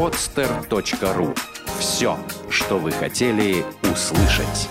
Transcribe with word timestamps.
podster.ru 0.00 1.36
Все, 1.78 2.16
что 2.48 2.78
вы 2.78 2.90
хотели 2.90 3.62
услышать. 3.82 4.70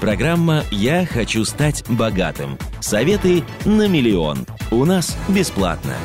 Программа 0.00 0.62
«Я 0.70 1.04
хочу 1.04 1.44
стать 1.44 1.84
богатым». 1.86 2.56
Советы 2.80 3.42
на 3.66 3.88
миллион. 3.88 4.46
У 4.70 4.86
нас 4.86 5.18
бесплатно. 5.28 5.96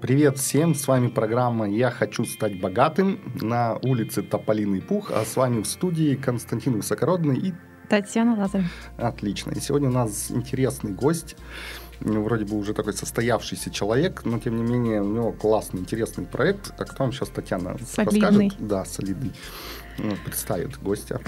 Привет 0.00 0.38
всем, 0.38 0.76
с 0.76 0.86
вами 0.86 1.08
программа 1.08 1.68
«Я 1.68 1.90
хочу 1.90 2.24
стать 2.24 2.60
богатым» 2.60 3.18
на 3.40 3.80
улице 3.82 4.22
Тополиный 4.22 4.80
Пух, 4.80 5.10
а 5.10 5.24
с 5.24 5.34
вами 5.34 5.62
в 5.62 5.66
студии 5.66 6.14
Константин 6.14 6.74
Высокородный 6.74 7.36
и 7.36 7.52
Татьяна 7.92 8.34
Лазарь. 8.38 8.64
Отлично. 8.96 9.50
И 9.50 9.60
сегодня 9.60 9.90
у 9.90 9.92
нас 9.92 10.30
интересный 10.30 10.92
гость, 10.92 11.36
вроде 12.00 12.46
бы 12.46 12.56
уже 12.56 12.72
такой 12.72 12.94
состоявшийся 12.94 13.70
человек, 13.70 14.22
но 14.24 14.38
тем 14.38 14.56
не 14.56 14.62
менее 14.62 15.02
у 15.02 15.08
него 15.08 15.32
классный, 15.32 15.80
интересный 15.80 16.24
проект. 16.24 16.72
А 16.78 16.86
кто 16.86 17.04
вам 17.04 17.12
сейчас 17.12 17.28
Татьяна 17.28 17.76
солидный. 17.86 18.20
расскажет? 18.22 18.54
Да, 18.66 18.86
солидный. 18.86 19.32
Ну, 19.98 20.16
представит 20.24 20.82
гостя. 20.82 21.20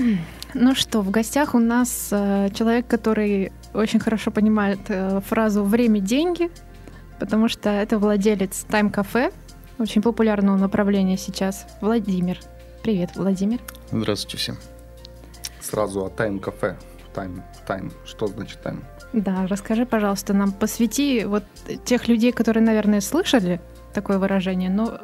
Ну 0.55 0.75
что, 0.75 1.03
в 1.03 1.11
гостях 1.11 1.55
у 1.55 1.59
нас 1.59 2.09
э, 2.11 2.49
человек, 2.55 2.87
который 2.87 3.53
очень 3.75 4.01
хорошо 4.01 4.31
понимает 4.31 4.81
э, 4.89 5.21
фразу 5.21 5.65
«время– 5.65 6.01
деньги», 6.01 6.51
потому 7.21 7.51
что 7.51 7.69
это 7.69 7.99
владелец 7.99 8.65
Time 8.71 8.91
Cafe, 8.91 9.35
очень 9.79 10.01
популярного 10.01 10.57
направления 10.57 11.19
сейчас, 11.19 11.67
Владимир. 11.83 12.41
Привет, 12.83 13.11
Владимир. 13.17 13.61
Здравствуйте 13.93 14.39
всем. 14.39 14.57
Сразу 15.75 16.05
о 16.05 16.09
Time 16.09 16.41
Cafe. 16.41 16.77
Time, 17.15 17.43
time. 17.69 17.93
Что 18.05 18.29
значит 18.29 18.59
time? 18.65 18.83
Да, 19.13 19.47
расскажи, 19.49 19.85
пожалуйста, 19.87 20.33
нам 20.33 20.53
посвяти 20.53 21.25
вот 21.25 21.43
тех 21.85 22.07
людей, 22.09 22.31
которые, 22.33 22.63
наверное, 22.63 23.01
слышали 23.01 23.61
такое 23.93 24.19
выражение, 24.19 24.71
но 24.71 25.01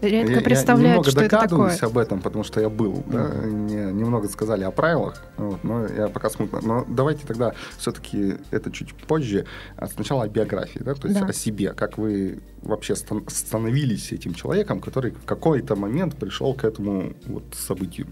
редко 0.00 0.32
я, 0.34 0.40
представляют, 0.40 1.06
я 1.06 1.10
что 1.12 1.20
это 1.20 1.30
такое. 1.30 1.48
догадываюсь 1.48 1.82
об 1.82 1.98
этом, 1.98 2.20
потому 2.20 2.42
что 2.44 2.60
я 2.60 2.68
был. 2.68 3.04
Да, 3.06 3.28
мне 3.44 3.92
немного 3.92 4.28
сказали 4.28 4.64
о 4.64 4.70
правилах, 4.72 5.22
вот, 5.36 5.62
но 5.64 5.86
я 5.86 6.08
пока 6.08 6.30
смутно. 6.30 6.60
Но 6.62 6.84
давайте 6.88 7.24
тогда 7.26 7.52
все-таки 7.78 8.34
это 8.50 8.72
чуть 8.72 8.92
позже. 8.94 9.44
А 9.76 9.86
сначала 9.86 10.24
о 10.24 10.28
биографии, 10.28 10.80
да, 10.80 10.94
то 10.94 11.06
есть 11.08 11.20
Да. 11.20 11.26
о 11.26 11.32
себе, 11.32 11.74
как 11.74 11.96
вы 11.98 12.40
вообще 12.62 12.94
стан- 12.96 13.24
становились 13.28 14.10
этим 14.12 14.34
человеком, 14.34 14.80
который 14.80 15.12
в 15.12 15.24
какой-то 15.24 15.76
момент 15.76 16.16
пришел 16.16 16.54
к 16.54 16.64
этому 16.64 17.12
вот 17.26 17.44
событию. 17.54 18.06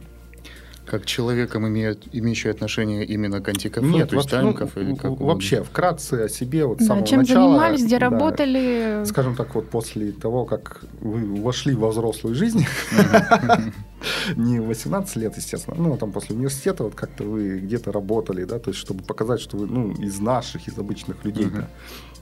Как 0.86 1.04
человеком, 1.04 1.66
имеет, 1.66 2.04
имеющий 2.12 2.48
отношение 2.48 3.04
именно 3.04 3.40
к 3.40 3.48
антикафе, 3.48 3.86
Нет, 3.86 4.10
то 4.10 4.16
есть 4.16 4.30
вообще, 4.30 4.46
ну, 4.46 4.52
таймков 4.52 4.78
или 4.78 4.94
как 4.94 5.20
вообще 5.20 5.64
вкратце 5.64 6.24
о 6.24 6.28
себе 6.28 6.64
вот 6.64 6.78
с 6.78 6.80
Да, 6.82 6.86
самого 6.86 7.06
чем 7.06 7.18
начала. 7.20 7.48
занимались, 7.48 7.84
где 7.84 7.98
да. 7.98 8.08
работали. 8.10 9.02
Скажем 9.04 9.34
так, 9.34 9.54
вот 9.56 9.68
после 9.68 10.12
того, 10.12 10.44
как 10.44 10.84
вы 11.00 11.42
вошли 11.42 11.74
во 11.74 11.88
взрослую 11.90 12.36
жизнь, 12.36 12.64
не 14.36 14.60
в 14.60 14.66
18 14.66 15.16
лет, 15.16 15.36
естественно, 15.36 15.76
ну, 15.76 15.96
там 15.96 16.12
после 16.12 16.36
университета 16.36 16.84
вот 16.84 16.94
как-то 16.94 17.24
вы 17.24 17.58
где-то 17.58 17.90
работали, 17.90 18.44
да, 18.44 18.58
то 18.58 18.70
есть 18.70 18.78
чтобы 18.80 19.02
показать, 19.02 19.40
что 19.40 19.56
вы, 19.56 19.66
ну, 19.66 19.92
из 19.92 20.20
наших, 20.20 20.68
из 20.68 20.78
обычных 20.78 21.24
людей, 21.24 21.48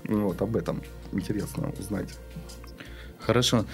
вот 0.04 0.40
об 0.40 0.56
этом 0.56 0.82
интересно 1.12 1.70
узнать. 1.78 2.08
Хорошо. 3.18 3.64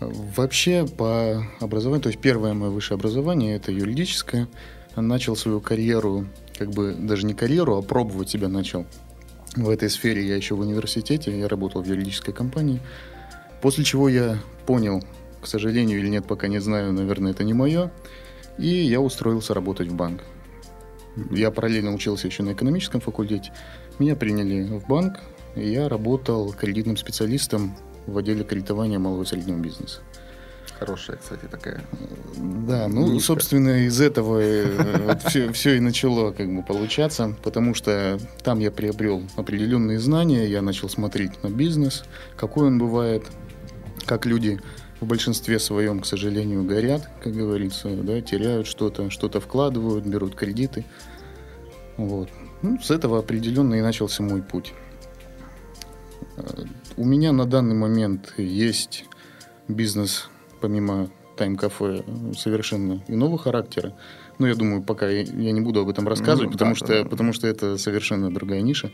Вообще 0.00 0.86
по 0.86 1.42
образованию, 1.60 2.02
то 2.02 2.08
есть 2.10 2.20
первое 2.20 2.52
мое 2.52 2.70
высшее 2.70 2.96
образование 2.96 3.56
это 3.56 3.72
юридическое. 3.72 4.48
Начал 4.94 5.36
свою 5.36 5.60
карьеру, 5.60 6.26
как 6.58 6.70
бы 6.70 6.94
даже 6.94 7.26
не 7.26 7.34
карьеру, 7.34 7.76
а 7.76 7.82
пробовать 7.82 8.30
себя 8.30 8.48
начал. 8.48 8.86
В 9.54 9.70
этой 9.70 9.88
сфере 9.88 10.26
я 10.26 10.36
еще 10.36 10.54
в 10.54 10.60
университете, 10.60 11.38
я 11.38 11.48
работал 11.48 11.82
в 11.82 11.86
юридической 11.86 12.32
компании. 12.32 12.80
После 13.62 13.84
чего 13.84 14.08
я 14.08 14.38
понял, 14.66 15.02
к 15.40 15.46
сожалению 15.46 15.98
или 15.98 16.08
нет, 16.08 16.26
пока 16.26 16.48
не 16.48 16.58
знаю, 16.58 16.92
наверное, 16.92 17.32
это 17.32 17.44
не 17.44 17.54
мое. 17.54 17.90
И 18.58 18.68
я 18.68 19.00
устроился 19.00 19.54
работать 19.54 19.88
в 19.88 19.94
банк. 19.94 20.22
Я 21.30 21.50
параллельно 21.50 21.94
учился 21.94 22.26
еще 22.26 22.42
на 22.42 22.52
экономическом 22.52 23.00
факультете. 23.00 23.52
Меня 23.98 24.14
приняли 24.14 24.62
в 24.64 24.86
банк, 24.86 25.20
и 25.54 25.68
я 25.68 25.88
работал 25.88 26.52
кредитным 26.52 26.98
специалистом 26.98 27.74
в 28.06 28.16
отделе 28.18 28.44
кредитования 28.44 28.98
малого 28.98 29.22
и 29.22 29.26
среднего 29.26 29.58
бизнеса. 29.58 30.00
Хорошая, 30.78 31.16
кстати, 31.16 31.46
такая. 31.50 31.82
Да, 32.36 32.86
ну, 32.88 33.06
Нишка. 33.06 33.28
собственно, 33.28 33.86
из 33.86 33.98
этого 34.00 34.40
все, 35.18 35.76
и 35.76 35.80
начало 35.80 36.32
как 36.32 36.54
бы 36.54 36.62
получаться, 36.62 37.34
потому 37.42 37.74
что 37.74 38.18
там 38.42 38.58
я 38.58 38.70
приобрел 38.70 39.22
определенные 39.36 39.98
знания, 39.98 40.46
я 40.46 40.60
начал 40.60 40.90
смотреть 40.90 41.42
на 41.42 41.48
бизнес, 41.48 42.04
какой 42.36 42.66
он 42.66 42.78
бывает, 42.78 43.24
как 44.04 44.26
люди 44.26 44.60
в 45.00 45.06
большинстве 45.06 45.58
своем, 45.58 46.00
к 46.00 46.06
сожалению, 46.06 46.64
горят, 46.64 47.08
как 47.22 47.32
говорится, 47.32 47.88
да, 47.96 48.20
теряют 48.20 48.66
что-то, 48.66 49.08
что-то 49.08 49.40
вкладывают, 49.40 50.04
берут 50.04 50.34
кредиты. 50.34 50.84
Вот. 51.96 52.28
Ну, 52.60 52.78
с 52.82 52.90
этого 52.90 53.18
определенно 53.18 53.74
и 53.74 53.80
начался 53.80 54.22
мой 54.22 54.42
путь. 54.42 54.74
У 56.96 57.04
меня 57.04 57.32
на 57.32 57.44
данный 57.44 57.74
момент 57.74 58.32
есть 58.38 59.04
бизнес, 59.68 60.30
помимо 60.60 61.10
тайм-кафе, 61.36 62.04
совершенно 62.36 63.02
иного 63.08 63.36
характера. 63.36 63.94
Но 64.38 64.46
я 64.46 64.54
думаю, 64.54 64.82
пока 64.82 65.08
я, 65.08 65.22
я 65.22 65.52
не 65.52 65.60
буду 65.60 65.80
об 65.80 65.88
этом 65.88 66.08
рассказывать, 66.08 66.46
Ну, 66.46 66.52
потому, 66.52 66.70
да, 66.72 66.76
что, 66.76 66.86
да. 66.86 67.08
потому 67.08 67.32
что 67.32 67.46
это 67.46 67.76
совершенно 67.76 68.32
другая 68.32 68.62
ниша. 68.62 68.90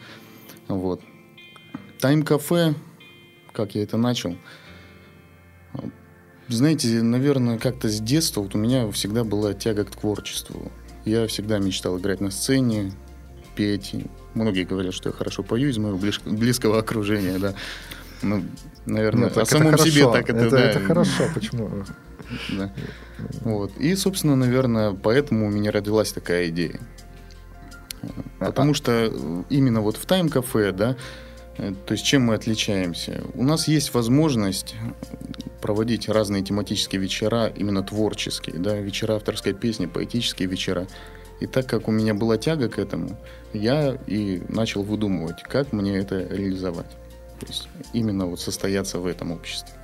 Вот. 0.68 1.00
Тайм-кафе, 2.00 2.74
как 3.52 3.74
я 3.76 3.84
это 3.84 3.96
начал? 3.96 4.36
Знаете, 6.48 7.02
наверное, 7.02 7.58
как-то 7.58 7.88
с 7.88 8.00
детства 8.00 8.40
вот 8.42 8.54
у 8.54 8.58
меня 8.58 8.90
всегда 8.90 9.24
была 9.24 9.54
тяга 9.54 9.84
к 9.84 9.90
творчеству. 9.90 10.72
Я 11.04 11.26
всегда 11.28 11.58
мечтал 11.58 11.98
играть 11.98 12.20
на 12.20 12.30
сцене, 12.30 12.92
петь. 13.54 13.94
Многие 14.34 14.65
говорят, 14.65 14.94
что 14.94 15.10
я 15.10 15.15
хорошо 15.15 15.43
пою 15.43 15.69
из 15.69 15.78
моего 15.78 15.98
ближ- 15.98 16.20
близкого 16.28 16.78
окружения, 16.78 17.38
да. 17.38 17.54
Ну, 18.22 18.43
наверное, 18.87 19.28
Ну, 19.28 19.34
так 19.34 19.43
о 19.44 19.47
самом 19.47 19.75
это 19.75 19.84
себе 19.84 20.04
хорошо. 20.04 20.12
так 20.12 20.31
это, 20.31 20.38
это, 20.47 20.50
да, 20.50 20.60
это 20.60 20.81
хорошо, 20.81 21.25
почему? 21.34 21.70
да. 22.50 22.72
Вот. 23.43 23.72
И, 23.78 23.94
собственно, 23.97 24.37
наверное, 24.37 24.93
поэтому 24.93 25.47
у 25.47 25.50
меня 25.50 25.70
родилась 25.70 26.12
такая 26.12 26.48
идея. 26.48 26.81
Потому 28.38 28.75
что 28.75 29.12
именно 29.50 29.81
вот 29.81 29.97
в 29.97 30.06
тайм-кафе, 30.06 30.72
да, 30.72 30.97
э, 31.59 31.72
то 31.87 31.93
есть 31.93 32.04
чем 32.04 32.22
мы 32.22 32.34
отличаемся? 32.34 33.22
У 33.34 33.44
нас 33.44 33.69
есть 33.69 33.94
возможность 33.94 34.75
проводить 35.60 36.09
разные 36.09 36.43
тематические 36.43 37.00
вечера, 37.00 37.47
именно 37.47 37.82
творческие, 37.84 38.56
да, 38.59 38.76
вечера 38.76 39.14
авторской 39.14 39.53
песни, 39.53 39.87
поэтические 39.87 40.49
вечера. 40.49 40.87
И 41.42 41.47
так 41.47 41.66
как 41.66 41.88
у 41.88 41.91
меня 41.91 42.14
была 42.14 42.38
тяга 42.38 42.69
к 42.69 42.78
этому, 42.78 43.16
я 43.53 43.98
и 44.06 44.41
начал 44.48 44.84
выдумывать, 44.84 45.42
как 45.42 45.72
мне 45.72 45.97
это 45.97 46.20
реализовать. 46.20 46.91
То 47.41 47.47
есть 47.48 47.69
именно 47.92 48.26
вот 48.26 48.38
состояться 48.38 49.00
в 49.00 49.06
этом 49.06 49.32
обществе. 49.32 49.75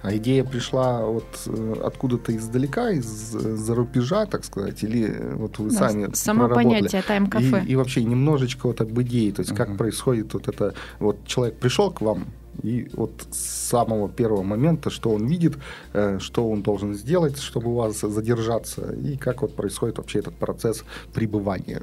А 0.00 0.16
идея 0.16 0.42
пришла 0.42 1.04
вот 1.04 1.26
э, 1.46 1.74
откуда-то 1.84 2.34
издалека, 2.34 2.90
из-за 2.92 3.74
рубежа, 3.74 4.24
так 4.24 4.44
сказать, 4.44 4.82
или 4.82 5.06
э, 5.06 5.34
вот 5.34 5.58
вы 5.58 5.70
Да, 5.70 5.90
сами 5.90 6.14
само 6.14 6.48
понятие 6.48 7.02
тайм-кафе. 7.02 7.62
И, 7.66 7.72
и 7.72 7.76
вообще 7.76 8.02
немножечко 8.04 8.68
вот 8.68 8.80
об 8.80 8.98
идее, 9.02 9.32
то 9.32 9.42
есть 9.42 9.54
как 9.54 9.68
Мгм. 9.68 9.76
происходит 9.76 10.32
вот 10.32 10.48
это, 10.48 10.74
вот 10.98 11.26
человек 11.26 11.58
пришел 11.58 11.90
к 11.92 12.00
вам, 12.00 12.26
и 12.62 12.88
вот 12.92 13.26
с 13.30 13.38
самого 13.38 14.08
первого 14.08 14.42
момента, 14.42 14.90
что 14.90 15.10
он 15.10 15.26
видит, 15.26 15.56
э, 15.92 16.18
что 16.20 16.48
он 16.48 16.62
должен 16.62 16.94
сделать, 16.94 17.38
чтобы 17.38 17.70
у 17.70 17.74
вас 17.74 18.00
задержаться, 18.00 18.92
и 18.92 19.16
как 19.16 19.42
вот 19.42 19.56
происходит 19.56 19.98
вообще 19.98 20.18
этот 20.18 20.34
процесс 20.36 20.84
пребывания. 21.14 21.82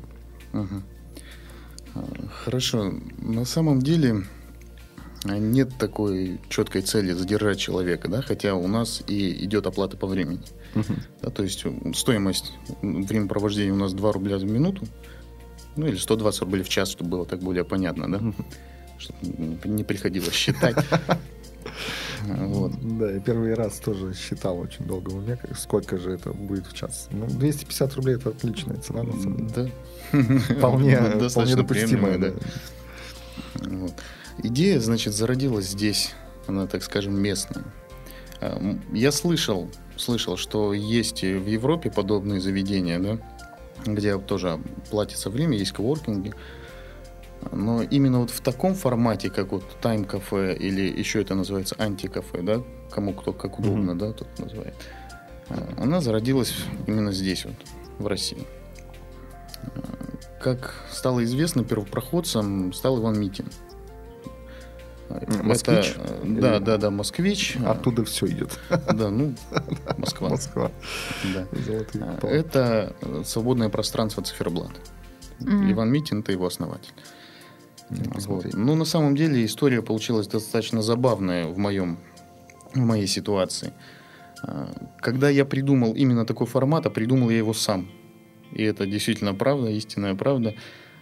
А, 1.95 2.05
Хорошо. 2.43 2.93
На 3.17 3.45
самом 3.45 3.81
деле 3.81 4.23
а, 5.25 5.37
нет 5.37 5.71
такой 5.77 6.39
четкой 6.49 6.81
цели 6.81 7.11
задержать 7.13 7.59
человека, 7.59 8.07
да, 8.07 8.21
хотя 8.21 8.55
у 8.55 8.67
нас 8.67 9.03
и 9.07 9.43
идет 9.43 9.65
оплата 9.65 9.97
по 9.97 10.07
времени. 10.07 10.41
Да, 11.21 11.31
то 11.31 11.43
есть 11.43 11.65
стоимость 11.95 12.53
времяпровождения 12.81 13.73
у 13.73 13.77
нас 13.77 13.93
2 13.93 14.11
рубля 14.11 14.37
в 14.37 14.43
минуту, 14.43 14.85
ну 15.75 15.87
или 15.87 15.97
120 15.97 16.41
рублей 16.41 16.63
в 16.63 16.69
час, 16.69 16.89
чтобы 16.89 17.09
было 17.09 17.25
так 17.25 17.39
более 17.39 17.63
понятно, 17.63 18.11
да, 18.11 18.33
чтобы 18.99 19.67
не 19.67 19.83
приходилось 19.83 20.33
считать. 20.33 20.75
Вот. 22.27 22.73
Да, 22.99 23.11
я 23.11 23.19
первый 23.21 23.53
раз 23.53 23.79
тоже 23.79 24.13
считал 24.13 24.59
очень 24.59 24.85
долго 24.85 25.11
уме, 25.11 25.37
как- 25.37 25.57
сколько 25.57 25.97
же 25.97 26.11
это 26.11 26.31
будет 26.33 26.67
в 26.67 26.73
час. 26.73 27.07
Ну, 27.11 27.25
250 27.27 27.95
рублей 27.95 28.15
это 28.17 28.29
отличная 28.29 28.77
цена, 28.77 29.03
на 29.03 29.13
самом 29.13 29.47
деле. 29.47 29.71
Да. 30.11 30.19
Вполне, 30.57 30.97
вполне 31.29 31.55
допустимая, 31.55 32.17
да. 32.17 32.33
Вот. 33.55 33.93
Идея, 34.43 34.79
значит, 34.79 35.13
зародилась 35.13 35.67
здесь, 35.69 36.11
она, 36.47 36.67
так 36.67 36.83
скажем, 36.83 37.17
местная. 37.19 37.63
А, 38.41 38.59
Я 38.91 39.11
слышал, 39.11 39.69
слышал, 39.95 40.35
что 40.37 40.73
есть 40.73 41.23
и 41.23 41.33
в 41.35 41.47
Европе 41.47 41.89
подобные 41.89 42.41
заведения, 42.41 42.99
да, 42.99 43.17
где 43.85 44.17
тоже 44.19 44.59
платится 44.89 45.29
время, 45.29 45.57
есть 45.57 45.71
коворкинги. 45.71 46.33
Но 47.51 47.81
именно 47.81 48.19
вот 48.19 48.31
в 48.31 48.41
таком 48.41 48.75
формате, 48.75 49.29
как 49.29 49.51
вот 49.51 49.63
Time 49.81 50.05
кафе 50.05 50.55
или 50.55 50.81
еще 50.81 51.21
это 51.21 51.35
называется 51.35 51.75
антикафе, 51.77 52.41
да, 52.41 52.61
кому 52.91 53.13
кто 53.13 53.33
как 53.33 53.59
удобно, 53.59 53.97
да, 53.97 54.11
тут 54.11 54.27
называет, 54.39 54.73
а, 55.49 55.73
она 55.77 56.01
зародилась 56.01 56.53
именно 56.85 57.11
здесь 57.11 57.45
вот, 57.45 57.55
в 57.97 58.07
России. 58.07 58.45
Как 60.41 60.73
стало 60.91 61.23
известно, 61.23 61.63
первопроходцем 61.63 62.73
стал 62.73 62.99
Иван 62.99 63.19
Митин. 63.19 63.45
Москвич? 65.43 65.95
Это, 65.95 66.21
да, 66.23 66.59
да, 66.59 66.77
да, 66.77 66.91
москвич. 66.91 67.57
Оттуда 67.65 68.05
все 68.05 68.27
идет. 68.27 68.59
Да, 68.69 69.09
ну, 69.09 69.33
Москва. 69.97 70.29
Москва. 70.29 70.71
Да. 71.33 71.47
Палы. 72.21 72.33
Это 72.33 72.95
свободное 73.25 73.69
пространство 73.69 74.23
циферблат. 74.23 74.71
Мгм. 75.39 75.71
Иван 75.71 75.91
Митин 75.91 76.19
это 76.19 76.31
его 76.31 76.45
основатель. 76.45 76.93
Вот. 77.89 78.53
Ну, 78.53 78.75
на 78.75 78.85
самом 78.85 79.15
деле, 79.15 79.43
история 79.45 79.81
получилась 79.81 80.27
достаточно 80.27 80.81
забавная 80.81 81.47
в 81.47 81.57
моем, 81.57 81.97
в 82.73 82.79
моей 82.79 83.07
ситуации. 83.07 83.73
А, 84.43 84.69
Когда 84.99 85.29
я 85.29 85.45
придумал 85.45 85.93
именно 85.93 86.25
такой 86.25 86.47
формат, 86.47 86.85
а 86.85 86.89
придумал 86.89 87.29
я 87.29 87.37
его 87.37 87.53
сам. 87.53 87.89
И 88.51 88.63
это 88.63 88.85
действительно 88.85 89.33
правда, 89.33 89.69
истинная 89.69 90.15
правда. 90.15 90.55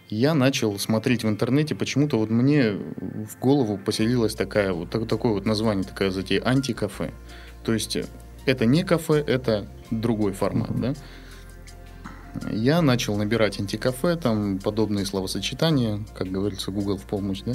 Я 0.10 0.34
начал 0.34 0.80
смотреть 0.80 1.24
в 1.25 1.28
интернете, 1.28 1.75
почему-то 1.75 2.18
вот 2.18 2.30
мне 2.30 2.72
в 2.72 3.38
голову 3.42 3.78
поселилась 3.78 4.36
такая 4.36 4.72
вот 4.72 4.89
так- 4.89 5.07
такое 5.07 5.34
вот 5.34 5.45
название, 5.45 5.84
такая 5.84 6.12
затея 6.12 6.42
антикафе. 6.45 7.12
То 7.66 7.74
есть 7.74 7.98
это 8.45 8.66
не 8.66 8.84
кафе, 8.84 9.16
это 9.28 9.68
другой 9.92 10.31
формат, 10.31 10.80
да? 10.80 10.94
Я 12.51 12.81
начал 12.81 13.18
набирать 13.18 13.60
антикафе, 13.60 14.16
там 14.16 14.60
подобные 14.60 15.06
словосочетания, 15.06 16.00
как 16.18 16.28
говорится, 16.31 16.72
Google 16.72 16.98
в 16.98 17.04
помощь, 17.04 17.42
да? 17.45 17.54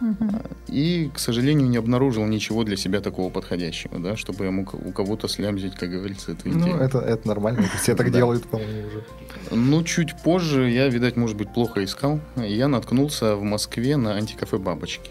Мгм. 0.00 0.42
И, 0.66 1.10
к 1.14 1.18
сожалению, 1.18 1.68
не 1.68 1.76
обнаружил 1.76 2.24
ничего 2.26 2.64
для 2.64 2.76
себя 2.76 3.00
такого 3.00 3.30
подходящего, 3.30 3.98
да, 3.98 4.16
чтобы 4.16 4.44
я 4.44 4.50
мог 4.50 4.74
у 4.74 4.92
кого-то 4.92 5.28
слямзить, 5.28 5.76
как 5.76 5.90
говорится, 5.90 6.32
эту 6.32 6.48
Ну, 6.48 6.60
идею. 6.60 6.76
это, 6.76 6.98
это 6.98 7.28
нормально. 7.28 7.60
это 7.60 7.78
Все 7.78 7.94
так 7.94 8.10
делают, 8.12 8.44
по-моему, 8.44 8.88
уже. 8.88 9.04
Ну, 9.52 9.82
чуть 9.84 10.14
позже 10.22 10.68
я, 10.70 10.88
видать, 10.88 11.16
может 11.16 11.36
быть, 11.36 11.52
плохо 11.52 11.84
искал. 11.84 12.20
Я 12.36 12.68
наткнулся 12.68 13.36
в 13.36 13.42
Москве 13.42 13.96
на 13.96 14.14
антикафе 14.14 14.58
«Бабочки». 14.58 15.10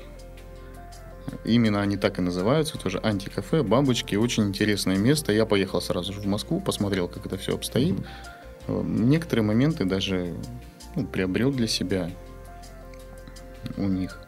Именно 1.46 1.82
они 1.82 1.98
так 1.98 2.20
и 2.20 2.22
называются, 2.22 2.78
тоже 2.78 3.00
антикафе, 3.02 3.64
«Бабочки». 3.64 4.16
Очень 4.16 4.44
интересное 4.50 4.98
место. 4.98 5.32
Я 5.32 5.46
поехал 5.46 5.82
сразу 5.82 6.14
же 6.14 6.20
в 6.22 6.26
Москву, 6.26 6.60
посмотрел, 6.60 7.08
как 7.08 7.26
это 7.26 7.38
все 7.38 7.56
обстоит. 7.56 7.96
Э, 8.00 8.04
Некоторые 8.68 9.46
моменты 9.46 9.86
даже 9.86 10.36
ну, 10.96 11.06
приобрел 11.06 11.52
для 11.52 11.68
себя 11.68 12.10
у 13.78 13.84
них. 13.88 14.20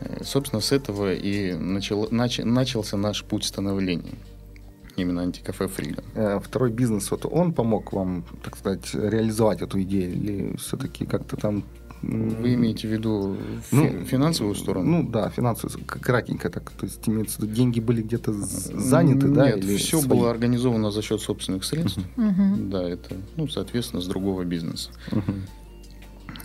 Э, 0.00 0.24
Собственно, 0.24 0.60
с 0.60 0.72
этого 0.72 1.12
и 1.12 1.52
начал, 1.52 2.06
нач- 2.06 2.44
начался 2.44 2.96
наш 2.96 3.24
путь 3.24 3.44
становления. 3.44 4.14
Именно 4.96 5.22
антикафе 5.22 5.64
Freedom. 5.64 6.04
Э, 6.14 6.40
Второй 6.42 6.70
бизнес, 6.70 7.10
вот 7.10 7.26
он 7.26 7.52
помог 7.52 7.92
вам, 7.92 8.24
так 8.42 8.56
сказать, 8.56 8.92
реализовать 8.94 9.62
эту 9.62 9.80
идею? 9.82 10.12
Или 10.12 10.56
все-таки 10.56 11.06
как-то 11.06 11.36
там... 11.36 11.64
Вы 12.02 12.54
имеете 12.54 12.88
в 12.88 12.92
виду 12.92 13.36
Ну, 13.70 14.04
финансовую 14.04 14.54
сторону? 14.54 15.02
Ну 15.02 15.10
да, 15.10 15.28
финансовую, 15.28 15.84
кратенько 15.84 16.48
так. 16.48 16.70
То 16.70 16.86
есть 16.86 17.06
имеется 17.06 17.38
в 17.38 17.44
виду, 17.44 17.54
деньги 17.54 17.80
были 17.80 18.02
где-то 18.02 18.32
заняты, 18.32 19.28
да? 19.28 19.50
Нет, 19.52 19.64
все 19.64 20.00
свои? 20.00 20.08
было 20.08 20.30
организовано 20.30 20.90
за 20.90 21.02
счет 21.02 21.20
собственных 21.20 21.64
средств. 21.64 22.00
Мгм. 22.16 22.70
Да, 22.70 22.88
это, 22.88 23.16
ну, 23.36 23.48
соответственно, 23.48 24.00
с 24.00 24.06
другого 24.06 24.44
бизнеса. 24.44 24.90
Мгм. 25.10 25.42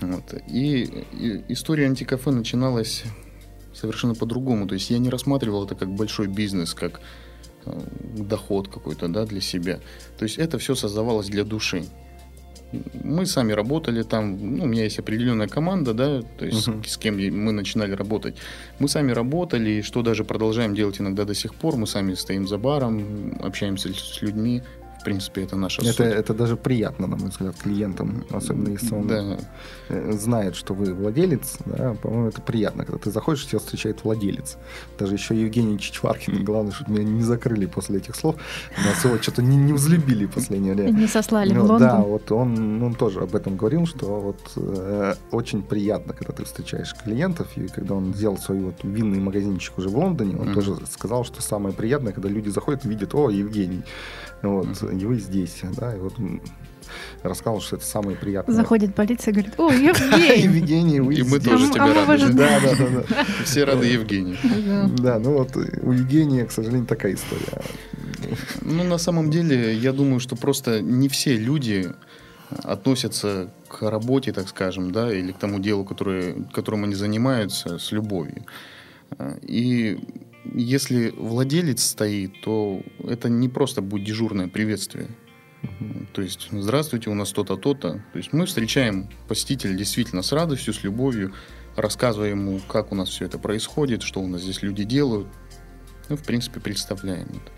Вот. 0.01 0.33
И, 0.49 0.83
и 1.13 1.43
история 1.49 1.85
антикафе 1.85 2.31
начиналась 2.31 3.03
совершенно 3.73 4.15
по-другому. 4.15 4.67
То 4.67 4.73
есть 4.73 4.89
я 4.89 4.97
не 4.99 5.09
рассматривал 5.09 5.65
это 5.65 5.75
как 5.75 5.89
большой 5.89 6.27
бизнес, 6.27 6.73
как 6.73 6.99
э, 7.65 7.79
доход 8.17 8.67
какой-то 8.67 9.07
да, 9.07 9.25
для 9.25 9.41
себя. 9.41 9.79
То 10.17 10.23
есть 10.23 10.37
это 10.37 10.57
все 10.57 10.75
создавалось 10.75 11.27
для 11.27 11.43
души. 11.43 11.85
Мы 13.04 13.25
сами 13.25 13.54
работали 13.54 14.04
там, 14.04 14.38
ну, 14.57 14.63
у 14.63 14.68
меня 14.68 14.83
есть 14.83 15.00
определенная 15.00 15.48
команда, 15.48 15.94
да, 15.94 16.22
то 16.38 16.45
есть 16.45 16.68
Мгм. 16.68 16.83
с, 16.83 16.92
с 16.94 16.98
кем 16.98 17.16
мы 17.16 17.51
начинали 17.51 17.94
работать. 17.94 18.36
Мы 18.80 18.88
сами 18.88 19.12
работали, 19.12 19.69
и 19.69 19.81
что 19.81 20.01
даже 20.01 20.24
продолжаем 20.24 20.75
делать 20.75 21.00
иногда 21.01 21.25
до 21.25 21.33
сих 21.33 21.54
пор. 21.56 21.75
Мы 21.75 21.88
сами 21.88 22.13
стоим 22.16 22.48
за 22.48 22.57
баром, 22.57 23.38
общаемся 23.42 23.89
с 23.94 24.22
людьми. 24.22 24.62
В 25.05 25.07
принципе, 25.07 25.43
это 25.43 25.55
наша 25.55 25.83
Это, 25.83 25.93
суть. 25.93 26.05
это 26.07 26.33
даже 26.33 26.57
приятно, 26.57 27.05
на 27.05 27.15
мой 27.15 27.29
взгляд, 27.29 27.55
клиентам, 27.61 28.23
особенно 28.31 28.69
если 28.69 28.95
он 28.95 29.07
Да, 29.07 29.37
э, 29.89 30.13
знает, 30.13 30.55
что 30.55 30.73
вы 30.73 30.95
владелец, 30.95 31.57
да, 31.65 31.93
по-моему, 32.01 32.29
это 32.29 32.41
приятно, 32.41 32.85
когда 32.85 32.97
ты 32.97 33.11
заходишь, 33.11 33.45
тебя 33.45 33.59
встречает 33.59 34.03
владелец. 34.03 34.57
Даже 34.97 35.13
еще 35.13 35.39
Евгений 35.39 35.77
Чичваркин, 35.77 36.43
главное, 36.43 36.71
чтобы 36.71 36.93
меня 36.93 37.03
не 37.03 37.21
закрыли 37.21 37.67
после 37.67 37.99
этих 37.99 38.15
слов, 38.15 38.35
нас 38.83 39.05
его 39.05 39.19
что-то 39.21 39.43
не, 39.43 39.57
не 39.57 39.73
взлюбили 39.73 40.25
в 40.25 40.31
последнее 40.31 40.73
время. 40.73 40.89
Не 40.97 41.05
сослали 41.07 41.51
в 41.51 41.53
Ну, 41.53 41.59
Лондон. 41.65 41.79
Да, 41.79 41.99
вот 42.01 42.31
он, 42.31 42.81
он 42.81 42.95
тоже 42.95 43.19
об 43.19 43.35
этом 43.35 43.57
говорил, 43.57 43.85
что 43.85 44.07
вот 44.19 44.39
э, 44.55 45.13
очень 45.29 45.61
приятно, 45.61 46.13
когда 46.13 46.33
ты 46.33 46.45
встречаешь 46.45 46.95
клиентов, 46.95 47.47
и 47.57 47.67
когда 47.67 47.93
он 47.93 48.11
сделал 48.15 48.39
свой 48.39 48.57
вот 48.59 48.77
винный 48.81 49.19
магазинчик 49.19 49.77
уже 49.77 49.89
в 49.89 49.95
Лондоне, 49.99 50.35
он 50.35 50.45
Мгм. 50.47 50.53
тоже 50.55 50.75
сказал, 50.91 51.23
что 51.25 51.43
самое 51.43 51.75
приятное, 51.75 52.11
когда 52.11 52.27
люди 52.27 52.49
заходят 52.49 52.83
и 52.85 52.89
видят, 52.89 53.13
о, 53.13 53.29
Евгений, 53.29 53.83
вот, 54.41 54.67
и 54.83 55.05
вы 55.05 55.19
здесь, 55.19 55.61
да, 55.77 55.95
и 55.95 55.99
вот 55.99 56.13
рассказал, 57.23 57.61
что 57.61 57.77
это 57.77 57.85
самое 57.85 58.15
приятное. 58.15 58.55
Заходит 58.55 58.95
полиция 58.95 59.31
и 59.31 59.33
говорит, 59.33 59.53
о, 59.59 59.71
Евгений! 59.71 60.43
Евгений, 60.43 60.99
вы 60.99 61.15
И 61.15 61.23
мы 61.23 61.39
тоже 61.39 61.67
А 61.69 61.73
тебя 61.73 61.85
мы 61.85 61.93
рады. 61.93 62.33
Да, 62.33 62.59
да, 62.59 62.75
да, 62.75 63.03
да. 63.09 63.25
Все 63.43 63.63
рады 63.63 63.87
Евгению. 63.87 64.37
Да. 64.99 65.19
Ну 65.19 65.37
вот 65.37 65.55
э, 65.57 65.79
у 65.81 65.91
Евгения, 65.91 66.45
к 66.45 66.51
сожалению, 66.51 66.85
такая 66.85 67.13
история. 67.13 67.61
Ну, 68.61 68.83
на 68.83 68.97
самом 68.97 69.29
деле, 69.29 69.75
я 69.75 69.93
думаю, 69.93 70.19
что 70.19 70.35
просто 70.35 70.81
не 70.81 71.09
все 71.09 71.38
люди 71.38 71.91
относятся 72.63 73.49
к 73.67 73.89
работе, 73.89 74.31
так 74.31 74.47
скажем, 74.47 74.91
да, 74.91 75.13
или 75.13 75.31
к 75.31 75.38
тому 75.38 75.59
делу, 75.59 75.83
которое, 75.83 76.35
которым 76.53 76.83
они 76.83 76.95
занимаются, 76.95 77.77
с 77.77 77.91
любовью. 77.91 78.45
А, 79.17 79.38
И 79.41 79.99
если 80.53 81.12
владелец 81.12 81.83
стоит, 81.83 82.42
то 82.42 82.81
это 83.03 83.30
не 83.30 83.50
просто 83.50 83.81
будет 83.81 84.06
дежурное 84.06 84.47
приветствие. 84.47 85.07
То 86.13 86.21
есть, 86.21 86.47
здравствуйте, 86.51 87.09
у 87.09 87.15
нас 87.15 87.31
то-то, 87.31 87.57
то-то. 87.57 88.03
То 88.13 88.18
есть 88.18 88.33
мы 88.33 88.45
встречаем 88.45 89.09
посетителя 89.27 89.74
действительно 89.74 90.21
с 90.21 90.31
радостью, 90.31 90.74
с 90.74 90.83
любовью, 90.83 91.33
рассказываем 91.75 92.47
ему, 92.47 92.59
как 92.68 92.92
у 92.92 92.95
нас 92.95 93.09
все 93.09 93.25
это 93.25 93.39
происходит, 93.39 94.03
что 94.03 94.22
у 94.22 94.27
нас 94.27 94.41
здесь 94.41 94.62
люди 94.62 94.84
делают. 94.84 95.27
Ну, 96.10 96.17
в 96.17 96.24
принципе, 96.24 96.60
представляем 96.60 97.27
это. 97.27 97.51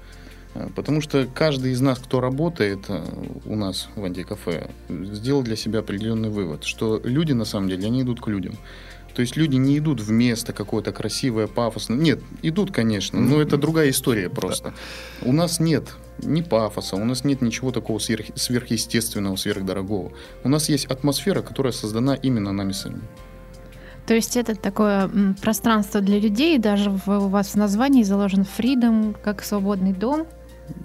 А, 0.55 0.69
Потому 0.75 1.01
что 1.01 1.27
каждый 1.33 1.71
из 1.71 1.81
нас, 1.81 1.99
кто 1.99 2.21
работает 2.21 2.85
а, 2.87 3.03
у 3.45 3.55
нас 3.55 3.89
в 3.95 4.03
антикафе, 4.03 4.71
сделал 4.89 5.43
для 5.43 5.55
себя 5.55 5.79
определенный 5.79 6.29
вывод, 6.29 6.63
что 6.63 7.01
люди, 7.03 7.33
на 7.33 7.45
самом 7.45 7.69
деле, 7.69 7.85
они 7.85 8.01
идут 8.01 8.21
к 8.21 8.27
людям. 8.27 8.55
То 9.17 9.21
есть 9.21 9.35
люди 9.35 9.55
не 9.55 9.79
идут 9.79 9.99
в 9.99 10.11
место 10.11 10.53
какое-то 10.53 10.91
красивое, 10.91 11.47
пафосное. 11.47 11.97
Нет, 11.97 12.19
идут, 12.43 12.71
конечно, 12.71 13.19
но 13.19 13.41
это 13.41 13.57
другая 13.57 13.89
история 13.89 14.29
просто. 14.29 14.75
У 15.23 15.33
нас 15.33 15.59
нет 15.59 15.95
ни 16.21 16.43
пафоса, 16.43 16.97
у 16.97 17.03
нас 17.03 17.23
нет 17.23 17.41
ничего 17.41 17.71
такого 17.71 17.97
сверх- 17.97 18.31
сверхъестественного, 18.35 19.35
сверхдорогого. 19.35 20.11
У 20.43 20.49
нас 20.49 20.69
есть 20.69 20.85
атмосфера, 20.85 21.41
которая 21.41 21.73
создана 21.73 22.13
именно 22.13 22.51
нами 22.51 22.73
самими. 22.73 23.01
То 24.05 24.13
есть 24.13 24.37
это 24.37 24.53
такое 24.53 25.09
пространство 25.41 25.99
для 25.99 26.19
людей, 26.19 26.59
даже 26.59 26.91
в- 26.91 27.07
у 27.07 27.27
вас 27.27 27.47
в 27.47 27.55
названии 27.55 28.03
заложен 28.03 28.45
freedom, 28.57 29.15
как 29.23 29.43
свободный 29.43 29.93
дом, 29.93 30.27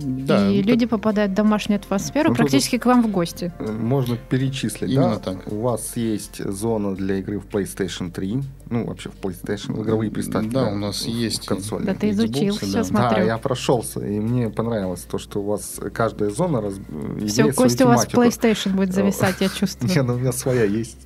Да, 0.01 0.51
и 0.51 0.63
ну, 0.63 0.69
люди 0.69 0.87
попадают 0.87 1.33
в 1.33 1.35
домашнюю 1.35 1.79
атмосферу 1.81 2.31
Ну, 2.31 2.35
практически 2.35 2.79
к 2.79 2.87
вам 2.87 3.03
в 3.03 3.11
гости. 3.11 3.53
Э, 3.59 3.73
Можно 3.73 4.17
перечислить, 4.17 4.91
Именно 4.91 5.17
да? 5.17 5.33
так. 5.33 5.53
У 5.53 5.61
вас 5.61 5.97
есть 5.97 6.43
зона 6.45 6.95
для 6.95 7.17
игры 7.17 7.39
в 7.39 7.47
PlayStation 7.47 8.11
3, 8.11 8.43
ну, 8.71 8.87
вообще 8.87 9.11
в 9.11 9.17
PlayStation, 9.21 9.81
игровые 9.83 10.11
приставки. 10.11 10.49
Да, 10.49 10.69
у 10.69 10.77
нас 10.77 11.07
есть. 11.07 11.47
консоль. 11.47 11.85
Да 11.85 11.95
ты 11.95 12.11
изучил, 12.11 12.55
Xbox, 12.55 12.57
все 12.57 12.67
да. 12.67 12.79
Да, 12.79 12.85
смотрю. 12.85 13.27
я 13.27 13.39
прошелся, 13.39 14.01
и 14.01 14.19
мне 14.19 14.49
понравилось 14.49 15.03
то, 15.03 15.19
что 15.19 15.41
у 15.41 15.45
вас 15.45 15.81
каждая 15.93 16.31
зона 16.31 16.61
раз... 16.61 16.75
имеет 16.89 17.31
Все, 17.31 17.53
Костя, 17.53 17.85
у 17.85 17.89
вас. 17.89 18.07
PlayStation 18.07 18.75
будет 18.75 18.95
зависать, 18.95 19.37
я 19.41 19.49
чувствую. 19.55 19.91
Не, 19.93 20.03
ну 20.03 20.15
у 20.15 20.19
меня 20.19 20.33
своя 20.33 20.65
есть. 20.65 20.97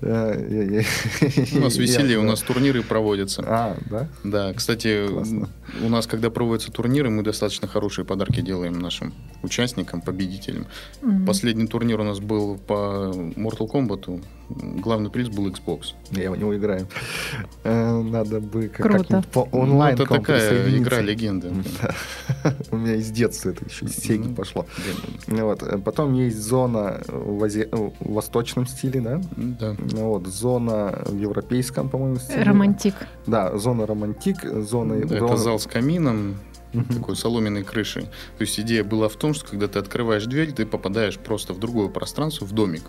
У 0.00 1.60
нас 1.60 1.76
веселье, 1.76 2.18
у 2.18 2.22
нас 2.22 2.40
турниры 2.42 2.82
проводятся. 2.82 3.42
А, 3.46 3.76
да? 3.90 4.08
Да, 4.24 4.52
кстати, 4.52 5.06
у 5.84 5.88
нас, 5.88 6.06
когда 6.06 6.30
проводятся 6.30 6.72
турниры, 6.72 7.10
мы 7.10 7.22
достаточно 7.22 7.68
хорошие 7.68 8.04
подарки 8.04 8.40
делаем 8.40 8.78
нашим 8.78 9.14
участникам, 9.42 10.00
победителям. 10.00 10.66
Последний 11.26 11.66
турнир 11.66 12.00
у 12.00 12.04
нас 12.04 12.20
был 12.20 12.58
по 12.58 13.12
Mortal 13.36 13.70
Kombat 13.70 14.22
главный 14.48 15.10
приз 15.10 15.28
был 15.28 15.48
Xbox. 15.48 15.94
Я 16.10 16.30
в 16.30 16.38
него 16.38 16.56
играю. 16.56 16.86
Э, 17.64 18.00
Надо 18.02 18.40
бы 18.40 18.68
как- 18.68 18.86
Круто. 18.86 19.04
как-нибудь 19.04 19.26
по 19.28 19.40
онлайн 19.56 19.96
Ну, 19.96 20.04
это 20.04 20.14
такая 20.14 20.76
игра 20.78 21.00
легенда. 21.00 21.52
Да. 21.82 22.54
У 22.70 22.76
меня 22.76 22.94
из 22.96 23.10
детства 23.10 23.50
это 23.50 23.64
еще 23.64 23.86
из 23.86 23.96
Сеги 23.96 24.28
Ну, 24.28 24.34
пошло. 24.34 24.66
Ну 25.26 25.46
Вот. 25.46 25.62
Потом 25.84 26.14
есть 26.14 26.38
зона 26.38 27.00
в, 27.08 27.44
э, 27.44 27.90
восточном 28.00 28.66
стиле, 28.66 29.00
да? 29.00 29.20
Да. 29.36 29.76
Ну 29.92 30.08
Вот. 30.10 30.26
Зона 30.26 31.02
в 31.06 31.16
европейском, 31.18 31.88
по-моему, 31.88 32.16
стиле. 32.16 32.42
Романтик. 32.42 32.94
Да, 33.26 33.56
зона 33.58 33.86
романтик, 33.86 34.38
зона... 34.44 34.94
Это 34.94 35.36
зал 35.36 35.58
с 35.58 35.66
камином, 35.66 36.36
такой 36.72 37.16
соломенной 37.16 37.62
крышей. 37.64 38.02
То 38.38 38.42
есть 38.42 38.58
идея 38.60 38.84
была 38.84 39.08
в 39.08 39.16
том, 39.16 39.34
что 39.34 39.46
когда 39.46 39.68
ты 39.68 39.78
открываешь 39.78 40.24
дверь, 40.24 40.52
ты 40.52 40.66
попадаешь 40.66 41.18
просто 41.18 41.52
в 41.52 41.58
другое 41.58 41.88
пространство, 41.88 42.44
в 42.46 42.52
домик. 42.52 42.82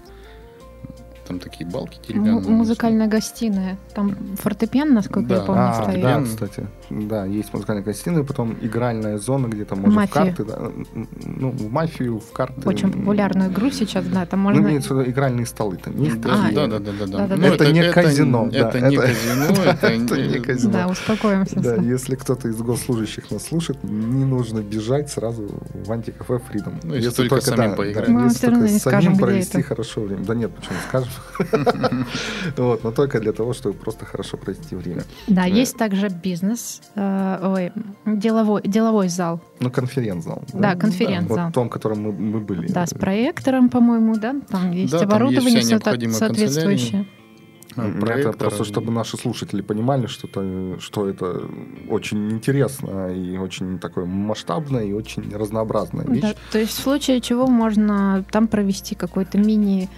Там 1.27 1.39
такие 1.39 1.65
балки 1.69 1.97
М- 1.97 2.03
деревянные. 2.23 2.49
музыкальная 2.51 3.07
гостиная. 3.07 3.77
Там 3.95 4.15
фортепиано, 4.35 4.95
насколько 4.95 5.29
Да. 5.29 5.35
я 5.35 5.41
помню, 5.41 5.61
А, 5.63 5.83
стоит. 5.83 6.01
да, 6.01 6.11
М. 6.17 6.25
кстати. 6.25 6.67
Да, 6.89 7.25
есть 7.25 7.53
музыкальная 7.53 7.83
гостиная, 7.83 8.23
потом 8.23 8.57
игральная 8.61 9.17
зона, 9.17 9.47
где 9.47 9.63
там 9.63 9.79
можно 9.79 9.93
в 9.93 9.95
Мафия. 9.95 10.13
карты, 10.13 10.43
да, 10.45 10.71
ну, 11.25 11.51
в 11.51 11.71
мафию, 11.71 12.19
в 12.19 12.31
карты. 12.33 12.67
Очень 12.67 12.91
популярную 12.91 13.49
игру 13.51 13.71
сейчас, 13.71 14.05
да, 14.05 14.25
там 14.25 14.43
Ну, 14.43 14.49
можно... 14.49 14.61
имеется 14.67 14.93
в 14.93 14.99
виду 14.99 15.11
игральные 15.11 15.45
столы 15.45 15.77
там 15.77 15.95
есть. 16.01 16.19
Да, 16.19 16.33
А, 16.33 16.51
да, 16.51 16.67
да, 16.67 16.79
да, 16.79 16.91
да, 17.07 17.27
да. 17.27 17.35
Ну, 17.37 17.45
Это 17.47 17.71
не 17.71 17.89
казино, 17.91 18.49
да, 18.51 18.57
Это 18.69 18.81
не 18.81 18.95
это- 18.97 19.07
казино, 19.07 19.45
это 19.63 19.87
это 19.87 20.17
не 20.27 20.39
казино. 20.39 20.73
Да, 20.73 20.87
успокоимся. 20.87 21.59
Да, 21.59 21.75
если 21.75 22.15
кто-то 22.15 22.49
из 22.49 22.57
госслужащих 22.61 23.31
нас 23.31 23.43
слушает, 23.47 23.81
не 23.83 24.25
нужно 24.25 24.59
бежать 24.59 25.09
сразу 25.09 25.49
в 25.73 25.91
антикафе 25.91 26.33
Freedom. 26.51 26.73
Ну, 26.83 26.95
если 26.95 27.27
только 27.29 27.45
самим 27.45 27.75
поиграть. 27.75 28.09
Мы 28.09 28.19
вам 28.19 28.27
если 28.27 28.47
только 28.47 28.61
не 28.61 28.67
самим 28.67 28.79
скажем, 28.79 29.13
где 29.13 29.21
провести 29.21 29.57
это. 29.59 29.67
хорошо 29.67 30.01
время. 30.01 30.23
Да 30.25 30.35
нет, 30.35 30.53
почему 30.53 30.75
скажем. 30.89 31.09
Вот, 32.57 32.83
но 32.83 32.91
только 32.91 33.19
для 33.19 33.31
того, 33.31 33.53
чтобы 33.53 33.75
просто 33.75 34.05
хорошо 34.05 34.37
провести 34.37 34.75
время. 34.75 35.03
Да, 35.27 35.45
есть 35.45 35.77
также 35.77 36.09
бизнес, 36.09 36.81
э, 36.95 37.39
ой, 37.41 37.71
деловой, 38.05 38.61
деловой 38.63 39.09
зал. 39.09 39.39
Ну, 39.59 39.71
конференц-зал. 39.71 40.43
Да, 40.53 40.75
конференц-зал. 40.75 41.37
Вот 41.37 41.49
в 41.49 41.53
том, 41.53 41.67
в 41.67 41.71
котором 41.71 42.01
мы, 42.03 42.11
мы 42.11 42.39
были. 42.39 42.67
Да, 42.67 42.85
с 42.85 42.93
проектором, 42.93 43.69
по-моему, 43.69 44.15
да, 44.17 44.35
там 44.49 44.71
есть 44.71 44.93
оборудование 44.93 45.63
соответствующее. 45.63 47.05
Проектор, 47.75 48.29
Это 48.29 48.37
просто, 48.37 48.65
чтобы 48.65 48.91
наши 48.91 49.17
слушатели 49.17 49.61
понимали, 49.61 50.05
что 50.05 50.27
это, 50.27 50.79
что 50.79 51.09
это 51.09 51.41
очень 51.89 52.31
интересно 52.31 53.11
и 53.13 53.37
очень 53.37 53.79
такое 53.79 54.05
масштабное 54.05 54.83
и 54.83 54.93
очень 54.93 55.35
разнообразная 55.35 56.05
вещь. 56.05 56.21
Да, 56.21 56.35
то 56.51 56.59
есть 56.59 56.73
в 56.77 56.81
случае 56.81 57.19
чего 57.21 57.47
можно 57.47 58.23
там 58.31 58.47
провести 58.47 58.95
какой-то 58.95 59.37
мини 59.37 59.89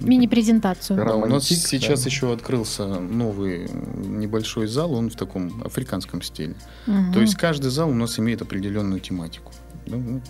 мини-презентацию. 0.00 0.96
Да. 0.96 1.04
Да, 1.04 1.16
у 1.16 1.26
нас 1.26 1.44
сейчас 1.44 2.02
да. 2.02 2.10
еще 2.10 2.32
открылся 2.32 2.86
новый 2.86 3.68
небольшой 3.96 4.66
зал, 4.66 4.92
он 4.94 5.10
в 5.10 5.16
таком 5.16 5.62
африканском 5.64 6.22
стиле. 6.22 6.54
Мгм. 6.86 7.12
То 7.12 7.20
есть 7.20 7.36
каждый 7.36 7.70
зал 7.70 7.90
у 7.90 7.94
нас 7.94 8.18
имеет 8.18 8.42
определенную 8.42 9.00
тематику. 9.00 9.52
Да, 9.86 9.96
ну, 9.96 10.20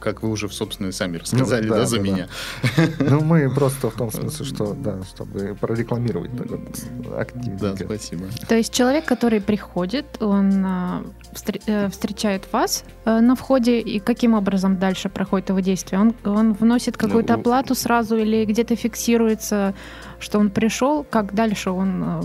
как 0.00 0.22
вы 0.22 0.30
уже, 0.30 0.48
собственно, 0.48 0.88
и 0.88 0.92
сами 0.92 1.18
рассказали, 1.18 1.68
да, 1.68 1.76
да, 1.76 1.86
за 1.86 1.96
да, 1.96 2.02
да. 2.02 2.08
меня. 2.08 2.28
Ну, 2.98 3.20
мы 3.20 3.50
просто 3.54 3.90
в 3.90 3.94
том 3.94 4.10
смысле, 4.10 4.44
что, 4.46 4.74
да, 4.74 5.02
чтобы 5.04 5.56
прорекламировать 5.60 6.36
так 6.36 6.50
вот 6.50 7.18
активненько. 7.18 7.76
Да, 7.76 7.76
спасибо. 7.76 8.24
То 8.48 8.56
есть 8.56 8.72
человек, 8.72 9.04
который 9.04 9.40
приходит, 9.40 10.06
он 10.20 10.64
встр- 11.32 11.62
э, 11.66 11.88
встречает 11.90 12.50
вас 12.52 12.84
э, 13.04 13.20
на 13.20 13.34
входе, 13.36 13.80
и 13.80 13.98
каким 13.98 14.34
образом 14.34 14.78
дальше 14.78 15.08
проходит 15.08 15.50
его 15.50 15.60
действие? 15.60 16.00
Он, 16.00 16.14
он 16.24 16.52
вносит 16.54 16.96
какую-то 16.96 17.34
Ну, 17.34 17.40
оплату 17.40 17.74
сразу 17.74 18.16
или 18.16 18.44
где-то 18.44 18.76
фиксируется, 18.76 19.74
что 20.18 20.38
он 20.38 20.50
пришел, 20.50 21.04
как 21.04 21.34
дальше 21.34 21.70
он 21.70 22.04
э, 22.04 22.22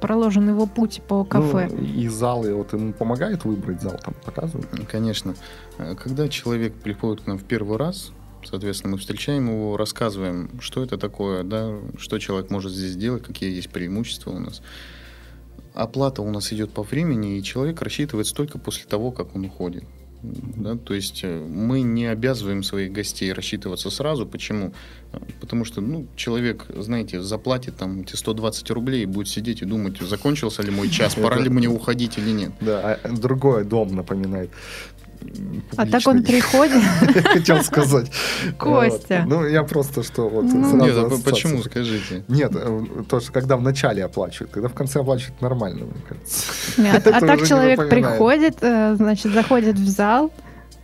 проложен 0.00 0.48
его 0.48 0.66
путь 0.66 1.02
по 1.06 1.24
кафе? 1.24 1.68
Ну, 1.70 1.78
и 1.82 2.08
залы, 2.08 2.54
вот 2.54 2.72
ему 2.72 2.92
помогают 2.92 3.44
выбрать 3.44 3.82
зал, 3.82 3.98
там 4.02 4.14
показывают. 4.24 4.68
Конечно. 4.90 5.34
Э, 5.78 5.94
Когда 5.94 6.28
человек 6.28 6.74
приходит 6.74 7.24
к 7.24 7.26
нам 7.26 7.38
в 7.38 7.44
первый 7.44 7.76
раз, 7.76 8.12
соответственно, 8.44 8.92
мы 8.92 8.98
встречаем 8.98 9.48
его, 9.48 9.76
рассказываем, 9.76 10.60
что 10.60 10.82
это 10.82 10.98
такое, 10.98 11.44
да, 11.44 11.76
что 11.98 12.18
человек 12.18 12.50
может 12.50 12.72
здесь 12.72 12.96
делать, 12.96 13.22
какие 13.22 13.54
есть 13.54 13.70
преимущества 13.70 14.30
у 14.30 14.38
нас. 14.38 14.62
Оплата 15.74 16.22
у 16.22 16.30
нас 16.30 16.52
идет 16.52 16.72
по 16.72 16.82
времени, 16.82 17.38
и 17.38 17.42
человек 17.42 17.80
рассчитывается 17.80 18.34
только 18.34 18.58
после 18.58 18.86
того, 18.86 19.12
как 19.12 19.36
он 19.36 19.44
уходит. 19.44 19.84
Да, 20.22 20.76
то 20.76 20.92
есть 20.92 21.20
э, 21.22 21.40
мы 21.40 21.80
не 21.80 22.06
обязываем 22.06 22.62
своих 22.62 22.92
гостей 22.92 23.32
рассчитываться 23.32 23.90
сразу. 23.90 24.26
Почему? 24.26 24.72
Э, 25.12 25.18
Потому 25.40 25.64
что 25.64 25.80
ну, 25.80 26.06
человек, 26.14 26.66
знаете, 26.76 27.22
заплатит 27.22 27.76
там 27.76 28.02
эти 28.02 28.16
120 28.16 28.70
рублей 28.70 29.02
и 29.02 29.06
будет 29.06 29.28
сидеть 29.28 29.62
и 29.62 29.64
думать, 29.64 29.98
закончился 30.00 30.62
ли 30.62 30.70
мой 30.70 30.90
час, 30.90 31.14
пора 31.22 31.38
ли 31.38 31.48
мне 31.48 31.68
уходить 31.68 32.18
или 32.18 32.30
нет. 32.30 32.52
Да, 32.60 32.98
а 33.02 33.08
другой 33.08 33.64
дом 33.64 33.94
напоминает. 33.94 34.50
А 35.76 35.86
так 35.86 36.06
он 36.06 36.22
приходит, 36.22 36.82
Хотел 37.24 37.62
сказать. 37.62 38.10
Костя. 38.58 39.24
Вот. 39.24 39.28
Ну, 39.28 39.46
я 39.46 39.62
просто 39.62 40.02
что 40.02 40.28
вот 40.28 40.44
Ну. 40.44 40.70
сразу 40.70 40.76
Нет, 40.76 40.96
а 40.96 41.30
почему, 41.30 41.62
скажите? 41.62 42.24
Нет, 42.28 42.52
э, 42.54 42.84
то, 43.08 43.20
что 43.20 43.32
когда 43.32 43.56
в 43.56 43.62
начале 43.62 44.04
оплачивают, 44.04 44.50
когда 44.52 44.68
в 44.68 44.74
конце 44.74 45.00
оплачивают 45.00 45.40
нормально, 45.40 45.86
мне 45.86 46.02
кажется. 46.08 46.46
Нет, 46.78 46.94
Это 47.06 47.16
а 47.16 47.20
так 47.20 47.46
человек 47.46 47.88
приходит, 47.88 48.58
э, 48.62 48.94
значит, 48.96 49.32
заходит 49.32 49.76
в 49.76 49.88
зал, 49.88 50.32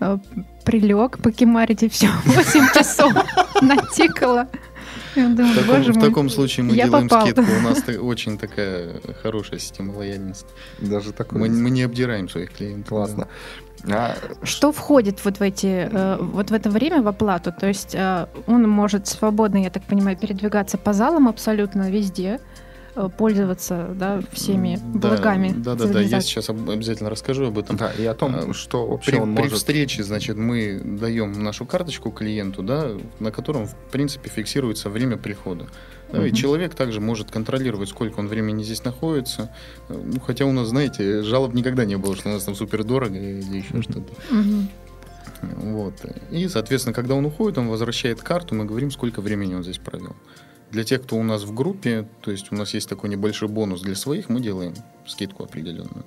э, 0.01 0.19
прилег, 0.65 1.19
покемарить 1.19 1.83
и 1.83 1.89
все, 1.89 2.09
8 2.25 2.73
часов 2.75 3.13
натикало. 3.63 4.47
Он 5.17 5.35
В 5.35 5.55
таком, 5.55 5.93
в 5.93 6.01
таком 6.01 6.29
случае 6.29 6.65
мы 6.65 6.75
я 6.75 6.85
делаем 6.85 7.09
попал. 7.09 7.27
скидку. 7.27 7.43
У 7.59 7.61
нас 7.63 7.83
очень 8.03 8.37
такая 8.37 9.01
хорошая 9.23 9.59
система 9.59 9.93
лояльности. 9.97 10.47
Даже 10.79 11.13
такое. 11.13 11.41
Мы, 11.41 11.49
мы 11.49 11.71
не 11.71 11.85
обдираем 11.85 12.29
своих 12.29 12.53
клиентов. 12.53 12.91
Классно. 12.91 13.27
А, 13.91 14.17
Что 14.43 14.73
входит 14.73 15.25
вот 15.25 15.39
в 15.39 15.43
эти, 15.43 15.89
э, 15.91 16.17
вот 16.21 16.51
в 16.51 16.55
это 16.55 16.71
время 16.71 17.03
в 17.03 17.09
оплату? 17.09 17.53
То 17.59 17.67
есть 17.67 17.95
э, 17.95 18.27
он 18.47 18.69
может 18.69 19.07
свободно, 19.07 19.59
я 19.63 19.71
так 19.71 19.83
понимаю, 19.85 20.17
передвигаться 20.17 20.79
по 20.79 20.93
залам 20.93 21.29
абсолютно 21.29 21.91
везде, 21.91 22.41
э, 22.97 23.09
пользоваться 23.17 23.89
да, 23.95 24.21
всеми 24.33 24.79
Да, 24.95 25.09
благами 25.11 25.55
Да, 25.57 25.75
да, 25.75 25.87
да. 25.87 26.01
Я 26.01 26.21
сейчас 26.21 26.49
об- 26.49 26.69
обязательно 26.69 27.11
расскажу 27.11 27.47
об 27.47 27.59
этом. 27.59 27.77
да, 27.77 27.93
и 27.93 28.05
о 28.07 28.15
том, 28.15 28.55
что 28.55 28.87
вообще 28.87 29.13
При, 29.13 29.19
он 29.21 29.35
при 29.35 29.43
может... 29.43 29.59
встрече, 29.59 30.03
значит, 30.03 30.37
мы 30.37 30.81
даем 30.83 31.43
нашу 31.43 31.65
карточку 31.67 32.11
клиенту, 32.11 32.63
да, 32.63 32.91
на 33.21 33.31
котором, 33.31 33.67
в 33.67 33.75
принципе, 33.93 34.31
фиксируется 34.31 34.91
время 34.91 35.17
прихода. 35.17 35.67
Да, 36.13 36.25
И 36.25 36.29
Мгм. 36.29 36.37
человек 36.37 36.75
также 36.75 37.01
может 37.01 37.31
контролировать, 37.31 37.89
сколько 37.89 38.21
он 38.21 38.29
времени 38.29 38.63
здесь 38.63 38.85
находится. 38.85 39.51
Ну, 39.89 40.21
хотя 40.21 40.45
у 40.47 40.53
нас, 40.53 40.69
знаете, 40.69 41.23
жалоб 41.23 41.53
никогда 41.55 41.85
не 41.85 41.97
было, 41.97 42.15
что 42.15 42.29
у 42.29 42.33
нас 42.33 42.45
там 42.45 42.55
супер 42.55 42.85
дорого 42.85 43.17
или 43.17 43.59
еще 43.59 43.83
что-то. 43.83 44.13
Мгм. 44.31 44.69
Вот. 45.43 45.95
И, 46.31 46.49
соответственно, 46.49 46.95
когда 46.95 47.15
он 47.15 47.27
уходит, 47.27 47.59
он 47.59 47.69
возвращает 47.69 48.23
карту, 48.23 48.55
мы 48.55 48.65
говорим, 48.65 48.91
сколько 48.91 49.21
времени 49.21 49.55
он 49.55 49.63
здесь 49.63 49.79
провел. 49.79 50.17
Для 50.71 50.85
тех, 50.85 51.03
кто 51.03 51.17
у 51.17 51.23
нас 51.23 51.45
в 51.45 51.55
группе, 51.55 52.09
то 52.23 52.31
есть 52.31 52.51
у 52.51 52.57
нас 52.57 52.75
есть 52.75 52.89
такой 52.89 53.11
небольшой 53.11 53.49
бонус 53.49 53.83
для 53.83 53.95
своих, 53.95 54.29
мы 54.29 54.41
делаем 54.41 54.75
скидку 55.07 55.45
определенную. 55.45 56.05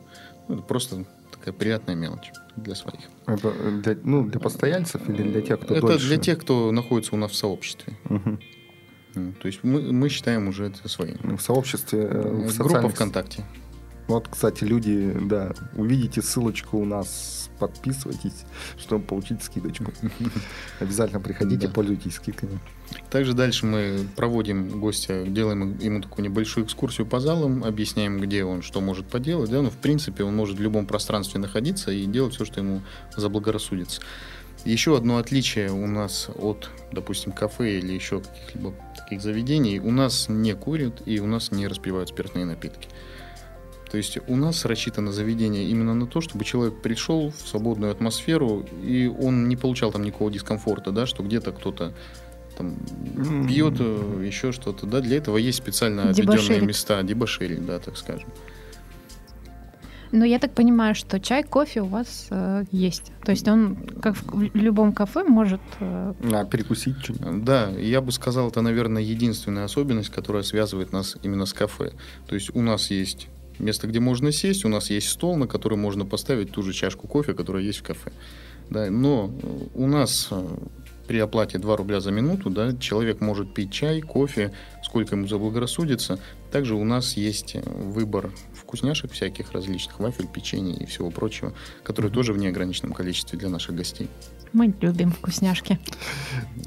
Ну, 0.48 0.56
это 0.56 0.64
просто 0.64 1.06
такая 1.32 1.54
приятная 1.54 1.96
мелочь 1.96 2.32
для 2.56 2.76
своих. 2.76 3.02
Это 3.26 3.54
для, 3.72 3.98
ну, 4.04 4.26
для 4.26 4.40
постояльцев 4.40 5.08
или 5.08 5.24
для 5.24 5.42
тех, 5.42 5.60
кто 5.60 5.76
это 5.76 5.88
дольше? 5.88 6.08
для 6.08 6.18
тех, 6.18 6.40
кто 6.40 6.72
находится 6.72 7.16
у 7.16 7.18
нас 7.18 7.32
в 7.32 7.36
сообществе. 7.36 7.94
Мгм. 8.06 8.40
Ну, 9.16 9.34
То 9.42 9.48
есть 9.48 9.64
мы, 9.64 9.82
мы 9.92 10.10
считаем 10.10 10.48
уже 10.48 10.66
это 10.66 10.88
своим. 10.88 11.18
В 11.38 11.42
сообществе, 11.42 12.00
э, 12.02 12.48
в 12.50 12.58
Группа. 12.58 12.90
ВКонтакте. 12.90 13.44
Вот, 14.08 14.28
кстати, 14.28 14.64
люди, 14.64 15.16
да, 15.22 15.54
увидите 15.76 16.24
ссылочку 16.24 16.80
у 16.80 16.86
нас, 16.86 17.48
подписывайтесь, 17.60 18.44
чтобы 18.76 19.06
получить 19.06 19.44
скидочку. 19.44 19.92
Обязательно 20.80 21.20
приходите, 21.20 21.68
Да. 21.68 21.74
пользуйтесь 21.74 22.16
скидками. 22.16 22.58
Также 23.12 23.34
дальше 23.34 23.68
мы 23.68 24.08
проводим 24.16 24.80
гостя, 24.80 25.26
делаем 25.28 25.78
ему 25.78 26.02
такую 26.02 26.26
небольшую 26.26 26.66
экскурсию 26.66 27.06
по 27.06 27.20
залам, 27.20 27.64
объясняем, 27.64 28.20
где 28.20 28.44
он 28.44 28.64
что 28.64 28.82
может 28.82 29.06
поделать. 29.08 29.52
Да? 29.52 29.62
Ну, 29.62 29.70
в 29.70 29.78
принципе, 29.78 30.24
он 30.24 30.36
может 30.36 30.58
в 30.58 30.62
любом 30.62 30.88
пространстве 30.88 31.40
находиться 31.40 31.92
и 31.92 32.06
делать 32.08 32.34
все, 32.34 32.46
что 32.46 32.62
ему 32.62 32.82
заблагорассудится. 33.16 34.02
Еще 34.66 34.96
одно 34.98 35.18
отличие 35.18 35.72
у 35.72 35.88
нас 35.88 36.30
от, 36.36 36.70
допустим, 36.92 37.32
кафе 37.32 37.80
или 37.80 37.94
еще 37.94 38.20
каких-либо 38.20 38.74
таких 38.96 39.22
заведений. 39.22 39.80
У 39.80 39.92
нас 39.92 40.28
не 40.28 40.54
курят 40.54 41.02
и 41.06 41.20
у 41.20 41.28
нас 41.28 41.52
не 41.52 41.68
распивают 41.68 42.10
спиртные 42.10 42.46
напитки. 42.46 42.90
То 43.90 43.98
есть 43.98 44.20
у 44.28 44.36
нас 44.36 44.66
рассчитано 44.66 45.12
заведение 45.12 45.66
именно 45.66 45.96
на 45.96 46.06
то, 46.06 46.22
чтобы 46.22 46.46
человек 46.46 46.82
пришел 46.82 47.32
в 47.32 47.48
свободную 47.48 47.92
атмосферу, 47.92 48.66
и 48.84 49.08
он 49.08 49.48
не 49.48 49.56
получал 49.56 49.92
там 49.92 50.04
никакого 50.04 50.30
дискомфорта, 50.30 50.92
да, 50.92 51.08
что 51.08 51.24
где-то 51.24 51.52
кто-то 51.52 51.94
там 52.56 52.76
пьет 53.48 53.76
э, 53.80 54.24
еще 54.26 54.52
что-то, 54.52 54.86
да, 54.86 55.00
для 55.00 55.18
этого 55.18 55.38
есть 55.38 55.58
специально 55.58 56.10
отведенные 56.10 56.62
места, 56.62 57.02
дебоширить, 57.02 57.66
да, 57.66 57.80
так 57.80 57.98
скажем. 57.98 58.30
Но 60.12 60.26
я 60.26 60.40
так 60.40 60.54
понимаю, 60.54 60.96
что 60.96 61.20
чай, 61.20 61.44
кофе 61.44 61.82
у 61.82 61.86
вас 61.86 62.28
э, 62.32 62.64
есть. 62.72 63.12
То 63.24 63.32
есть 63.32 63.48
он, 63.48 63.76
как 64.02 64.16
в 64.16 64.56
любом 64.56 64.94
кафе, 64.94 65.24
может... 65.24 65.62
Э... 65.80 66.14
А, 66.32 66.46
перекусить 66.46 66.98
что-нибудь. 67.04 67.44
Да, 67.44 67.70
я 67.70 68.02
бы 68.02 68.12
сказал, 68.12 68.50
это, 68.50 68.62
наверное, 68.62 69.04
единственная 69.04 69.66
особенность, 69.66 70.10
которая 70.10 70.44
связывает 70.44 70.92
нас 70.92 71.16
именно 71.22 71.46
с 71.46 71.54
кафе. 71.54 71.92
То 72.28 72.36
есть 72.36 72.56
у 72.56 72.62
нас 72.62 72.90
есть 72.90 73.28
место, 73.60 73.88
где 73.88 74.00
можно 74.00 74.32
сесть, 74.32 74.66
у 74.66 74.70
нас 74.70 74.90
есть 74.90 75.10
стол, 75.10 75.38
на 75.38 75.48
который 75.48 75.78
можно 75.78 76.06
поставить 76.06 76.52
ту 76.52 76.64
же 76.64 76.74
чашку 76.74 77.08
кофе, 77.08 77.34
которая 77.34 77.64
есть 77.64 77.80
в 77.80 77.84
кафе. 77.84 78.12
Да, 78.70 78.90
но 78.90 79.32
у 79.74 79.88
нас 79.88 80.28
э, 80.32 80.48
при 81.10 81.18
оплате 81.18 81.58
2 81.58 81.76
рубля 81.76 82.02
за 82.02 82.12
минуту 82.12 82.52
да, 82.52 82.78
человек 82.78 83.20
может 83.20 83.52
пить 83.52 83.72
чай, 83.74 84.00
кофе, 84.00 84.54
сколько 84.84 85.16
ему 85.16 85.28
заблагорассудится. 85.28 86.20
Также 86.52 86.76
у 86.76 86.84
нас 86.84 87.18
есть 87.18 87.56
э, 87.56 87.62
выбор 87.66 88.30
вкусняшек 88.54 89.12
всяких 89.12 89.52
различных, 89.52 90.00
вафель, 90.00 90.28
печенье 90.28 90.78
и 90.78 90.86
всего 90.86 91.10
прочего, 91.10 91.54
которые 91.84 92.12
тоже 92.12 92.32
в 92.32 92.38
неограниченном 92.38 92.94
количестве 92.94 93.40
для 93.40 93.50
наших 93.50 93.76
гостей. 93.76 94.08
Мы 94.54 94.74
любим 94.82 95.12
вкусняшки. 95.12 95.80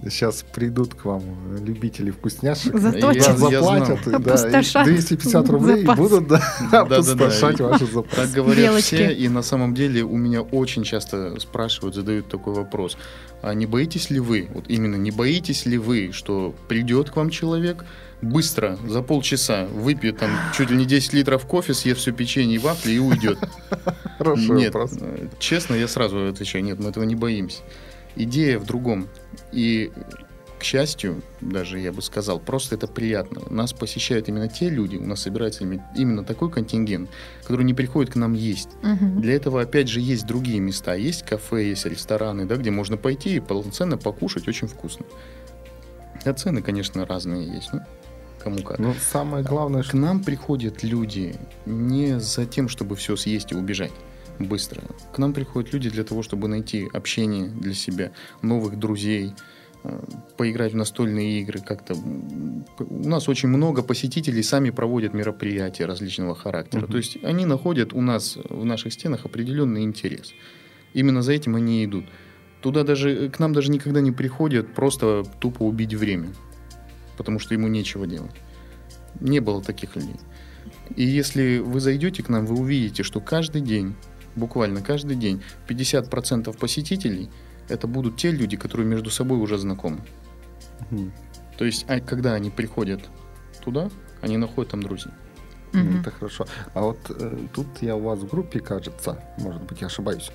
Сейчас 0.02 0.44
придут 0.54 0.94
к 0.94 1.04
вам 1.04 1.22
любители 1.64 2.11
вкусняшек. 2.11 2.76
Заточат. 2.76 3.38
Заплатят. 3.38 4.06
Я 4.06 4.18
да, 4.18 4.84
250 4.84 5.49
рублей 5.50 5.82
запас. 5.82 5.99
будут 5.99 6.28
да, 6.28 6.40
да, 6.70 6.80
опустошать 6.80 7.58
да, 7.58 7.64
да. 7.64 7.70
ваши 7.70 7.87
запасы. 7.87 8.16
Так 8.16 8.30
говорят 8.30 8.64
Белочки. 8.64 8.94
все, 8.94 9.12
и 9.12 9.28
на 9.28 9.42
самом 9.42 9.75
деле 9.75 10.02
у 10.02 10.16
меня 10.16 10.42
очень 10.42 10.84
часто 10.84 11.38
спрашивают, 11.40 11.94
задают 11.94 12.28
такой 12.28 12.54
вопрос. 12.54 12.96
А 13.42 13.54
не 13.54 13.66
боитесь 13.66 14.08
ли 14.11 14.20
вы, 14.20 14.49
вот 14.54 14.66
именно 14.68 14.96
не 14.96 15.11
боитесь 15.11 15.66
ли 15.66 15.76
вы, 15.76 16.11
что 16.12 16.54
придет 16.68 17.11
к 17.11 17.16
вам 17.16 17.28
человек, 17.28 17.84
быстро, 18.22 18.78
за 18.87 19.02
полчаса 19.02 19.66
выпьет 19.66 20.18
там 20.18 20.30
чуть 20.56 20.70
ли 20.70 20.76
не 20.76 20.87
10 20.87 21.12
литров 21.12 21.44
кофе, 21.46 21.75
съест 21.75 22.00
все 22.00 22.12
печенье 22.12 22.54
и 22.54 22.58
вафли 22.58 22.92
и 22.92 22.99
уйдет. 22.99 23.38
Хорошо. 24.18 24.54
Нет, 24.54 24.75
э, 24.76 25.28
честно, 25.40 25.75
я 25.75 25.88
сразу 25.88 26.28
отвечаю, 26.28 26.64
нет, 26.64 26.78
мы 26.78 26.90
этого 26.90 27.02
не 27.02 27.16
боимся. 27.16 27.62
Идея 28.14 28.58
в 28.58 28.64
другом. 28.64 29.08
И 29.50 29.90
к 30.62 30.64
счастью, 30.64 31.23
даже 31.40 31.81
я 31.81 31.92
бы 31.92 32.02
сказал, 32.02 32.38
просто 32.38 32.76
это 32.76 32.87
приятно. 32.87 33.42
Нас 33.50 33.73
посещают 33.73 34.28
именно 34.28 34.47
те 34.47 34.71
люди, 34.71 34.97
у 34.97 35.04
нас 35.04 35.23
собирается 35.23 35.64
именно 35.64 36.23
такой 36.23 36.52
контингент, 36.52 37.11
который 37.40 37.64
не 37.64 37.75
приходит 37.75 38.12
к 38.12 38.16
нам 38.16 38.33
есть. 38.33 38.69
Угу. 38.85 39.21
Для 39.23 39.35
этого, 39.35 39.61
опять 39.61 39.88
же, 39.88 39.99
есть 39.99 40.25
другие 40.25 40.61
места. 40.61 40.95
Есть 40.95 41.25
кафе, 41.25 41.69
есть 41.71 41.85
рестораны, 41.85 42.45
да, 42.45 42.54
где 42.54 42.71
можно 42.71 42.97
пойти 42.97 43.35
и 43.35 43.40
полноценно 43.40 43.99
покушать 43.99 44.47
очень 44.47 44.69
вкусно. 44.69 45.04
А 46.25 46.33
цены, 46.33 46.62
конечно, 46.62 47.04
разные 47.07 47.52
есть. 47.52 47.71
Ну, 47.73 47.81
кому 48.38 48.62
как. 48.62 48.78
Ну, 48.78 48.95
самое 48.95 49.42
главное, 49.42 49.83
что... 49.83 49.90
К 49.90 49.95
нам 49.95 50.23
приходят 50.23 50.85
люди 50.85 51.35
не 51.66 52.21
за 52.21 52.47
тем, 52.47 52.69
чтобы 52.69 52.95
все 52.95 53.16
съесть 53.16 53.50
и 53.50 53.57
убежать 53.57 53.90
быстро. 54.38 54.81
К 55.12 55.19
нам 55.19 55.33
приходят 55.33 55.73
люди 55.73 55.90
для 55.90 56.04
того, 56.04 56.23
чтобы 56.23 56.47
найти 56.47 56.88
общение 56.92 57.49
для 57.49 57.75
себя, 57.75 58.12
новых 58.42 58.78
друзей, 58.78 59.35
поиграть 60.36 60.72
в 60.72 60.76
настольные 60.76 61.40
игры 61.40 61.60
как-то. 61.60 61.94
У 61.94 63.08
нас 63.08 63.28
очень 63.28 63.48
много 63.48 63.82
посетителей 63.82 64.42
сами 64.42 64.70
проводят 64.70 65.14
мероприятия 65.14 65.86
различного 65.86 66.34
характера. 66.34 66.82
Uh-huh. 66.82 66.90
То 66.90 66.96
есть 66.98 67.18
они 67.24 67.46
находят 67.46 67.92
у 67.92 68.00
нас 68.00 68.38
в 68.48 68.64
наших 68.64 68.92
стенах 68.92 69.24
определенный 69.24 69.82
интерес. 69.82 70.32
Именно 70.94 71.22
за 71.22 71.32
этим 71.32 71.56
они 71.56 71.84
идут. 71.84 72.04
Туда 72.60 72.84
даже, 72.84 73.28
к 73.28 73.40
нам 73.40 73.52
даже 73.52 73.70
никогда 73.70 74.00
не 74.00 74.12
приходят 74.12 74.72
просто 74.72 75.24
тупо 75.40 75.64
убить 75.64 75.94
время 75.94 76.28
потому 77.16 77.38
что 77.38 77.54
ему 77.54 77.68
нечего 77.68 78.06
делать. 78.06 78.34
Не 79.20 79.40
было 79.40 79.62
таких 79.62 79.94
людей. 79.96 80.16
И 80.96 81.04
если 81.04 81.58
вы 81.58 81.80
зайдете 81.80 82.22
к 82.22 82.28
нам, 82.28 82.46
вы 82.46 82.58
увидите, 82.58 83.02
что 83.02 83.20
каждый 83.20 83.60
день, 83.60 83.94
буквально 84.36 84.80
каждый 84.80 85.16
день, 85.16 85.42
50% 85.68 86.56
посетителей 86.58 87.30
это 87.72 87.86
будут 87.86 88.16
те 88.16 88.30
люди, 88.30 88.56
которые 88.56 88.86
между 88.86 89.10
собой 89.10 89.38
уже 89.38 89.58
знакомы. 89.58 90.00
Угу. 90.90 91.10
То 91.58 91.64
есть, 91.64 91.84
а 91.88 92.00
когда 92.00 92.34
они 92.34 92.50
приходят 92.50 93.00
туда, 93.64 93.90
они 94.20 94.36
находят 94.36 94.72
там 94.72 94.82
друзей. 94.82 95.12
Mm-hmm. 95.72 96.00
Это 96.00 96.10
хорошо. 96.10 96.46
А 96.74 96.82
вот 96.82 96.98
э, 97.08 97.38
тут 97.54 97.66
я 97.80 97.96
у 97.96 98.00
вас 98.00 98.18
в 98.18 98.28
группе, 98.28 98.60
кажется, 98.60 99.18
может 99.38 99.62
быть, 99.62 99.80
я 99.80 99.86
ошибаюсь, 99.86 100.30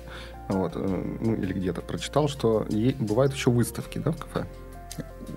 вот, 0.48 0.72
э, 0.74 1.16
ну 1.20 1.34
или 1.34 1.52
где-то 1.52 1.80
прочитал, 1.80 2.26
что 2.28 2.66
е- 2.68 2.96
бывают 2.98 3.34
еще 3.34 3.50
выставки, 3.50 3.98
да, 3.98 4.10
в 4.10 4.16
кафе? 4.16 4.46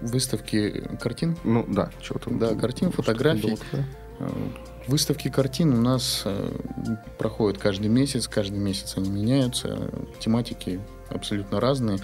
выставки 0.01 0.89
картин. 0.99 1.37
Ну 1.43 1.65
да, 1.67 1.91
что-то. 2.01 2.29
Да, 2.31 2.55
картин, 2.55 2.91
фотографий. 2.91 3.57
Э, 4.19 4.29
выставки 4.87 5.29
картин 5.29 5.73
у 5.73 5.81
нас 5.81 6.23
э, 6.25 6.51
проходят 7.17 7.59
каждый 7.59 7.87
месяц, 7.87 8.27
каждый 8.27 8.59
месяц 8.59 8.97
они 8.97 9.09
меняются, 9.09 9.89
тематики 10.19 10.79
абсолютно 11.11 11.59
разные. 11.59 11.99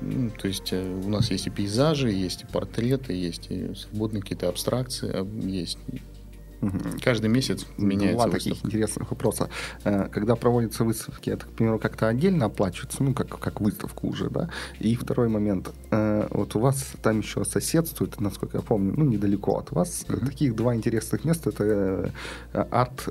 Ну, 0.00 0.30
то 0.30 0.46
есть 0.46 0.72
э, 0.72 1.02
у 1.04 1.08
нас 1.08 1.30
есть 1.30 1.46
и 1.46 1.50
пейзажи, 1.50 2.10
есть 2.10 2.42
и 2.42 2.46
портреты, 2.46 3.12
есть 3.12 3.50
и 3.50 3.74
свободные 3.74 4.22
какие-то 4.22 4.48
абстракции, 4.48 5.26
есть 5.50 5.78
Угу. 6.62 6.78
Каждый 7.02 7.28
месяц 7.28 7.66
меняется 7.78 8.26
Два 8.26 8.32
таких 8.32 8.64
интересных 8.64 9.10
вопроса. 9.10 9.48
Э, 9.84 10.08
когда 10.12 10.36
проводятся 10.36 10.84
выставки, 10.84 11.30
это, 11.30 11.46
к 11.46 11.48
примеру, 11.50 11.78
как-то 11.78 12.08
отдельно 12.08 12.46
оплачивается, 12.46 13.02
ну, 13.02 13.14
как, 13.14 13.28
как 13.38 13.60
выставку 13.60 14.08
уже, 14.08 14.28
да? 14.28 14.50
И 14.78 14.94
второй 14.94 15.28
момент. 15.28 15.70
Э, 15.90 16.28
вот 16.30 16.54
у 16.56 16.60
вас 16.60 16.92
там 17.02 17.20
еще 17.20 17.44
соседствует, 17.44 18.20
насколько 18.20 18.58
я 18.58 18.62
помню, 18.62 18.94
ну, 18.96 19.04
недалеко 19.04 19.58
от 19.58 19.72
вас, 19.72 20.04
угу. 20.08 20.26
таких 20.26 20.54
два 20.54 20.74
интересных 20.74 21.24
места. 21.24 21.50
Это 21.50 22.12
арт 22.52 23.08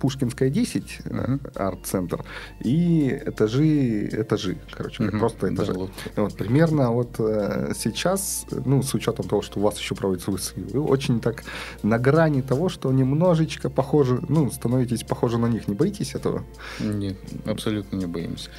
Пушкинская 0.00 0.50
10, 0.50 1.00
угу. 1.04 1.40
арт-центр, 1.54 2.24
и 2.60 3.20
этажи, 3.26 4.08
этажи, 4.08 4.56
короче, 4.70 5.04
угу. 5.04 5.18
просто 5.18 5.54
этажи. 5.54 5.72
Да, 5.72 5.78
вот. 5.78 5.90
вот 6.16 6.36
примерно 6.36 6.90
вот 6.90 7.16
сейчас, 7.16 8.46
ну, 8.64 8.82
с 8.82 8.94
учетом 8.94 9.28
того, 9.28 9.42
что 9.42 9.60
у 9.60 9.62
вас 9.62 9.78
еще 9.78 9.94
проводятся 9.94 10.30
выставки, 10.30 10.60
вы 10.72 10.80
очень 10.80 11.20
так 11.20 11.44
на 11.82 11.98
грани 12.14 12.42
того, 12.42 12.68
что 12.68 12.92
немножечко 12.92 13.70
похоже, 13.70 14.20
ну, 14.28 14.50
становитесь 14.50 15.02
похожи 15.02 15.38
на 15.38 15.46
них. 15.46 15.68
Не 15.68 15.74
боитесь 15.74 16.14
этого? 16.14 16.44
Нет, 16.80 17.16
абсолютно 17.44 17.96
не 17.96 18.06
боимся. 18.06 18.50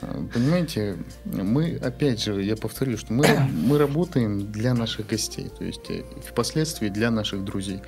А, 0.00 0.26
понимаете, 0.32 0.96
мы, 1.24 1.76
опять 1.76 2.22
же, 2.22 2.42
я 2.42 2.56
повторю, 2.56 2.96
что 2.96 3.12
мы, 3.12 3.26
мы 3.68 3.78
работаем 3.78 4.50
для 4.50 4.74
наших 4.74 5.06
гостей, 5.06 5.50
то 5.58 5.64
есть 5.64 5.90
э, 5.90 6.02
впоследствии 6.26 6.88
для 6.88 7.10
наших 7.10 7.44
друзей. 7.44 7.80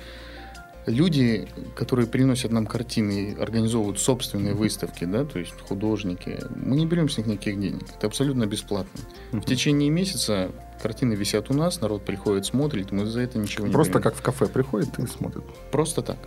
Люди, 0.87 1.47
которые 1.75 2.07
приносят 2.07 2.51
нам 2.51 2.65
картины 2.65 3.31
и 3.31 3.35
организовывают 3.39 3.99
собственные 3.99 4.55
выставки, 4.55 5.05
да, 5.05 5.25
то 5.25 5.37
есть 5.37 5.53
художники, 5.61 6.39
мы 6.55 6.75
не 6.75 6.85
берем 6.85 7.09
с 7.09 7.17
них 7.17 7.27
никаких 7.27 7.59
денег. 7.59 7.83
Это 7.95 8.07
абсолютно 8.07 8.45
бесплатно. 8.45 8.99
В 9.31 9.45
течение 9.45 9.89
месяца 9.89 10.49
Картины 10.81 11.13
висят 11.13 11.49
у 11.49 11.53
нас, 11.53 11.81
народ 11.81 12.03
приходит, 12.03 12.45
смотрит, 12.45 12.91
мы 12.91 13.05
за 13.05 13.21
это 13.21 13.39
ничего 13.39 13.65
не 13.67 13.73
Просто 13.73 13.93
берем. 13.93 14.03
как 14.03 14.15
в 14.15 14.21
кафе 14.21 14.47
приходит 14.47 14.99
и 14.99 15.07
смотрит. 15.07 15.43
Просто 15.71 16.01
так. 16.01 16.17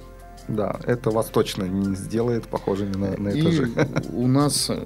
Да, 0.49 0.81
это 0.85 1.11
вас 1.11 1.27
точно 1.27 1.65
не 1.65 1.95
сделает 1.95 2.49
похожими 2.49 2.95
на, 2.97 3.17
на 3.17 3.29
этажи. 3.29 3.69
И 3.69 4.15
у 4.15 4.27
нас 4.27 4.69
э, 4.71 4.83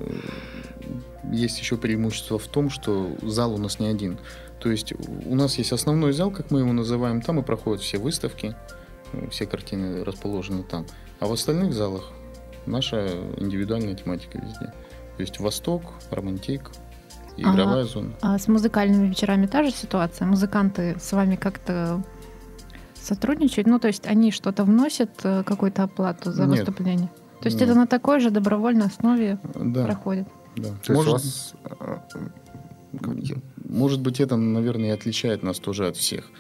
есть 1.33 1.59
еще 1.59 1.77
преимущество 1.77 2.39
в 2.39 2.47
том, 2.47 2.69
что 2.69 3.17
зал 3.23 3.55
у 3.55 3.59
нас 3.59 3.79
не 3.79 3.87
один. 3.87 4.19
То 4.61 4.71
есть 4.71 4.93
у 5.27 5.35
нас 5.35 5.57
есть 5.57 5.73
основной 5.73 6.13
зал, 6.13 6.31
как 6.31 6.51
мы 6.51 6.61
его 6.61 6.73
называем, 6.73 7.23
там 7.23 7.39
и 7.39 7.43
проходят 7.43 7.83
все 7.83 7.99
выставки, 7.99 8.55
все 9.31 9.47
картины 9.47 10.05
расположены 10.05 10.63
там. 10.63 10.87
А 11.21 11.27
в 11.27 11.33
остальных 11.33 11.73
залах 11.73 12.11
наша 12.67 13.09
индивидуальная 13.37 13.95
тематика 13.95 14.39
везде. 14.39 14.73
То 15.17 15.21
есть 15.21 15.39
Восток, 15.39 15.83
Романтик, 16.11 16.71
игровая 17.37 17.83
ага. 17.83 17.85
зона. 17.85 18.13
А 18.21 18.39
с 18.39 18.49
музыкальными 18.49 19.09
вечерами 19.09 19.47
та 19.47 19.63
же 19.63 19.71
ситуация? 19.71 20.27
Музыканты 20.27 20.97
с 21.01 21.13
вами 21.13 21.37
как-то 21.37 22.03
сотрудничают? 22.95 23.67
Ну, 23.67 23.79
то 23.79 23.89
есть 23.89 24.07
они 24.07 24.31
что-то 24.31 24.65
вносят, 24.65 25.11
э, 25.23 25.43
какую-то 25.45 25.85
оплату 25.85 26.33
за 26.33 26.47
Нет. 26.47 26.59
выступление? 26.59 27.09
То 27.41 27.47
есть 27.47 27.61
Нет. 27.61 27.69
это 27.69 27.79
на 27.79 27.87
такой 27.87 28.21
же 28.21 28.31
добровольной 28.31 28.87
основе 28.87 29.39
да. 29.55 29.85
проходит? 29.85 30.27
Да. 30.57 30.71
То 30.85 30.93
может, 30.93 31.13
вас... 31.13 31.55
Э, 31.65 31.99
может 33.69 34.01
быть, 34.01 34.21
это, 34.21 34.37
наверное, 34.37 34.89
и 34.89 34.93
отличает 34.93 35.43
нас 35.43 35.59
тоже 35.59 35.89
от 35.89 35.97
всех. 35.97 36.31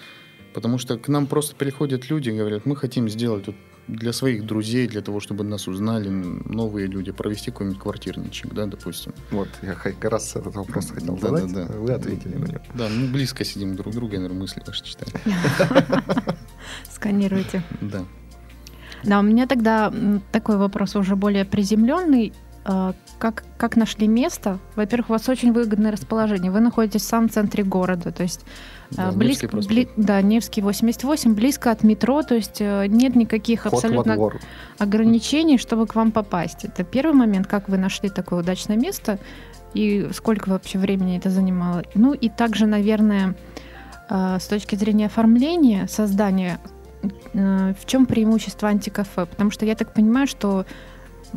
Потому 0.55 0.79
что 0.79 0.97
к 0.97 1.09
нам 1.09 1.27
просто 1.27 1.57
приходят 1.57 2.09
люди 2.09 2.31
и 2.31 2.33
говорят, 2.33 2.65
мы 2.65 2.77
хотим 2.77 3.09
сделать 3.09 3.49
вот 3.49 3.57
для 3.89 4.13
своих 4.13 4.47
друзей, 4.47 4.87
для 4.87 5.03
того, 5.03 5.21
чтобы 5.21 5.45
нас 5.45 5.69
узнали 5.69 6.09
новые 6.09 6.87
люди, 6.87 7.13
провести 7.13 7.51
какой-нибудь 7.51 7.81
квартирничек, 7.81 8.55
да, 8.55 8.67
допустим. 8.67 9.13
Вот, 9.31 9.49
я 9.63 9.75
как 9.75 10.03
раз 10.05 10.37
этот 10.37 10.55
вопрос 10.55 10.91
хотел 10.91 11.17
да, 11.17 11.29
задать, 11.29 11.53
да, 11.53 11.67
да. 11.67 11.75
вы 11.75 11.93
ответили 11.93 12.37
на 12.37 12.45
него. 12.47 12.61
Да, 12.75 12.89
мы 12.89 13.09
близко 13.09 13.45
сидим 13.45 13.77
друг 13.77 13.93
к 13.93 13.97
другу, 13.97 14.15
я, 14.15 14.21
наверное, 14.21 14.41
мысли 14.43 14.63
ваши 14.65 14.85
читаем. 14.85 15.13
Сканируйте. 16.91 17.63
Да. 17.81 18.05
Да, 19.03 19.19
у 19.19 19.23
меня 19.23 19.47
тогда 19.47 19.93
такой 20.33 20.57
вопрос 20.57 20.97
уже 20.97 21.15
более 21.17 21.45
приземленный. 21.45 22.33
А, 22.67 22.95
как, 23.19 23.45
как 23.59 23.77
нашли 23.77 24.09
место? 24.09 24.59
Во-первых, 24.75 25.11
у 25.11 25.13
вас 25.13 25.29
очень 25.29 25.53
выгодное 25.53 25.93
расположение. 25.93 26.51
Вы 26.51 26.61
находитесь 26.61 27.03
в 27.03 27.07
самом 27.07 27.29
центре 27.29 27.63
города, 27.63 28.11
то 28.11 28.23
есть 28.23 28.41
Да, 28.91 29.11
э, 29.11 29.13
близко, 29.13 29.55
Невский 29.55 29.75
бли- 29.75 29.89
да, 29.97 30.23
Невский 30.23 30.63
88, 30.63 31.35
близко 31.35 31.71
от 31.71 31.83
метро, 31.83 32.23
то 32.23 32.35
есть 32.35 32.61
э, 32.61 32.87
нет 32.87 33.17
никаких 33.17 33.63
Ход 33.63 33.75
абсолютно 33.75 34.17
ограничений, 34.79 35.59
чтобы 35.59 35.87
к 35.87 35.95
вам 35.95 36.11
попасть. 36.11 36.65
Это 36.65 36.85
первый 36.85 37.15
момент, 37.15 37.47
как 37.47 37.69
вы 37.69 37.77
нашли 37.77 38.09
такое 38.09 38.41
удачное 38.41 38.77
место 38.77 39.19
и 39.75 40.09
сколько 40.15 40.49
вообще 40.49 40.79
времени 40.79 41.19
это 41.19 41.29
занимало. 41.29 41.83
Ну 41.95 42.15
и 42.15 42.31
также, 42.31 42.65
наверное, 42.67 43.35
э, 44.09 44.39
с 44.41 44.47
точки 44.47 44.75
зрения 44.75 45.07
оформления, 45.07 45.87
создания, 45.87 46.61
э, 47.35 47.75
в 47.79 47.85
чем 47.85 48.07
преимущество 48.07 48.71
антикафе? 48.71 49.27
Потому 49.27 49.51
что 49.51 49.67
я 49.67 49.75
так 49.75 49.93
понимаю, 49.93 50.27
что 50.27 50.65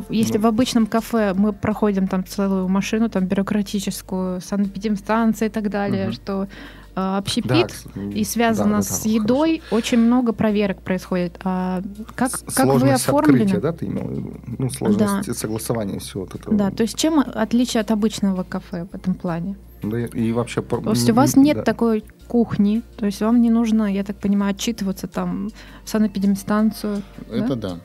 если 0.08 0.36
Ну. 0.38 0.42
в 0.44 0.46
обычном 0.46 0.86
кафе 0.86 1.34
мы 1.34 1.52
проходим 1.52 2.06
там 2.08 2.24
целую 2.24 2.68
машину, 2.68 3.08
там 3.08 3.26
бюрократическую, 3.26 4.40
санэпидемстанции 4.40 5.46
и 5.46 5.50
так 5.50 5.70
далее, 5.70 6.04
Мгм. 6.06 6.12
что 6.14 6.48
Да, 6.96 7.16
общепит 7.18 7.70
кс- 7.70 8.12
и 8.12 8.24
связано 8.24 8.70
да, 8.70 8.76
да, 8.78 8.82
с 8.82 9.02
да, 9.04 9.08
едой, 9.10 9.62
очень 9.70 9.98
много 9.98 10.32
проверок 10.32 10.82
происходит. 10.82 11.38
А 11.44 11.80
как, 12.16 12.32
как 12.54 12.66
вы 12.66 12.90
оформлены? 12.90 13.42
открытия, 13.44 13.60
да, 13.60 13.72
ты 13.72 13.86
имел? 13.86 14.32
Ну, 14.58 14.68
сложность 14.70 15.36
согласования 15.38 16.00
всего 16.00 16.22
вот 16.24 16.34
этого. 16.34 16.56
Да, 16.56 16.70
то 16.72 16.82
есть 16.82 16.96
чем 16.98 17.20
отличие 17.20 17.82
от 17.82 17.92
обычного 17.92 18.42
кафе 18.42 18.88
в 18.90 18.96
этом 18.96 19.14
плане? 19.14 19.54
Да 19.80 19.96
и- 20.00 20.32
вообще... 20.32 20.60
То 20.60 20.90
есть 20.90 21.08
у 21.08 21.14
вас 21.14 21.36
нет 21.36 21.58
да. 21.58 21.62
такой 21.62 22.02
кухни, 22.26 22.82
то 22.96 23.06
есть 23.06 23.20
вам 23.20 23.40
не 23.42 23.50
нужно, 23.50 23.84
я 23.94 24.02
так 24.02 24.16
понимаю, 24.16 24.50
отчитываться 24.50 25.06
там 25.06 25.50
в 25.84 25.88
санэпидемстанцию. 25.88 27.02
Это 27.30 27.54
да. 27.54 27.68
А, 27.68 27.78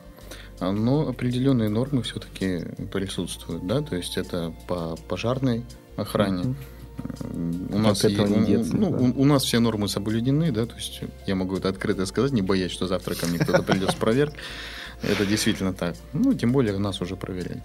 Но 0.72 1.08
определенные 1.08 1.68
нормы 1.68 2.02
все-таки 2.02 2.64
присутствуют, 2.92 3.66
да, 3.66 3.80
то 3.80 3.96
есть 3.96 4.16
это 4.16 4.54
по 4.66 4.96
пожарной 5.08 5.64
охране. 5.96 6.54
М, 7.24 7.68
У 7.72 7.78
нас, 7.78 8.04
и- 8.04 8.08
не 8.14 8.46
деться, 8.46 8.76
ну, 8.76 8.90
да. 8.90 8.96
у, 8.98 9.22
у 9.22 9.24
нас 9.24 9.42
все 9.44 9.58
нормы 9.58 9.88
соблюдены, 9.88 10.52
да, 10.52 10.64
то 10.66 10.76
есть 10.76 11.00
я 11.26 11.34
могу 11.34 11.56
это 11.56 11.68
открыто 11.68 12.06
сказать, 12.06 12.32
не 12.32 12.42
боясь, 12.42 12.70
что 12.70 12.86
завтра 12.86 13.14
ко 13.14 13.26
мне 13.26 13.38
кто-то 13.38 13.62
придет 13.62 13.90
с 13.90 13.94
проверкой. 13.94 14.38
Это 15.10 15.26
действительно 15.26 15.72
так. 15.72 15.94
Ну, 16.12 16.34
тем 16.34 16.52
более 16.52 16.78
нас 16.78 17.00
уже 17.00 17.16
проверяли. 17.16 17.62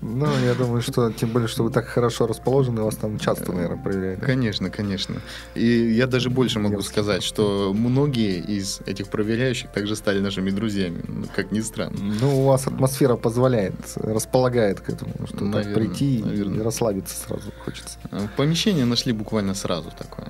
Ну, 0.00 0.26
я 0.44 0.54
думаю, 0.54 0.82
что 0.82 1.10
тем 1.12 1.30
более, 1.30 1.48
что 1.48 1.62
вы 1.62 1.70
так 1.70 1.86
хорошо 1.86 2.26
расположены, 2.26 2.82
вас 2.82 2.96
там 2.96 3.18
часто, 3.18 3.52
наверное, 3.52 3.82
проверяют. 3.82 4.20
Конечно, 4.20 4.70
конечно. 4.70 5.16
И 5.54 5.66
я 5.66 6.06
даже 6.06 6.30
больше 6.30 6.58
могу 6.58 6.82
сказать, 6.82 7.22
что 7.22 7.72
многие 7.74 8.40
из 8.40 8.80
этих 8.86 9.08
проверяющих 9.08 9.70
также 9.70 9.96
стали 9.96 10.20
нашими 10.20 10.50
друзьями, 10.50 11.02
ну, 11.06 11.26
как 11.34 11.52
ни 11.52 11.60
странно. 11.60 11.96
Ну, 12.20 12.42
у 12.42 12.46
вас 12.46 12.66
атмосфера 12.66 13.16
позволяет, 13.16 13.74
располагает 13.96 14.80
к 14.80 14.88
этому, 14.88 15.12
что 15.26 15.38
так 15.38 15.66
Наверно, 15.66 15.74
прийти 15.74 16.18
и 16.18 16.60
расслабиться 16.60 17.16
сразу 17.16 17.52
хочется. 17.64 17.98
А, 18.10 18.26
Помещение 18.36 18.84
нашли 18.84 19.12
буквально 19.12 19.54
сразу 19.54 19.90
такое. 19.96 20.28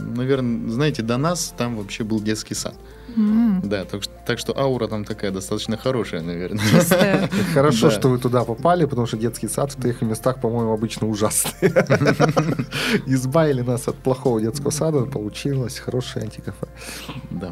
Наверное, 0.00 0.70
знаете, 0.70 1.02
до 1.02 1.16
нас 1.16 1.54
там 1.56 1.76
вообще 1.76 2.04
был 2.04 2.20
детский 2.20 2.54
сад. 2.54 2.74
Да, 3.62 3.84
так 3.84 4.02
что, 4.02 4.12
так 4.26 4.38
что 4.38 4.56
аура 4.58 4.86
там 4.88 5.04
такая 5.04 5.30
достаточно 5.30 5.76
хорошая, 5.76 6.22
наверное. 6.22 6.64
Чистая. 6.64 7.28
Хорошо, 7.54 7.88
Да. 7.88 7.94
что 7.98 8.08
вы 8.08 8.18
туда 8.18 8.44
попали, 8.44 8.84
потому 8.86 9.06
что 9.06 9.16
детский 9.16 9.48
сад 9.48 9.72
в 9.72 9.76
таких 9.76 10.02
местах, 10.02 10.40
по-моему, 10.40 10.72
обычно 10.72 11.08
ужасный. 11.08 11.68
Избавили 13.06 13.62
нас 13.62 13.88
от 13.88 13.96
плохого 13.96 14.40
детского 14.40 14.70
сада, 14.70 15.02
получилось 15.06 15.78
хорошее 15.78 16.24
антикафе. 16.24 16.66
Да. 17.30 17.50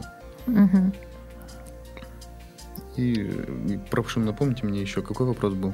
И, 2.96 3.12
и 3.12 3.78
прошу, 3.90 4.20
напомните 4.20 4.66
мне 4.66 4.80
еще, 4.80 5.02
какой 5.02 5.26
вопрос 5.26 5.54
был? 5.54 5.72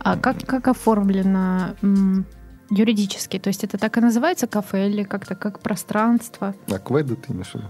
А 0.00 0.16
как, 0.16 0.44
как 0.46 0.66
оформлено 0.68 1.76
м, 1.82 2.24
юридически? 2.70 3.38
То 3.38 3.48
есть 3.48 3.62
это 3.64 3.78
так 3.78 3.96
и 3.98 4.00
называется 4.00 4.46
кафе 4.46 4.88
или 4.88 5.04
как-то 5.04 5.34
как 5.36 5.60
пространство? 5.60 6.54
А 6.68 6.78
кведы 6.78 7.14
ты 7.16 7.32
имеешь 7.32 7.50
в 7.52 7.54
виду? 7.56 7.66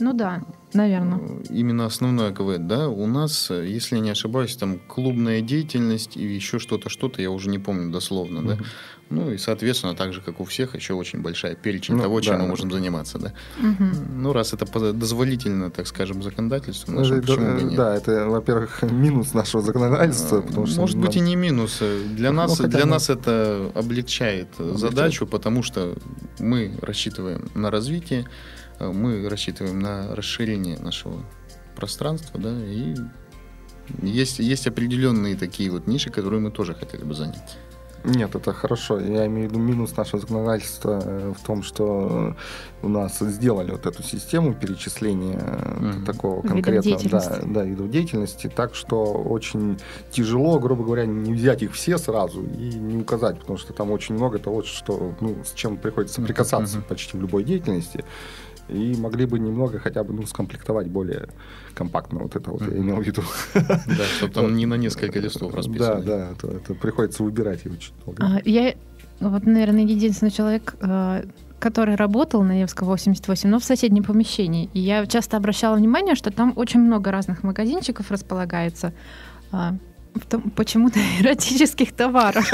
Ну 0.00 0.12
да, 0.12 0.42
наверное. 0.74 1.18
Э, 1.18 1.42
Именно 1.50 1.86
основное 1.86 2.32
КВ, 2.32 2.58
да, 2.58 2.88
у 2.88 3.06
нас, 3.06 3.50
э, 3.50 3.66
если 3.66 3.96
я 3.96 4.00
не 4.02 4.10
ошибаюсь, 4.10 4.56
там 4.56 4.78
клубная 4.86 5.40
деятельность 5.40 6.16
и 6.16 6.22
еще 6.24 6.58
что-то, 6.58 6.88
что-то, 6.88 7.20
я 7.22 7.30
уже 7.30 7.50
не 7.50 7.58
помню 7.58 7.90
дословно, 7.92 8.42
да. 8.42 8.54
Мгм. 8.54 8.64
Ну 9.10 9.30
и, 9.32 9.38
соответственно, 9.38 9.94
так 9.96 10.12
же, 10.12 10.20
как 10.20 10.38
у 10.38 10.44
всех, 10.44 10.74
еще 10.76 10.92
очень 10.92 11.22
большая 11.22 11.54
перечень 11.54 11.94
Ну, 11.96 12.02
того, 12.02 12.20
чем 12.20 12.34
да. 12.36 12.42
мы 12.42 12.48
можем 12.48 12.70
заниматься, 12.70 13.18
да. 13.18 13.32
Мгм. 13.58 14.22
Ну, 14.22 14.32
раз 14.34 14.52
это 14.52 14.92
дозволительно, 14.92 15.70
так 15.70 15.86
скажем, 15.86 16.22
законодательством 16.22 16.94
Ну, 16.96 17.00
нашим, 17.00 17.20
почему 17.22 17.36
бы 17.56 17.60
э, 17.60 17.62
нет? 17.62 17.74
Да, 17.76 17.96
это, 17.96 18.26
во-первых, 18.28 18.82
минус 18.90 19.32
нашего 19.34 19.62
законодательства, 19.62 20.38
А, 20.38 20.42
потому 20.42 20.66
что... 20.66 20.80
Может 20.80 20.98
быть 20.98 21.16
и 21.16 21.20
нам- 21.20 21.28
не 21.28 21.36
минус. 21.36 21.82
Для 22.14 22.30
Ну, 22.30 22.36
нас, 22.36 22.58
для 22.58 22.80
бы- 22.84 22.86
нас 22.86 23.08
это 23.10 23.72
облегчает, 23.74 24.48
Облегчает. 24.58 24.78
задачу, 24.78 25.26
потому 25.26 25.62
что 25.62 25.94
мы 26.38 26.78
рассчитываем 26.82 27.48
на 27.54 27.70
развитие, 27.70 28.26
мы 28.78 29.28
рассчитываем 29.28 29.80
на 29.80 30.14
расширение 30.14 30.78
нашего 30.78 31.22
пространства, 31.76 32.40
да, 32.40 32.52
и 32.64 32.94
есть, 34.02 34.38
есть 34.38 34.66
определенные 34.66 35.36
такие 35.36 35.70
вот 35.70 35.86
ниши, 35.86 36.10
которые 36.10 36.40
мы 36.40 36.50
тоже 36.50 36.74
хотели 36.74 37.04
бы 37.04 37.14
занять. 37.14 37.56
Нет, 38.04 38.34
это 38.34 38.52
хорошо. 38.52 39.00
Я 39.00 39.26
имею 39.26 39.48
в 39.48 39.52
виду 39.52 39.60
минус 39.60 39.96
нашего 39.96 40.20
законодательства 40.20 41.00
э, 41.02 41.32
в 41.36 41.44
том, 41.44 41.62
что 41.62 42.34
э, 42.82 42.86
у 42.86 42.88
нас 42.88 43.18
сделали 43.18 43.72
вот 43.72 43.86
эту 43.86 44.02
систему 44.02 44.54
перечисления 44.54 45.38
э, 45.38 45.78
Мгм. 45.80 46.04
такого 46.04 46.42
конкретного 46.42 46.96
да, 46.98 47.00
деятельности. 47.00 47.42
да, 47.46 47.64
видов 47.64 47.90
деятельности, 47.90 48.52
так 48.54 48.74
что 48.74 49.04
очень 49.12 49.78
тяжело, 50.10 50.58
грубо 50.60 50.84
говоря, 50.84 51.06
не 51.06 51.32
взять 51.34 51.62
их 51.62 51.72
все 51.74 51.98
сразу 51.98 52.42
и 52.42 52.74
не 52.74 52.98
указать, 52.98 53.40
потому 53.40 53.58
что 53.58 53.72
там 53.72 53.90
очень 53.90 54.14
много 54.14 54.38
того, 54.38 54.62
что, 54.62 55.14
ну, 55.20 55.36
с 55.44 55.52
чем 55.52 55.76
приходится 55.76 56.22
прикасаться 56.22 56.78
мгм. 56.78 56.86
почти 56.88 57.16
в 57.16 57.20
любой 57.20 57.42
деятельности. 57.42 58.04
И 58.68 58.94
могли 58.98 59.26
бы 59.26 59.38
немного 59.38 59.78
хотя 59.78 60.04
бы 60.04 60.12
ну, 60.12 60.26
скомплектовать 60.26 60.88
более 60.88 61.28
компактно 61.74 62.18
вот 62.20 62.36
это 62.36 62.50
вот, 62.50 62.62
я 62.62 62.76
имел 62.76 62.96
в 62.96 63.02
виду. 63.06 63.22
Да, 63.54 64.04
чтобы 64.16 64.32
там 64.34 64.56
не 64.56 64.66
на 64.66 64.74
несколько 64.74 65.18
листов 65.20 65.50
Да, 65.52 65.56
расписано. 65.56 66.02
да, 66.02 66.30
это, 66.32 66.48
это 66.48 66.74
приходится 66.74 67.22
выбирать 67.22 67.64
его 67.64 67.74
очень 67.74 67.92
долго. 68.04 68.22
А, 68.24 68.40
Я, 68.44 68.74
вот, 69.20 69.46
наверное, 69.46 69.82
единственный 69.82 70.30
человек, 70.30 70.74
э, 70.80 71.24
который 71.58 71.94
работал 71.96 72.42
на 72.42 72.52
Невского 72.52 72.88
88, 72.88 73.48
но 73.50 73.58
в 73.58 73.64
соседнем 73.64 74.04
помещении. 74.04 74.68
И 74.74 74.80
я 74.80 75.06
часто 75.06 75.36
обращала 75.36 75.76
внимание, 75.76 76.14
что 76.14 76.30
там 76.30 76.52
очень 76.56 76.80
много 76.80 77.10
разных 77.10 77.42
магазинчиков 77.42 78.10
располагается. 78.10 78.92
а, 79.50 79.74
в 80.14 80.26
том- 80.26 80.50
почему-то 80.50 80.98
эротических 81.20 81.92
товаров. 81.92 82.50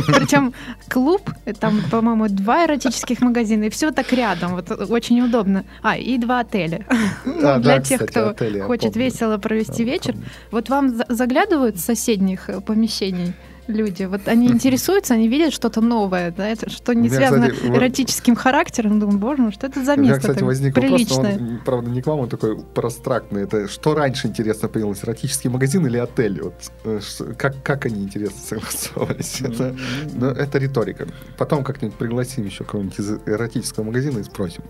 Причем 0.06 0.52
клуб, 0.88 1.30
э, 1.44 1.52
там, 1.52 1.80
по-моему, 1.90 2.28
два 2.28 2.64
эротических 2.66 3.20
магазина, 3.20 3.64
и 3.64 3.70
все 3.70 3.90
так 3.90 4.12
рядом, 4.12 4.52
вот 4.56 4.70
очень 4.90 5.20
удобно. 5.20 5.64
А, 5.82 5.96
и 5.96 6.18
два 6.18 6.40
отеля. 6.40 6.84
А, 7.42 7.58
Для 7.58 7.76
да, 7.76 7.80
тех, 7.80 8.00
кстати, 8.00 8.10
кто 8.10 8.28
отели, 8.30 8.58
я 8.58 8.64
хочет 8.64 8.92
помню. 8.92 9.06
весело 9.06 9.38
провести 9.38 9.84
Да, 9.84 9.90
вечер. 9.90 10.12
помню. 10.12 10.26
Вот 10.50 10.68
вам 10.68 10.88
за- 10.96 11.06
заглядывают 11.08 11.78
с 11.78 11.84
соседних 11.84 12.48
э, 12.50 12.60
помещений 12.60 13.32
люди? 13.66 14.04
Вот 14.04 14.26
они 14.26 14.48
интересуются, 14.48 15.14
они 15.14 15.28
видят 15.28 15.52
что-то 15.52 15.80
новое, 15.80 16.30
да, 16.30 16.48
это, 16.48 16.68
что 16.70 16.92
не 16.94 17.08
меня, 17.08 17.16
связано 17.16 17.48
кстати, 17.50 17.66
вот- 17.68 17.76
эротическим 17.78 18.34
характером. 18.36 19.00
Думаю, 19.00 19.18
боже, 19.18 19.42
ну 19.42 19.52
что 19.52 19.66
это 19.66 19.84
за 19.84 19.94
У 19.94 19.96
меня, 19.96 20.12
место 20.14 20.28
кстати, 20.28 20.44
возник 20.44 20.76
вопрос, 20.76 20.92
приличное? 20.92 21.38
но 21.38 21.46
он, 21.52 21.60
правда, 21.64 21.90
не 21.90 22.02
к 22.02 22.06
вам, 22.06 22.20
он 22.20 22.28
такой 22.28 22.58
прострактный. 22.58 23.42
Это 23.42 23.68
что 23.68 23.94
раньше, 23.94 24.28
интересно, 24.28 24.68
появилось, 24.68 25.02
эротический 25.04 25.50
магазин 25.50 25.86
или 25.86 25.98
отель? 25.98 26.42
Вот, 26.42 26.54
э, 26.84 27.00
как, 27.36 27.62
как 27.62 27.86
они, 27.86 28.02
интересно, 28.02 28.38
согласовались? 28.48 29.40
Это, 29.40 29.76
ну, 30.14 30.26
это 30.26 30.58
риторика. 30.58 31.06
Потом 31.38 31.64
как-нибудь 31.64 31.96
пригласим 31.96 32.44
еще 32.44 32.64
кого-нибудь 32.64 32.98
из 32.98 33.10
эротического 33.26 33.84
магазина 33.84 34.18
и 34.18 34.22
спросим. 34.24 34.62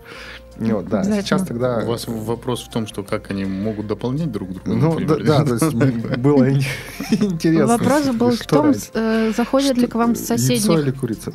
Ну, 0.57 0.75
Вот, 0.77 0.87
да, 0.87 1.03
сейчас 1.03 1.47
тогда... 1.47 1.79
У 1.79 1.87
вас 1.87 2.05
вопрос 2.07 2.61
в 2.63 2.69
том, 2.69 2.85
что 2.85 3.03
как 3.03 3.31
они 3.31 3.43
могут 3.45 3.87
дополнять 3.87 4.31
друг 4.31 4.49
друга. 4.53 4.61
Ну, 4.65 4.99
да, 4.99 4.99
например, 4.99 5.25
да, 5.25 5.45
то 5.45 5.53
есть 5.55 5.73
было 6.19 6.43
ин- 6.49 6.61
интересно. 7.11 7.65
Вопрос 7.67 8.05
был 8.09 8.29
в 8.31 8.35
что 8.35 8.47
том, 8.49 8.73
э, 8.93 9.31
заходят 9.35 9.77
ли 9.77 9.87
к 9.87 9.95
вам 9.95 10.15
с 10.15 10.23
Что, 10.25 10.33
Яйцо 10.33 10.55
соседних, 10.55 10.79
или 10.85 10.91
курица? 10.91 11.33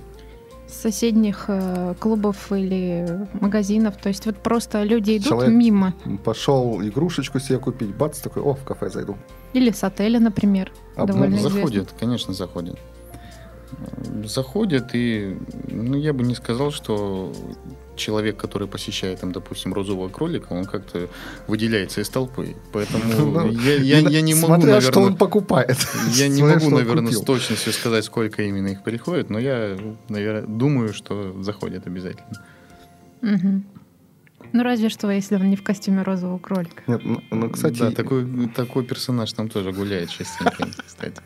с 0.66 0.74
соседних 0.82 1.44
э, 1.48 1.94
клубов 1.98 2.52
или 2.52 3.26
магазинов. 3.40 3.96
То 3.96 4.08
есть 4.10 4.26
вот 4.26 4.36
просто 4.36 4.82
люди 4.82 5.16
идут 5.16 5.28
Человек- 5.28 5.54
мимо. 5.54 5.94
Пошел 6.24 6.80
игрушечку 6.82 7.40
себе 7.40 7.58
купить, 7.58 7.94
бац, 7.94 8.18
такой, 8.18 8.42
о, 8.42 8.54
в 8.54 8.64
кафе 8.64 8.90
зайду. 8.90 9.16
Или 9.54 9.70
с 9.70 9.82
отеля, 9.82 10.20
например. 10.20 10.72
А, 10.94 11.06
довольно 11.06 11.30
ну, 11.30 11.36
известно. 11.36 11.60
Заходят, 11.60 11.94
конечно, 11.98 12.34
заходят. 12.34 12.78
Э, 13.72 14.24
Заходят, 14.24 14.90
и 14.94 15.38
ну, 15.68 15.96
я 15.96 16.12
бы 16.12 16.22
не 16.24 16.34
сказал, 16.34 16.70
что 16.70 17.32
человек, 17.98 18.36
который 18.36 18.66
посещает, 18.68 19.20
там, 19.20 19.32
допустим, 19.32 19.74
розового 19.74 20.08
кролика, 20.08 20.52
он 20.52 20.64
как-то 20.64 21.08
выделяется 21.46 22.00
из 22.00 22.08
толпы. 22.08 22.56
Поэтому 22.72 23.04
Ну, 23.04 23.50
я, 23.50 24.20
не 24.20 24.34
могу, 24.34 24.46
Смотря, 24.46 24.80
что 24.80 25.00
он 25.00 25.04
наверное, 25.04 25.18
покупает. 25.18 25.76
я 26.14 26.28
не 26.28 26.42
могу, 26.42 26.70
наверное, 26.70 27.12
с 27.12 27.20
точностью 27.20 27.72
сказать, 27.72 28.04
сколько 28.04 28.42
именно 28.42 28.68
их 28.68 28.82
приходит, 28.82 29.30
но 29.30 29.38
я, 29.38 29.76
наверное, 30.08 30.46
думаю, 30.48 30.94
что 30.94 31.42
заходят 31.42 31.86
обязательно. 31.86 32.44
Ну, 34.52 34.62
разве 34.62 34.88
что, 34.88 35.10
если 35.10 35.34
он 35.34 35.50
не 35.50 35.56
в 35.56 35.62
костюме 35.62 36.02
розового 36.02 36.38
кролика. 36.38 36.82
Нет, 36.86 37.02
ну, 37.04 37.20
ну, 37.30 37.50
кстати... 37.50 37.80
Да, 37.80 37.90
такой, 37.90 38.48
такой 38.48 38.84
персонаж 38.84 39.32
там 39.32 39.48
тоже 39.48 39.72
гуляет 39.72 40.08
частенько, 40.10 40.68
кстати. 40.86 41.20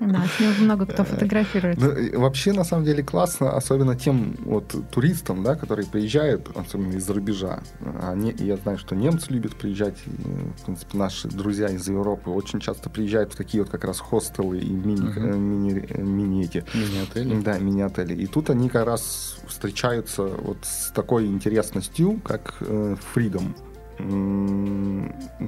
Да, 0.00 0.24
с 0.26 0.40
ним 0.40 0.50
много 0.64 0.86
кто 0.86 1.04
фотографирует. 1.04 1.78
Ну, 1.78 1.90
и 1.92 2.14
вообще, 2.16 2.52
на 2.52 2.64
самом 2.64 2.84
деле, 2.84 3.02
классно, 3.02 3.56
особенно 3.56 3.96
тем 3.96 4.36
вот 4.44 4.74
туристам, 4.90 5.42
да, 5.42 5.54
которые 5.54 5.86
приезжают, 5.86 6.50
особенно 6.54 6.92
из-за 6.94 7.14
рубежа. 7.14 7.60
Они, 8.02 8.34
я 8.38 8.56
знаю, 8.56 8.78
что 8.78 8.94
немцы 8.94 9.32
любят 9.32 9.56
приезжать, 9.56 9.96
и, 10.06 10.60
в 10.60 10.64
принципе, 10.64 10.98
наши 10.98 11.28
друзья 11.28 11.68
из 11.68 11.88
Европы 11.88 12.30
очень 12.30 12.60
часто 12.60 12.90
приезжают 12.90 13.32
в 13.32 13.36
такие 13.36 13.62
вот 13.62 13.70
как 13.70 13.84
раз 13.84 14.00
хостелы 14.00 14.58
и 14.58 14.70
мини, 14.70 15.12
э, 15.16 15.36
мини, 15.36 15.86
э, 15.88 16.02
мини 16.02 16.44
эти. 16.44 16.64
Мини-отели. 16.74 17.42
Да, 17.42 17.58
мини-отели. 17.58 18.14
И 18.14 18.26
тут 18.26 18.50
они 18.50 18.68
как 18.68 18.86
раз 18.86 19.38
встречаются 19.46 20.22
вот 20.24 20.58
с 20.62 20.90
такой 20.92 21.26
интересностью, 21.26 22.20
как 22.22 22.56
э, 22.60 22.96
Freedom. 23.14 23.54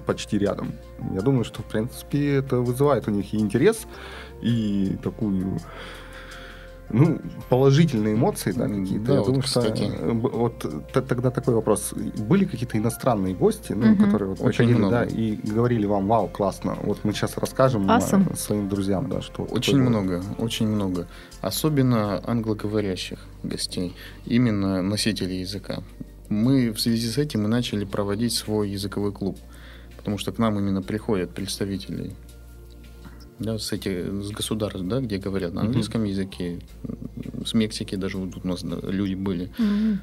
Почти 0.06 0.38
рядом. 0.38 0.72
Я 1.14 1.20
думаю, 1.20 1.44
что, 1.44 1.62
в 1.62 1.66
принципе, 1.66 2.36
это 2.36 2.56
вызывает 2.58 3.08
у 3.08 3.10
них 3.10 3.34
и 3.34 3.38
интерес, 3.38 3.86
и 4.42 4.96
такую 5.02 5.58
ну, 6.90 7.20
положительные 7.50 8.14
эмоции, 8.14 8.52
да, 8.52 8.66
какие-то. 8.66 9.04
Да, 9.04 9.12
Я 9.12 9.18
вот, 9.18 9.26
думаю, 9.26 9.42
что 9.42 9.60
кстати. 9.60 9.82
э, 9.82 10.12
б- 10.12 10.30
вот 10.30 10.58
т- 10.92 11.02
тогда 11.02 11.30
такой 11.30 11.52
вопрос. 11.54 11.92
Были 12.16 12.46
какие-то 12.46 12.78
иностранные 12.78 13.34
гости, 13.34 13.74
ну, 13.74 13.88
Мгм. 13.88 14.04
которые 14.06 14.28
вот 14.30 14.40
Очень 14.40 14.68
приходили, 14.68 14.78
много. 14.78 14.94
да, 14.96 15.04
и 15.04 15.36
говорили 15.36 15.84
вам, 15.84 16.08
вау, 16.08 16.28
классно, 16.28 16.78
вот 16.82 17.00
мы 17.04 17.12
сейчас 17.12 17.36
расскажем 17.36 17.82
э, 17.90 17.98
Awesome. 17.98 18.34
своим 18.36 18.70
друзьям, 18.70 19.10
да, 19.10 19.20
что... 19.20 19.42
Очень 19.42 19.74
такое 19.74 19.90
было». 19.90 20.00
много, 20.00 20.22
очень 20.38 20.66
много. 20.68 21.06
Особенно 21.42 22.22
англоговорящих 22.26 23.18
гостей, 23.42 23.94
именно 24.24 24.80
носителей 24.80 25.40
языка. 25.40 25.82
Мы 26.28 26.70
в 26.72 26.80
связи 26.80 27.06
с 27.08 27.18
этим 27.18 27.44
и 27.44 27.48
начали 27.48 27.84
проводить 27.84 28.32
свой 28.34 28.70
языковой 28.70 29.12
клуб, 29.12 29.38
потому 29.96 30.18
что 30.18 30.32
к 30.32 30.38
нам 30.38 30.58
именно 30.58 30.82
приходят 30.82 31.30
представители 31.30 32.12
да, 33.38 33.58
с, 33.58 33.72
этих, 33.72 34.24
с 34.24 34.30
государств, 34.30 34.82
да, 34.82 35.00
где 35.00 35.18
говорят 35.18 35.54
на 35.54 35.62
английском 35.62 36.04
языке, 36.04 36.58
м, 36.84 37.46
с 37.46 37.54
Мексики 37.54 37.94
даже 37.94 38.18
вот 38.18 38.32
тут 38.34 38.44
у 38.44 38.48
нас 38.48 38.62
да, 38.62 38.76
люди 38.82 39.14
были, 39.14 39.50
э, 39.58 39.94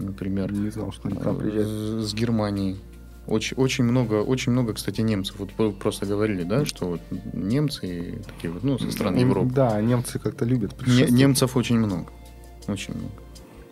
например, 0.00 0.52
Не 0.52 0.70
знал, 0.70 0.92
что 0.92 1.08
они 1.08 1.16
к 1.18 1.24
нам 1.24 1.36
приезжают. 1.36 1.68
э, 1.68 2.00
с 2.02 2.14
Германии. 2.14 2.76
Очень, 3.26 3.56
очень 3.56 3.82
много, 3.82 4.22
очень 4.22 4.52
много, 4.52 4.72
кстати, 4.74 5.00
немцев. 5.00 5.34
Вот 5.58 5.78
просто 5.80 6.06
говорили, 6.06 6.44
да, 6.44 6.64
что 6.64 6.86
вот 6.90 7.00
немцы 7.32 7.86
и 7.86 8.22
такие 8.22 8.52
вот, 8.52 8.62
ну, 8.62 8.78
со 8.78 8.88
стран 8.92 9.16
Европы. 9.16 9.50
Да, 9.52 9.80
немцы 9.82 10.20
как-то 10.20 10.44
любят 10.44 10.74
Не- 10.86 11.10
немцев 11.10 11.56
очень 11.56 11.76
много. 11.76 12.06
Очень 12.68 12.94
много. 12.94 13.12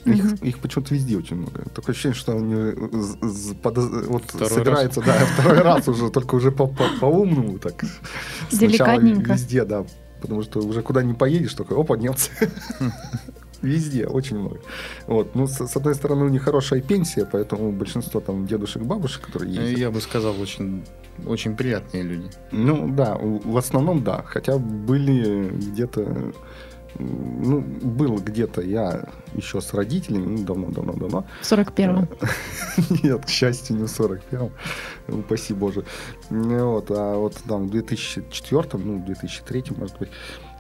Их, 0.05 0.25
Мгм. 0.25 0.35
их 0.43 0.59
почему-то 0.59 0.95
везде 0.95 1.17
очень 1.17 1.37
много. 1.37 1.65
Такое 1.75 1.93
ощущение, 1.93 2.15
что 2.15 2.33
они 2.37 2.55
з- 2.93 3.55
подоз- 3.55 4.07
вот 4.07 4.25
Второй 4.27 4.49
собираются, 4.51 5.01
да, 5.01 5.15
второй 5.39 5.61
раз 5.63 5.89
уже, 5.89 6.11
только 6.11 6.35
уже 6.35 6.51
по- 6.53 6.67
по- 6.67 6.89
по-умному 7.01 7.59
так. 7.59 7.85
Сначала 8.51 8.61
Деликатненько. 9.01 9.33
Везде, 9.33 9.65
да. 9.65 9.85
Потому 10.21 10.43
что 10.43 10.61
уже 10.61 10.83
куда 10.83 11.03
не 11.03 11.15
поедешь, 11.15 11.55
только 11.55 11.75
опа, 11.75 11.97
немцы. 11.97 12.31
Везде, 13.63 14.07
очень 14.07 14.39
много. 14.39 14.59
Вот. 15.07 15.35
Ну, 15.35 15.47
с, 15.47 15.67
с 15.67 15.77
одной 15.77 15.95
стороны, 15.95 16.27
у 16.27 16.29
них 16.29 16.43
хорошая 16.43 16.83
пенсия, 16.83 17.25
поэтому 17.25 17.73
большинство 17.73 18.21
там 18.21 18.47
дедушек, 18.47 18.83
бабушек, 18.83 19.25
которые 19.27 19.53
Э, 19.57 19.63
ездят. 19.63 19.79
Я 19.79 19.91
бы 19.91 20.01
сказал, 20.03 20.39
очень, 20.39 20.85
очень 21.27 21.57
приятные 21.57 22.03
люди. 22.03 22.29
Ну 22.53 22.89
да, 22.95 23.17
в 23.19 23.57
основном 23.57 24.05
да. 24.05 24.23
Хотя 24.27 24.59
были 24.59 25.49
где-то, 25.49 26.33
ну, 26.99 27.61
был 27.61 28.17
где-то 28.17 28.61
я 28.63 29.05
еще 29.35 29.61
с 29.61 29.75
родителями, 29.75 30.39
ну, 30.39 30.45
давно-давно-давно. 30.45 31.27
В 31.43 31.53
41-м. 31.53 32.09
Нет, 33.03 33.25
к 33.25 33.29
счастью, 33.29 33.77
не 33.77 33.85
в 33.85 33.87
41-м. 33.87 34.51
Упаси 35.09 35.55
Боже. 35.55 35.85
Ну, 36.31 36.73
Вот, 36.73 36.91
а 36.91 37.17
вот 37.17 37.35
там 37.49 37.67
в 37.67 37.71
2004 37.71 38.69
ну, 38.75 38.99
в 38.99 39.05
2003 39.05 39.65
может 39.77 39.99
быть, 39.99 40.11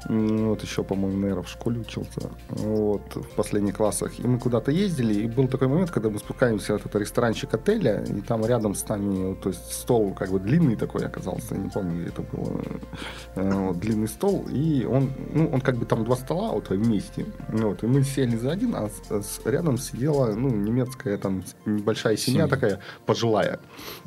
вот 0.08 0.62
еще, 0.62 0.82
по-моему, 0.84 1.18
наверное, 1.18 1.42
в 1.44 1.48
школе 1.48 1.80
учился, 1.80 2.30
вот, 2.50 3.02
в 3.14 3.28
последних 3.36 3.76
классах. 3.76 4.18
И 4.18 4.26
мы 4.26 4.38
куда-то 4.38 4.70
ездили, 4.70 5.14
и 5.14 5.26
был 5.26 5.48
такой 5.48 5.68
момент, 5.68 5.90
когда 5.90 6.10
мы 6.10 6.18
спускаемся 6.18 6.72
в 6.78 6.80
этот 6.86 6.94
ресторанчик 6.96 7.52
отеля, 7.54 8.04
и 8.04 8.20
там 8.20 8.44
рядом 8.46 8.74
с 8.74 8.88
нами, 8.88 9.34
то 9.42 9.48
есть 9.50 9.72
стол 9.72 10.12
как 10.14 10.30
бы 10.30 10.38
длинный 10.40 10.76
такой 10.76 11.06
оказался, 11.06 11.54
я 11.54 11.60
не 11.60 11.68
помню, 11.70 12.00
где 12.00 12.08
это 12.10 12.22
было, 12.22 12.60
Э, 13.36 13.52
вот, 13.68 13.78
длинный 13.80 14.08
стол, 14.08 14.46
и 14.50 14.84
он, 14.84 15.10
ну, 15.34 15.48
он 15.52 15.60
как 15.60 15.76
бы 15.76 15.86
там 15.86 16.04
два 16.04 16.16
стола 16.16 16.52
вот 16.52 16.68
вместе, 16.70 17.26
вот, 17.48 17.82
и 17.82 17.86
мы 17.86 18.02
сели 18.04 18.36
за 18.36 18.52
один, 18.52 18.74
а 18.76 18.88
с- 18.88 19.22
с- 19.26 19.40
рядом 19.46 19.78
сидела, 19.78 20.32
ну, 20.34 20.48
немецкая 20.50 21.16
там 21.18 21.42
небольшая 21.66 22.16
семья 22.16 22.44
Семья. 22.44 22.48
такая, 22.48 22.80
пожилая, 23.06 23.58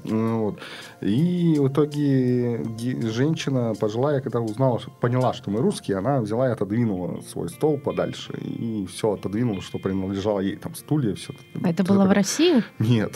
вот. 0.07 0.59
И 1.01 1.55
в 1.59 1.67
итоге 1.67 2.57
ге- 2.63 3.01
женщина 3.09 3.73
пожилая, 3.79 4.21
когда 4.21 4.39
узнала, 4.39 4.79
поняла, 5.01 5.33
что 5.33 5.51
мы 5.51 5.59
русские, 5.61 5.97
она 5.97 6.21
взяла 6.21 6.49
и 6.49 6.51
отодвинула 6.51 7.21
свой 7.21 7.49
стол 7.49 7.77
подальше, 7.77 8.33
и 8.37 8.85
все 8.87 9.13
отодвинула, 9.13 9.61
что 9.61 9.79
принадлежало 9.79 10.39
ей, 10.39 10.55
там 10.55 10.75
стулья, 10.75 11.13
все. 11.15 11.33
А 11.63 11.69
это 11.69 11.83
было 11.83 12.05
в 12.05 12.11
России? 12.11 12.63
Нет. 12.79 13.13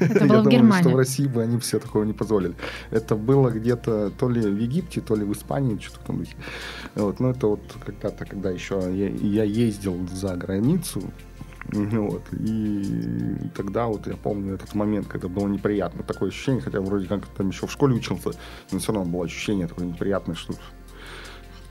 Это 0.00 0.14
Я 0.24 0.26
было 0.26 0.40
в 0.40 0.44
думаю, 0.44 0.50
Германии. 0.50 0.82
что 0.82 0.90
в 0.92 0.96
России 0.96 1.26
бы 1.26 1.42
они 1.42 1.58
все 1.58 1.78
такого 1.78 2.04
не 2.04 2.12
позволили. 2.12 2.54
Это 2.90 3.14
было 3.16 3.50
где-то 3.50 4.10
то 4.10 4.28
ли 4.28 4.40
в 4.40 4.56
Египте, 4.58 5.00
то 5.00 5.14
ли 5.14 5.24
в 5.24 5.32
Испании, 5.32 5.78
что-то 5.78 6.00
в 6.00 6.06
том 6.06 6.18
духе. 6.18 6.36
Вот, 6.94 7.20
ну, 7.20 7.30
это 7.30 7.46
вот 7.46 7.60
когда-то, 7.84 8.24
когда 8.24 8.50
еще 8.50 8.74
я, 8.92 9.08
я 9.08 9.44
ездил 9.44 9.96
за 10.12 10.36
границу, 10.36 11.00
вот, 11.72 12.22
и 12.32 13.36
тогда 13.54 13.86
вот 13.86 14.06
я 14.06 14.14
помню 14.16 14.54
этот 14.54 14.74
момент, 14.74 15.06
когда 15.06 15.28
было 15.28 15.46
неприятно. 15.48 16.02
Такое 16.02 16.30
ощущение, 16.30 16.62
хотя 16.62 16.80
вроде 16.80 17.06
как 17.06 17.26
там 17.26 17.48
еще 17.50 17.66
в 17.66 17.72
школе 17.72 17.94
учился, 17.94 18.30
но 18.72 18.78
все 18.78 18.92
равно 18.92 19.10
было 19.10 19.24
ощущение 19.24 19.66
такое 19.66 19.86
неприятное, 19.86 20.34
что 20.34 20.54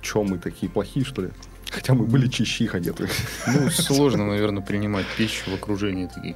что 0.01 0.23
мы 0.23 0.37
такие 0.37 0.71
плохие, 0.71 1.03
что 1.05 1.23
ли? 1.23 1.29
Хотя 1.69 1.93
мы 1.93 2.05
были 2.05 2.27
чищи 2.27 2.63
их 2.63 2.75
одеты. 2.75 3.09
Ну, 3.47 3.69
сложно, 3.69 4.25
наверное, 4.25 4.63
принимать 4.63 5.05
пищу 5.17 5.51
в 5.51 5.55
окружении 5.55 6.05
таких, 6.07 6.35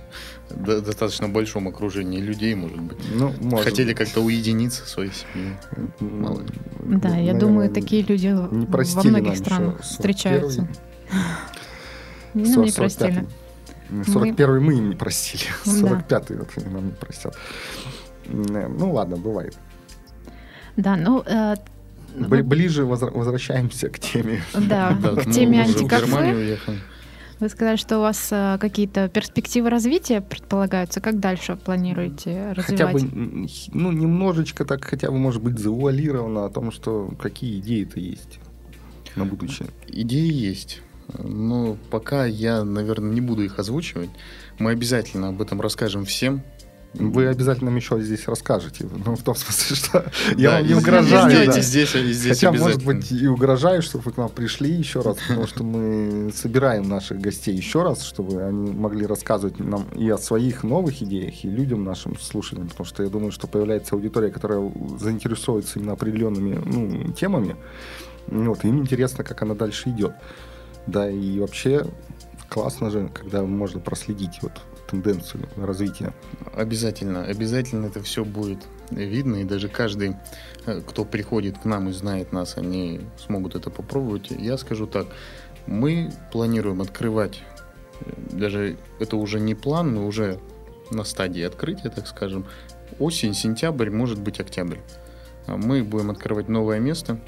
до- 0.49 0.81
достаточно 0.81 1.29
большом 1.29 1.69
окружении 1.69 2.19
людей, 2.19 2.53
может 2.53 2.81
быть. 2.81 2.97
Ну, 3.15 3.33
может 3.39 3.65
Хотели 3.69 3.89
быть. 3.89 3.97
как-то 3.97 4.19
уединиться 4.21 4.83
в 4.83 4.89
своей 4.89 5.11
семье. 5.11 5.57
Мало 6.01 6.41
ли. 6.41 6.49
Да, 6.97 7.09
я 7.09 7.15
Наверное, 7.15 7.39
думаю, 7.39 7.69
такие 7.69 8.01
люди 8.03 8.27
не 8.27 8.65
во 8.65 9.03
многих 9.03 9.37
странах 9.37 9.81
встречаются. 9.81 10.61
41-й. 10.63 10.67
Ну, 12.33 12.41
не 12.63 12.69
45-й. 12.69 12.73
простили. 12.75 13.27
41 14.05 14.61
мы 14.63 14.73
им 14.77 14.89
не 14.89 14.95
простили. 14.95 15.43
Да. 15.65 15.71
45-й 15.71 16.35
вот 16.37 16.49
они 16.57 16.73
нам 16.73 16.85
не 16.85 16.91
простят. 16.91 17.35
Ну 18.27 18.91
ладно, 18.93 19.17
бывает. 19.17 19.57
Да, 20.77 20.95
ну, 20.95 21.21
э, 21.25 21.55
Бли- 22.15 22.43
Ближе 22.43 22.83
возра- 22.83 23.11
возвращаемся 23.17 23.89
к 23.89 23.99
теме. 23.99 24.41
да, 24.53 24.91
Да, 25.01 25.15
к 25.21 25.25
мы 25.27 25.33
теме 25.33 25.61
антикафе. 25.61 26.57
Вы 27.39 27.49
сказали, 27.49 27.75
что 27.77 27.97
у 27.97 28.01
вас 28.01 28.27
э, 28.31 28.57
какие-то 28.59 29.09
перспективы 29.09 29.69
развития 29.71 30.21
предполагаются. 30.21 31.01
Как 31.01 31.19
дальше 31.19 31.55
планируете 31.55 32.53
Хотя 32.55 32.85
бы, 32.87 32.93
развивать? 32.93 33.13
м, 33.13 33.47
х- 33.47 33.71
ну, 33.73 33.91
немножечко 33.91 34.63
так, 34.63 34.85
хотя 34.85 35.09
бы, 35.09 35.17
может 35.17 35.41
быть, 35.41 35.57
завуалировано 35.57 36.45
о 36.45 36.49
том, 36.49 36.71
что 36.71 37.09
какие 37.19 37.59
идеи-то 37.59 37.99
есть 37.99 38.39
на 39.15 39.25
будущее. 39.25 39.69
Идеи 39.87 40.31
есть. 40.31 40.81
Но 41.17 41.77
пока 41.89 42.25
я, 42.25 42.63
наверное, 42.63 43.11
не 43.11 43.21
буду 43.21 43.43
их 43.43 43.59
озвучивать. 43.59 44.09
Мы 44.59 44.71
обязательно 44.71 45.29
об 45.29 45.41
этом 45.41 45.61
расскажем 45.61 46.05
всем. 46.05 46.43
Вы 46.93 47.27
обязательно 47.27 47.73
еще 47.75 48.01
здесь 48.01 48.27
расскажете. 48.27 48.87
Ну, 49.05 49.15
в 49.15 49.23
том 49.23 49.35
смысле, 49.35 49.75
что 49.75 50.11
я 50.37 50.51
Да, 50.51 50.55
вам 50.57 50.61
не 50.61 50.67
здесь, 50.67 50.83
угрожаю. 50.83 51.43
и 51.43 51.45
да. 51.47 51.61
здесь, 51.61 51.95
и 51.95 52.11
здесь 52.13 52.39
Хотя, 52.39 52.51
может 52.51 52.83
быть, 52.83 53.11
и 53.11 53.27
угрожаю, 53.27 53.81
чтобы 53.81 54.03
вы 54.05 54.11
к 54.11 54.17
нам 54.17 54.29
пришли 54.29 54.71
еще 54.71 55.01
раз, 55.01 55.17
потому 55.27 55.47
что 55.47 55.63
мы 55.63 56.31
собираем 56.33 56.87
наших 56.87 57.19
гостей 57.19 57.55
еще 57.55 57.83
раз, 57.83 58.03
чтобы 58.03 58.43
они 58.43 58.71
могли 58.71 59.05
рассказывать 59.05 59.59
нам 59.59 59.85
и 59.97 60.09
о 60.09 60.17
своих 60.17 60.63
новых 60.63 61.01
идеях, 61.01 61.43
и 61.43 61.49
людям 61.49 61.83
нашим 61.83 62.19
слушателям, 62.19 62.67
потому 62.69 62.85
что 62.85 63.03
я 63.03 63.09
думаю, 63.09 63.31
что 63.31 63.47
появляется 63.47 63.95
аудитория, 63.95 64.29
которая 64.29 64.71
заинтересуется 64.99 65.79
именно 65.79 65.93
определенными 65.93 66.61
ну, 66.65 67.11
темами. 67.13 67.55
Вот, 68.27 68.63
им 68.65 68.79
интересно, 68.79 69.23
как 69.23 69.41
она 69.41 69.55
дальше 69.55 69.89
идет. 69.89 70.13
Да, 70.87 71.09
и 71.09 71.39
вообще 71.39 71.85
классно 72.49 72.89
же, 72.89 73.09
когда 73.13 73.43
можно 73.43 73.79
проследить 73.79 74.39
вот 74.41 74.53
тенденцию 74.89 75.47
развития. 75.55 76.13
Обязательно, 76.53 77.23
обязательно 77.23 77.85
это 77.85 78.01
все 78.03 78.25
будет 78.25 78.59
видно, 78.91 79.37
и 79.37 79.43
даже 79.45 79.69
каждый, 79.69 80.15
э, 80.65 80.81
кто 80.81 81.05
приходит 81.05 81.59
к 81.59 81.65
нам 81.65 81.89
и 81.89 81.93
знает 81.93 82.33
нас, 82.33 82.57
они 82.57 83.01
смогут 83.17 83.55
это 83.55 83.69
попробовать. 83.69 84.31
Я 84.31 84.57
скажу 84.57 84.87
так, 84.87 85.07
мы 85.65 86.11
планируем 86.31 86.81
открывать, 86.81 87.41
э, 88.01 88.11
даже 88.31 88.77
это 88.99 89.15
уже 89.15 89.39
не 89.39 89.55
план, 89.55 89.95
но 89.95 90.05
уже 90.05 90.39
на 90.91 91.05
стадии 91.05 91.41
открытия, 91.41 91.89
так 91.89 92.05
скажем, 92.07 92.45
осень, 92.99 93.33
сентябрь, 93.33 93.89
может 93.89 94.19
быть 94.19 94.41
октябрь. 94.41 94.79
А 95.47 95.55
Мы 95.55 95.83
будем 95.83 96.11
открывать 96.11 96.49
новое 96.49 96.79
место, 96.79 97.19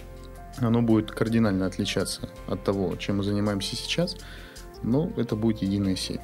оно 0.60 0.82
будет 0.82 1.12
кардинально 1.12 1.66
отличаться 1.66 2.30
от 2.48 2.64
того, 2.64 2.96
чем 2.98 3.18
мы 3.18 3.24
занимаемся 3.24 3.76
сейчас, 3.76 4.18
но 4.84 5.10
это 5.18 5.36
будет 5.36 5.62
единая 5.62 5.96
сеть. 5.96 6.22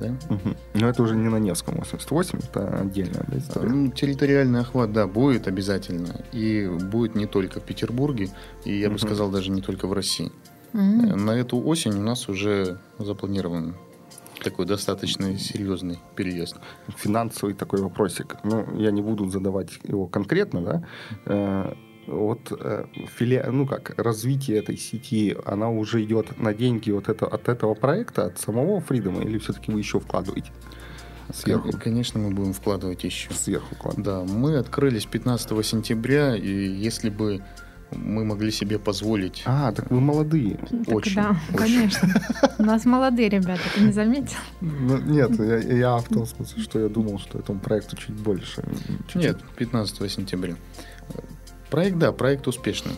Да? 0.00 0.08
Мгм. 0.30 0.56
Но 0.74 0.88
это 0.88 1.02
уже 1.02 1.14
не 1.14 1.28
на 1.28 1.36
Невском 1.36 1.74
88, 1.76 2.38
это 2.38 2.78
отдельная 2.80 3.24
да, 3.28 3.36
история. 3.38 3.68
Ну, 3.68 3.90
территориальный 3.90 4.60
охват, 4.60 4.90
да, 4.92 5.06
будет 5.06 5.48
обязательно. 5.48 6.24
И 6.32 6.66
будет 6.66 7.14
не 7.14 7.26
только 7.26 7.60
в 7.60 7.64
Петербурге, 7.64 8.30
и 8.64 8.74
я 8.78 8.88
бы 8.88 8.94
Мгм. 8.94 9.06
сказал, 9.06 9.30
даже 9.30 9.50
не 9.50 9.60
только 9.60 9.86
в 9.86 9.92
России. 9.92 10.32
Э, 10.72 10.78
На 10.78 11.32
эту 11.32 11.58
осень 11.62 11.92
у 11.92 12.02
нас 12.02 12.28
уже 12.30 12.78
запланирован 12.98 13.74
такой 14.42 14.64
достаточно 14.64 15.36
серьезный 15.38 15.98
переезд. 16.16 16.56
финансовый 16.96 17.52
такой 17.52 17.82
вопросик. 17.82 18.36
Ну, 18.44 18.66
я 18.78 18.90
не 18.90 19.02
буду 19.02 19.28
задавать 19.28 19.68
его 19.84 20.06
конкретно, 20.06 20.62
да. 21.26 21.74
Вот 22.12 22.52
э, 22.58 22.84
филе, 23.16 23.44
ну 23.50 23.66
как, 23.66 23.94
развитие 23.98 24.58
этой 24.58 24.76
сети, 24.76 25.36
она 25.46 25.70
уже 25.70 26.02
идет 26.04 26.38
на 26.38 26.52
деньги 26.54 26.90
вот 26.90 27.08
это, 27.08 27.26
от 27.26 27.48
этого 27.48 27.74
проекта, 27.74 28.26
от 28.26 28.38
самого 28.38 28.80
Фридома, 28.80 29.22
или 29.22 29.38
все-таки 29.38 29.72
вы 29.72 29.78
еще 29.80 29.98
вкладываете? 29.98 30.50
Сверху. 31.32 31.70
Кон- 31.70 31.80
Конечно, 31.80 32.20
мы 32.20 32.30
будем 32.30 32.52
вкладывать 32.52 33.04
еще. 33.04 33.32
Сверху 33.32 33.74
вкладываете. 33.74 34.10
Да, 34.10 34.24
мы 34.32 34.56
открылись 34.58 35.06
15 35.06 35.64
сентября, 35.64 36.36
и 36.36 36.48
если 36.48 37.08
бы 37.08 37.42
мы 37.94 38.24
могли 38.24 38.50
себе 38.50 38.78
позволить... 38.78 39.42
А, 39.44 39.70
так 39.72 39.90
вы 39.90 40.00
молодые. 40.00 40.56
Так 40.86 40.94
Очень, 40.96 41.14
да, 41.14 41.36
очень. 41.52 41.58
конечно. 41.58 42.08
У 42.58 42.62
нас 42.62 42.84
молодые 42.84 43.28
ребята, 43.28 43.62
ты 43.74 43.82
не 43.82 43.92
заметил? 43.92 44.36
Ну, 44.60 44.98
нет, 44.98 45.38
я, 45.38 45.56
я 45.58 45.96
в 45.98 46.08
том 46.08 46.26
смысле, 46.26 46.62
что 46.62 46.80
я 46.80 46.88
думал, 46.88 47.18
что 47.18 47.38
этому 47.38 47.60
проекту 47.60 47.96
чуть 47.96 48.14
больше. 48.14 48.62
Чуть-чуть. 49.08 49.22
Нет, 49.22 49.38
15 49.56 50.10
сентября. 50.10 50.54
Проект, 51.72 51.98
да, 51.98 52.12
проект 52.12 52.46
успешный. 52.46 52.92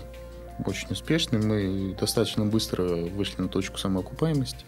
Очень 0.66 0.88
успешный. 0.90 1.38
Мы 1.40 1.96
достаточно 1.98 2.44
быстро 2.44 2.82
вышли 2.82 3.40
на 3.40 3.48
точку 3.48 3.78
самоокупаемости. 3.78 4.64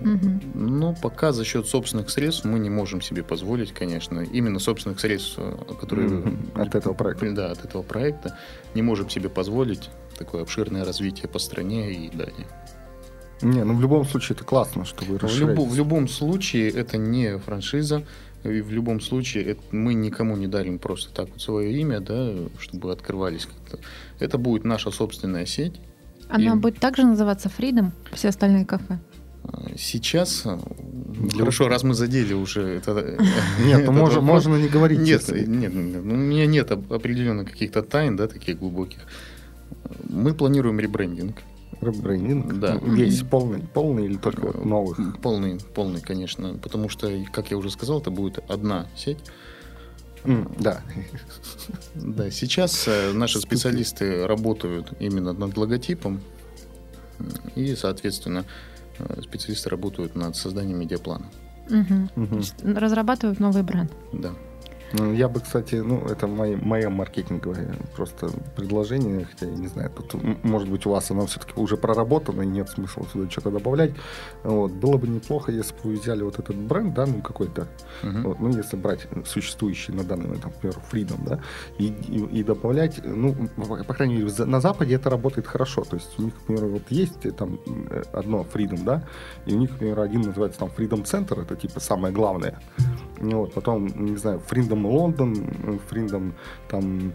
Мгм. 0.00 0.42
Но 0.54 0.94
пока 0.94 1.32
за 1.32 1.42
счет 1.44 1.66
собственных 1.66 2.10
средств 2.10 2.44
мы 2.44 2.58
не 2.58 2.68
можем 2.68 3.00
себе 3.00 3.22
позволить, 3.22 3.72
конечно, 3.72 4.20
именно 4.20 4.58
собственных 4.58 5.00
средств, 5.00 5.38
которые. 5.80 6.22
От 6.54 6.74
этого 6.74 6.92
проекта. 6.92 7.32
Да, 7.32 7.50
от 7.52 7.64
этого 7.64 7.82
проекта 7.82 8.38
не 8.74 8.82
можем 8.82 9.08
себе 9.08 9.30
позволить 9.30 9.88
такое 10.18 10.42
обширное 10.42 10.84
развитие 10.84 11.28
по 11.28 11.38
стране 11.38 11.92
и 11.92 12.14
далее. 12.14 12.46
Не, 13.42 13.64
ну 13.64 13.74
в 13.74 13.80
любом 13.80 14.04
случае 14.06 14.36
это 14.36 14.44
классно, 14.44 14.84
что 14.84 15.04
вы 15.04 15.18
В, 15.18 15.22
расширяетесь. 15.22 15.58
любо- 15.58 15.68
в 15.68 15.74
любом 15.74 16.08
случае 16.08 16.70
это 16.70 16.96
не 16.96 17.38
франшиза, 17.38 18.02
и 18.50 18.60
в 18.60 18.70
любом 18.72 19.00
случае 19.00 19.44
это- 19.44 19.62
мы 19.72 19.94
никому 19.94 20.36
не 20.36 20.46
дарим 20.46 20.78
просто 20.78 21.12
так 21.14 21.28
вот 21.30 21.40
свое 21.42 21.72
имя, 21.80 22.00
да, 22.00 22.34
чтобы 22.58 22.92
открывались 22.92 23.46
как-то. 23.46 23.78
Это 24.18 24.38
будет 24.38 24.64
наша 24.64 24.90
собственная 24.90 25.46
сеть. 25.46 25.80
Она 26.28 26.54
И- 26.54 26.56
будет 26.58 26.78
также 26.78 27.04
называться 27.04 27.48
Freedom, 27.58 27.90
все 28.12 28.28
остальные 28.28 28.64
кафе. 28.64 28.98
А 29.44 29.62
Сейчас, 29.78 30.42
э, 30.44 30.58
хорошо, 31.38 31.68
раз 31.68 31.84
мы 31.84 31.94
задели 31.94 32.34
уже 32.34 32.62
это... 32.62 33.16
Нет, 33.64 33.80
этот 33.80 33.86
ну 33.86 33.92
можно, 33.92 34.20
вопрос. 34.20 34.44
можно 34.46 34.56
не 34.62 34.68
говорить. 34.68 34.98
Нет, 34.98 35.20
честно. 35.20 35.36
нет, 35.36 35.72
нет, 35.72 36.04
ну, 36.04 36.14
у 36.14 36.16
меня 36.16 36.46
нет 36.46 36.70
определенно 36.72 37.44
каких-то 37.44 37.82
тайн, 37.82 38.16
да, 38.16 38.26
таких 38.26 38.58
глубоких. 38.58 38.98
Мы 40.08 40.34
планируем 40.34 40.80
ребрендинг. 40.80 41.36
Ребрендинг. 41.80 42.54
Да. 42.58 42.78
Ну, 42.80 42.94
Весь 42.94 43.22
полный, 43.22 43.60
полный 43.60 44.06
или 44.06 44.16
только 44.16 44.46
вот 44.46 44.64
новых? 44.64 44.98
Полный, 45.20 45.58
полный, 45.74 46.00
конечно, 46.00 46.54
потому 46.54 46.88
что, 46.88 47.10
как 47.32 47.50
я 47.50 47.56
уже 47.58 47.70
сказал, 47.70 48.00
это 48.00 48.10
будет 48.10 48.38
одна 48.50 48.86
сеть. 48.96 49.18
М, 50.24 50.50
Да. 50.58 50.82
Да, 51.94 52.30
сейчас 52.30 52.88
э, 52.88 53.12
наши 53.12 53.38
специалисты 53.40 54.26
работают 54.26 54.92
именно 54.98 55.32
над 55.32 55.56
логотипом, 55.56 56.20
и, 57.54 57.74
соответственно, 57.76 58.44
э, 58.98 59.22
специалисты 59.22 59.68
работают 59.68 60.16
над 60.16 60.34
созданием 60.36 60.78
медиаплана. 60.80 61.26
Мгм. 61.68 62.10
Мгм. 62.16 62.42
Разрабатывают 62.76 63.40
новый 63.40 63.62
бренд. 63.62 63.92
Да. 64.12 64.32
Ну, 64.92 65.12
Я 65.12 65.28
бы, 65.28 65.40
кстати, 65.40 65.76
ну, 65.76 66.04
это 66.06 66.26
мое, 66.26 66.56
мое 66.56 66.88
маркетинговое 66.90 67.74
просто 67.96 68.30
предложение, 68.54 69.24
хотя 69.24 69.46
я 69.46 69.56
не 69.56 69.66
знаю, 69.66 69.90
тут, 69.90 70.14
может 70.44 70.68
быть, 70.68 70.86
у 70.86 70.90
вас 70.90 71.10
оно 71.10 71.26
все-таки 71.26 71.52
уже 71.56 71.76
проработано, 71.76 72.42
и 72.42 72.46
нет 72.46 72.68
смысла 72.68 73.04
сюда 73.12 73.30
что-то 73.30 73.50
добавлять. 73.50 73.92
Вот. 74.44 74.72
Было 74.72 74.96
бы 74.96 75.08
неплохо, 75.08 75.52
если 75.52 75.74
бы 75.74 75.80
вы 75.84 75.92
взяли 75.94 76.22
вот 76.22 76.38
этот 76.38 76.56
бренд, 76.56 76.94
да, 76.94 77.06
ну, 77.06 77.20
какой-то, 77.20 77.66
Мгм. 78.02 78.22
вот, 78.22 78.40
ну, 78.40 78.48
если 78.56 78.76
брать 78.76 79.08
существующий 79.24 79.92
на 79.92 80.04
данный 80.04 80.26
момент, 80.26 80.44
например, 80.44 80.76
Freedom, 80.92 81.24
да, 81.24 81.40
и, 81.78 81.86
и, 81.86 82.40
и 82.40 82.44
добавлять, 82.44 83.00
ну, 83.04 83.34
по 83.56 83.94
крайней 83.94 84.16
мере, 84.18 84.44
на 84.44 84.60
Западе 84.60 84.94
это 84.94 85.10
работает 85.10 85.46
хорошо. 85.46 85.82
То 85.84 85.96
есть 85.96 86.18
у 86.18 86.22
них, 86.22 86.34
например, 86.48 86.70
вот 86.70 86.82
есть 86.90 87.26
э, 87.26 87.32
там 87.32 87.58
э, 87.90 88.02
одно 88.12 88.46
Freedom, 88.54 88.84
да, 88.84 89.02
и 89.46 89.54
у 89.54 89.58
них, 89.58 89.70
например, 89.72 90.00
один 90.00 90.20
называется 90.22 90.60
там 90.60 90.70
Freedom 90.76 91.02
Center, 91.04 91.42
это 91.42 91.56
типа 91.56 91.80
самое 91.80 92.14
главное. 92.14 92.60
Ну, 93.20 93.40
вот, 93.40 93.54
потом, 93.54 93.86
не 93.86 94.16
знаю, 94.16 94.40
Freedom 94.48 94.86
Лондон, 94.86 95.34
Freedom 95.90 96.32
там 96.68 97.12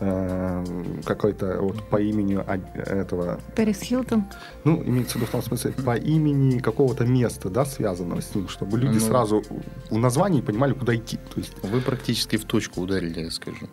э, 0.00 0.64
какой-то 1.04 1.58
вот 1.60 1.82
по 1.88 2.00
имени 2.00 2.38
этого 2.74 3.38
Пэрис 3.54 3.80
Хилтон. 3.80 4.24
ну, 4.64 4.82
имеется 4.82 5.12
в 5.12 5.16
виду 5.16 5.26
в 5.26 5.30
том 5.30 5.42
смысле, 5.42 5.72
по 5.72 5.96
имени 5.96 6.58
какого-то 6.58 7.04
места, 7.06 7.48
да, 7.50 7.64
связанного 7.64 8.20
с 8.20 8.34
ним, 8.34 8.48
чтобы 8.48 8.78
люди 8.78 8.94
Ну. 8.94 9.00
сразу 9.00 9.42
у 9.90 9.98
названий 9.98 10.42
понимали, 10.42 10.72
куда 10.72 10.94
идти. 10.94 11.16
То 11.16 11.40
есть 11.40 11.54
Вы 11.62 11.80
практически 11.80 12.36
в 12.36 12.44
точку 12.44 12.80
ударили, 12.80 13.20
я 13.20 13.30
скажу. 13.30 13.68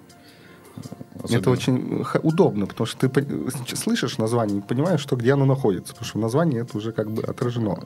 Это 0.82 1.24
Особенно- 1.26 1.52
очень 1.52 2.04
х- 2.04 2.20
удобно, 2.24 2.66
потому 2.66 2.86
что 2.88 3.08
ты 3.10 3.26
слышишь 3.76 4.18
название 4.18 4.58
и 4.60 4.62
понимаешь, 4.62 5.00
что 5.00 5.16
где 5.16 5.34
оно 5.34 5.46
находится, 5.46 5.94
потому 5.94 6.08
что 6.08 6.18
в 6.18 6.22
названии 6.22 6.62
это 6.62 6.78
уже 6.78 6.92
как 6.92 7.12
бы 7.12 7.22
отражено. 7.24 7.78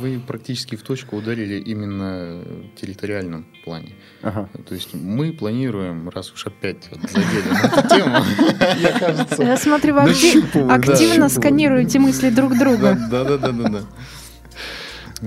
Вы 0.00 0.20
практически 0.26 0.76
в 0.76 0.82
точку 0.82 1.16
ударили 1.16 1.58
именно 1.60 2.42
в 2.74 2.80
территориальном 2.80 3.46
плане. 3.64 3.94
Ага. 4.22 4.48
То 4.68 4.74
есть 4.74 4.94
мы 4.94 5.32
планируем, 5.32 6.08
раз 6.08 6.32
уж 6.32 6.46
опять 6.46 6.88
вот 6.90 7.00
задели 7.10 7.48
на 7.48 7.58
эту 7.66 7.88
тему, 7.88 8.16
Я, 8.80 8.98
кажется, 8.98 9.42
Я 9.42 9.56
смотрю, 9.56 9.94
вы 9.94 10.14
да, 10.54 10.74
активно 10.74 11.28
сканируете 11.28 11.98
мысли 11.98 12.30
друг 12.30 12.56
друга. 12.58 12.96
Да, 13.10 13.24
да, 13.24 13.38
да, 13.38 13.48
да, 13.52 13.68
да. 13.68 13.80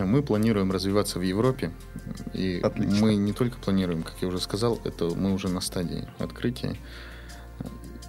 Мы 0.03 0.21
планируем 0.21 0.71
развиваться 0.71 1.19
в 1.19 1.21
Европе. 1.21 1.71
И 2.33 2.59
Отлично. 2.61 2.99
мы 2.99 3.15
не 3.15 3.31
только 3.33 3.57
планируем, 3.57 4.03
как 4.03 4.15
я 4.21 4.27
уже 4.27 4.39
сказал, 4.39 4.79
это 4.83 5.05
мы 5.15 5.33
уже 5.33 5.47
на 5.47 5.61
стадии 5.61 6.07
открытия. 6.19 6.75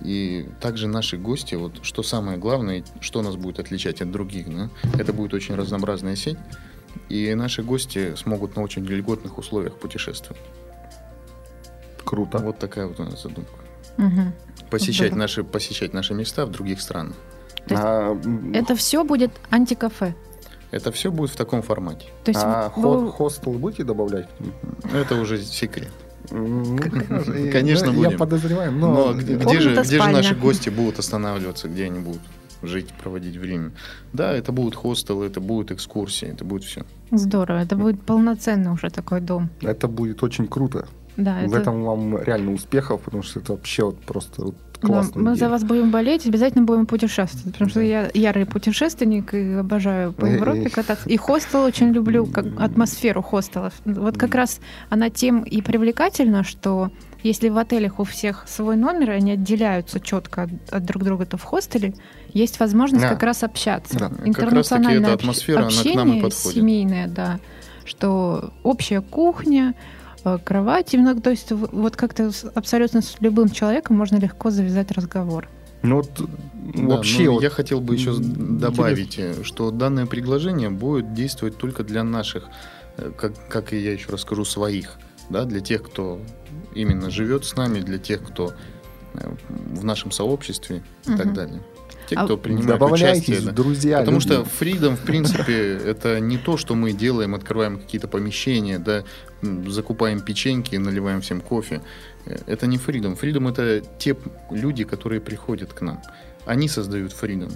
И 0.03 0.49
также 0.61 0.89
наши 0.89 1.17
гости, 1.17 1.55
вот 1.55 1.79
что 1.83 2.03
самое 2.03 2.39
главное, 2.39 2.85
что 3.01 3.23
нас 3.23 3.37
будет 3.37 3.59
отличать 3.61 4.03
от 4.03 4.11
других, 4.11 4.47
да, 4.55 4.69
это 4.99 5.13
будет 5.13 5.33
очень 5.33 5.55
разнообразная 5.55 6.17
сеть, 6.17 6.37
и 7.09 7.35
наши 7.35 7.63
гости 7.63 8.15
смогут 8.17 8.57
на 8.57 8.63
очень 8.63 8.85
льготных 8.85 9.39
условиях 9.39 9.75
путешествовать. 9.79 10.41
круто. 12.05 12.39
Вот 12.39 12.59
такая 12.59 12.87
вот 12.87 13.01
у 13.01 13.05
нас 13.05 13.23
задумка. 13.23 13.53
Мгм. 13.97 14.33
Посещать 14.71 15.09
Здорово. 15.09 15.19
наши, 15.19 15.45
посещать 15.45 15.93
наши 15.95 16.15
места 16.15 16.45
в 16.47 16.51
других 16.51 16.81
странах. 16.81 17.17
А, 17.71 18.17
Это 18.55 18.77
все 18.77 19.03
будет 19.03 19.33
антикафе. 19.51 20.15
Это 20.71 20.91
все 20.93 21.11
будет 21.11 21.31
в 21.31 21.37
таком 21.37 21.63
формате. 21.63 22.07
То 22.25 22.31
есть 22.31 22.41
а 22.43 22.73
вы- 22.77 23.11
хо- 23.11 23.11
хостелы 23.13 23.59
будете 23.59 23.85
добавлять? 23.85 24.29
ним? 24.41 24.53
Это 24.95 25.15
уже 25.21 25.41
секрет. 25.43 25.91
Ну, 26.31 26.77
конечно, 26.77 27.25
Конечно, 27.53 27.87
Я 27.87 27.93
будем. 27.93 28.19
подозреваю, 28.19 28.73
но... 28.73 29.13
Но 29.13 29.15
где, 29.15 29.61
же, 29.61 29.77
где 29.83 30.01
же 30.03 30.09
наши 30.11 30.35
гости 30.35 30.71
будут 30.71 30.99
останавливаться, 30.99 31.69
где 31.69 31.85
они 31.85 32.01
будут 32.01 32.21
жить, 32.63 32.89
проводить 33.03 33.37
время? 33.37 33.71
Да, 34.13 34.33
это 34.33 34.51
будут 34.51 34.75
хостелы, 34.75 35.27
это 35.27 35.41
будут 35.41 35.71
экскурсии, 35.71 36.29
это 36.29 36.45
будет 36.45 36.65
все. 36.65 36.85
здорово, 37.13 37.59
это 37.59 37.77
будет 37.77 38.03
полноценный 38.03 38.73
уже 38.73 38.91
такой 38.91 39.21
дом. 39.21 39.51
Это 39.61 39.87
будет 39.87 40.23
очень 40.23 40.49
круто. 40.49 40.89
Да, 41.17 41.41
В 41.41 41.47
это- 41.53 41.59
этом 41.59 41.83
вам 41.85 42.19
реально 42.23 42.53
успехов, 42.53 43.01
потому 43.03 43.23
что 43.23 43.41
это 43.41 43.53
вообще 43.53 43.85
вот 43.85 43.99
просто 44.01 44.45
вот 44.45 44.55
Да, 44.83 44.89
классно. 44.89 45.23
мы 45.23 45.35
за 45.35 45.49
вас 45.49 45.65
будем 45.65 45.91
болеть, 45.91 46.27
обязательно 46.27 46.65
будем 46.65 46.85
путешествовать, 46.85 47.53
потому 47.53 47.71
что 47.71 47.81
я 47.81 48.11
ярый 48.13 48.45
путешественник 48.45 49.33
и 49.33 49.53
обожаю 49.55 50.13
по 50.13 50.27
И- 50.27 50.35
Европе 50.35 50.65
и- 50.65 50.69
кататься. 50.69 51.09
И 51.09 51.17
хостел 51.17 51.63
очень 51.63 51.89
люблю, 51.93 52.27
как 52.27 52.45
атмосферу 52.61 53.23
хостелов. 53.23 53.73
Вот 53.87 54.19
как 54.19 54.35
раз 54.35 54.61
она 54.91 55.09
тем 55.09 55.43
и 55.43 55.63
привлекательна, 55.63 56.45
что 56.45 56.91
если 57.23 57.49
в 57.49 57.57
отелях 57.57 57.99
у 57.99 58.05
всех 58.05 58.45
свой 58.47 58.77
номер, 58.77 59.13
и 59.13 59.15
они 59.15 59.33
отделяются 59.33 59.99
четко 59.99 60.43
от, 60.43 60.51
от 60.71 60.85
друг 60.85 61.03
друга, 61.03 61.25
то 61.25 61.39
в 61.39 61.43
хостеле 61.43 61.95
есть 62.35 62.61
возможность 62.61 63.05
Да. 63.05 63.09
как 63.09 63.23
раз 63.23 63.43
общаться. 63.43 63.99
Да. 63.99 64.09
Как 64.11 64.11
раз 64.11 64.19
таки 64.21 64.29
Интернациональное 64.29 65.01
эта 65.05 65.13
атмосфера, 65.15 65.59
она 65.61 65.69
к 65.71 65.73
нам 65.73 65.85
и 65.87 65.89
общение 65.97 66.23
подходит. 66.23 66.55
семейное, 66.55 67.09
да, 67.09 67.41
что 67.87 68.53
общая 68.63 69.01
кухня, 69.01 69.75
э, 70.27 70.39
кровать, 70.45 70.93
именно, 70.95 71.19
то 71.21 71.31
есть 71.31 71.53
вот 71.53 71.97
как-то 71.97 72.31
абсолютно 72.55 73.01
с 73.01 73.17
любым 73.21 73.49
человеком 73.49 73.97
можно 73.97 74.17
легко 74.17 74.51
завязать 74.51 74.91
разговор. 74.93 75.49
Ну 75.83 75.97
вот 75.97 76.11
Да, 76.19 76.97
вообще 76.97 77.25
но 77.25 77.35
вот 77.35 77.43
я 77.43 77.51
хотел 77.51 77.81
бы 77.81 77.95
еще 77.95 78.15
добавить, 78.19 79.19
э, 79.19 79.43
что 79.43 79.71
данное 79.71 80.07
предложение 80.07 80.71
будет 80.71 81.15
действовать 81.15 81.57
только 81.59 81.85
для 81.85 82.03
наших, 82.05 82.49
э, 82.97 83.11
как, 83.17 83.33
как 83.49 83.73
и 83.73 83.79
я 83.79 83.93
еще 83.93 84.11
расскажу, 84.11 84.45
своих, 84.45 84.97
да, 85.31 85.45
для 85.45 85.61
тех, 85.61 85.83
кто 85.83 86.21
именно 86.75 87.11
живет 87.11 87.45
с 87.45 87.57
нами, 87.57 87.81
для 87.81 87.99
тех, 87.99 88.23
кто 88.23 88.53
э, 89.15 89.31
в 89.49 89.85
нашем 89.85 90.11
сообществе 90.11 90.83
и 91.07 91.17
так 91.17 91.27
Мгм. 91.27 91.35
далее. 91.35 91.63
Те, 92.07 92.17
А 92.17 92.25
кто 92.25 92.37
принимает 92.37 92.69
Добавляйтесь, 92.69 93.23
участие. 93.29 93.41
да. 93.47 93.53
друзья. 93.53 93.99
Потому 93.99 94.19
люди. 94.19 94.27
что 94.29 94.45
фридом, 94.45 94.97
в 94.97 95.01
принципе, 95.01 95.75
это 95.85 96.21
не 96.21 96.39
то, 96.39 96.57
что 96.57 96.75
мы 96.75 96.93
делаем, 96.93 97.35
открываем 97.35 97.79
какие-то 97.79 98.09
помещения, 98.09 98.79
да, 98.79 99.05
закупаем 99.67 100.21
печеньки 100.21 100.77
наливаем 100.77 101.21
всем 101.21 101.41
кофе. 101.41 101.83
Э, 102.25 102.37
Это 102.47 102.67
не 102.67 102.79
фридом. 102.79 103.17
Фридом 103.17 103.49
это 103.49 103.83
те 103.99 104.17
люди, 104.51 104.85
которые 104.85 105.21
приходят 105.21 105.73
к 105.73 105.81
нам. 105.83 106.01
Они 106.47 106.69
создают 106.69 107.13
фридом. 107.13 107.51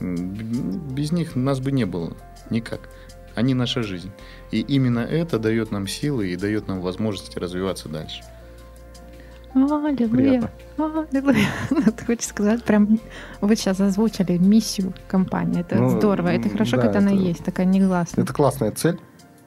Без 0.00 1.12
них 1.12 1.36
нас 1.36 1.60
бы 1.60 1.72
не 1.72 1.84
было 1.84 2.16
никак. 2.50 2.80
Они 3.34 3.54
наша 3.54 3.82
жизнь. 3.82 4.10
И 4.50 4.60
именно 4.60 5.00
это 5.00 5.38
дает 5.38 5.70
нам 5.70 5.86
силы 5.86 6.28
и 6.28 6.36
дает 6.36 6.68
нам 6.68 6.80
возможность 6.80 7.36
развиваться 7.36 7.88
дальше. 7.88 8.22
Аллилуйя. 9.54 10.50
Аллилуйя. 10.78 11.46
Ты 11.96 12.04
хочешь 12.04 12.26
сказать, 12.26 12.64
прям 12.64 12.98
вы 13.40 13.56
сейчас 13.56 13.80
озвучили 13.80 14.38
миссию 14.38 14.92
компании. 15.08 15.60
Это 15.60 15.76
Ну, 15.76 15.90
здорово. 15.90 16.28
Это 16.28 16.48
хорошо, 16.48 16.76
да, 16.76 16.82
когда 16.82 16.98
она 17.00 17.12
это- 17.12 17.20
есть, 17.22 17.44
такая 17.44 17.66
негласная. 17.66 18.24
Это 18.24 18.32
классная 18.32 18.70
цель. 18.72 18.98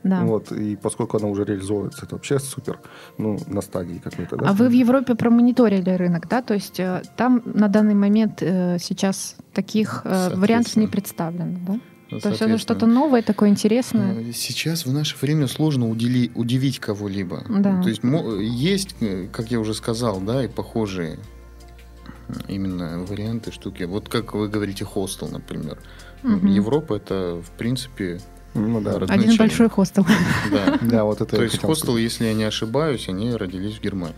Да. 0.04 0.20
Вот, 0.24 0.51
и 0.51 0.76
поскольку 0.76 1.16
она 1.18 1.28
уже 1.28 1.45
реализовывается, 1.45 2.06
это 2.06 2.16
вообще 2.16 2.38
супер. 2.38 2.80
Ну, 3.18 3.39
на 3.47 3.62
стадии 3.62 3.99
какой-то, 4.04 4.36
да? 4.36 4.49
А 4.49 4.54
вы 4.54 4.68
в 4.68 4.74
Европе 4.74 5.16
промониторили 5.16 5.89
рынок, 5.91 6.28
да? 6.28 6.41
То 6.41 6.54
есть 6.56 6.78
э, 6.78 7.04
там 7.16 7.41
на 7.45 7.70
данный 7.70 7.93
момент 7.95 8.41
э, 8.41 8.80
сейчас 8.80 9.38
таких 9.54 10.01
э, 10.04 10.36
вариантов 10.36 10.76
не 10.76 10.88
представлено, 10.88 11.58
да? 11.66 11.80
То 12.22 12.30
есть 12.30 12.41
это 12.41 12.57
что-то 12.57 12.86
новое, 12.86 13.22
такое 13.22 13.49
интересное. 13.49 14.14
Э, 14.16 14.32
Сейчас 14.34 14.86
в 14.86 14.93
наше 14.93 15.16
время 15.22 15.47
сложно 15.47 15.86
удели- 15.89 16.32
удивить 16.36 16.80
кого-либо. 16.80 17.43
Да. 17.49 17.82
То 17.82 17.89
есть 17.89 18.03
мо- 18.03 18.36
есть, 18.41 18.95
э, 19.01 19.28
как 19.32 19.51
я 19.51 19.59
уже 19.59 19.74
сказал, 19.74 20.20
да, 20.22 20.43
и 20.43 20.47
похожие 20.47 21.18
именно 22.47 23.03
варианты, 23.03 23.51
штуки. 23.51 23.84
Вот 23.84 24.09
как 24.09 24.34
вы 24.34 24.47
говорите, 24.47 24.86
хостел, 24.86 25.28
например. 25.28 25.78
Мгм. 26.24 26.47
Европа 26.47 26.95
это, 26.95 27.41
в 27.45 27.51
принципе, 27.57 28.20
Ну, 28.55 28.82
да. 28.82 28.99
Раз- 28.99 29.09
Один 29.09 29.36
большой 29.36 29.70
хостел. 29.70 30.05
да. 30.51 30.78
Да, 30.82 31.03
вот 31.05 31.22
это 31.22 31.36
То 31.36 31.43
есть 31.43 31.59
хостел, 31.59 31.97
если 31.97 32.26
я 32.26 32.34
не 32.34 32.43
ошибаюсь, 32.43 33.09
они 33.09 33.36
родились 33.36 33.78
в 33.78 33.82
Германии. 33.82 34.16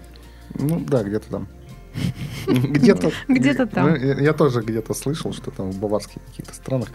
Ну, 0.53 0.79
да, 0.87 1.03
где-то 1.03 1.29
там. 1.29 1.47
Где-то 2.47 3.11
Где-то 3.29 3.65
там. 3.67 3.89
Ну, 3.91 3.95
я 3.95 4.33
тоже 4.33 4.61
где-то 4.61 4.93
слышал, 4.93 5.31
что 5.33 5.51
там 5.51 5.71
в 5.71 5.79
баварских 5.79 6.21
каких-то 6.25 6.53
странах. 6.53 6.89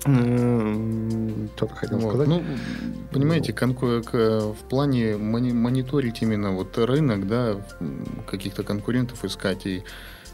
Что-то 0.00 1.74
хотел 1.74 1.98
Вот. 1.98 2.08
сказать. 2.08 2.28
Ну, 2.28 2.42
понимаете, 3.12 3.52
конку- 3.52 4.02
в 4.52 4.68
плане 4.68 5.16
мони- 5.16 5.52
мониторить 5.52 6.22
именно 6.22 6.52
вот 6.52 6.78
рынок, 6.78 7.26
да, 7.26 7.56
каких-то 8.26 8.62
конкурентов 8.62 9.24
искать 9.24 9.66
и 9.66 9.82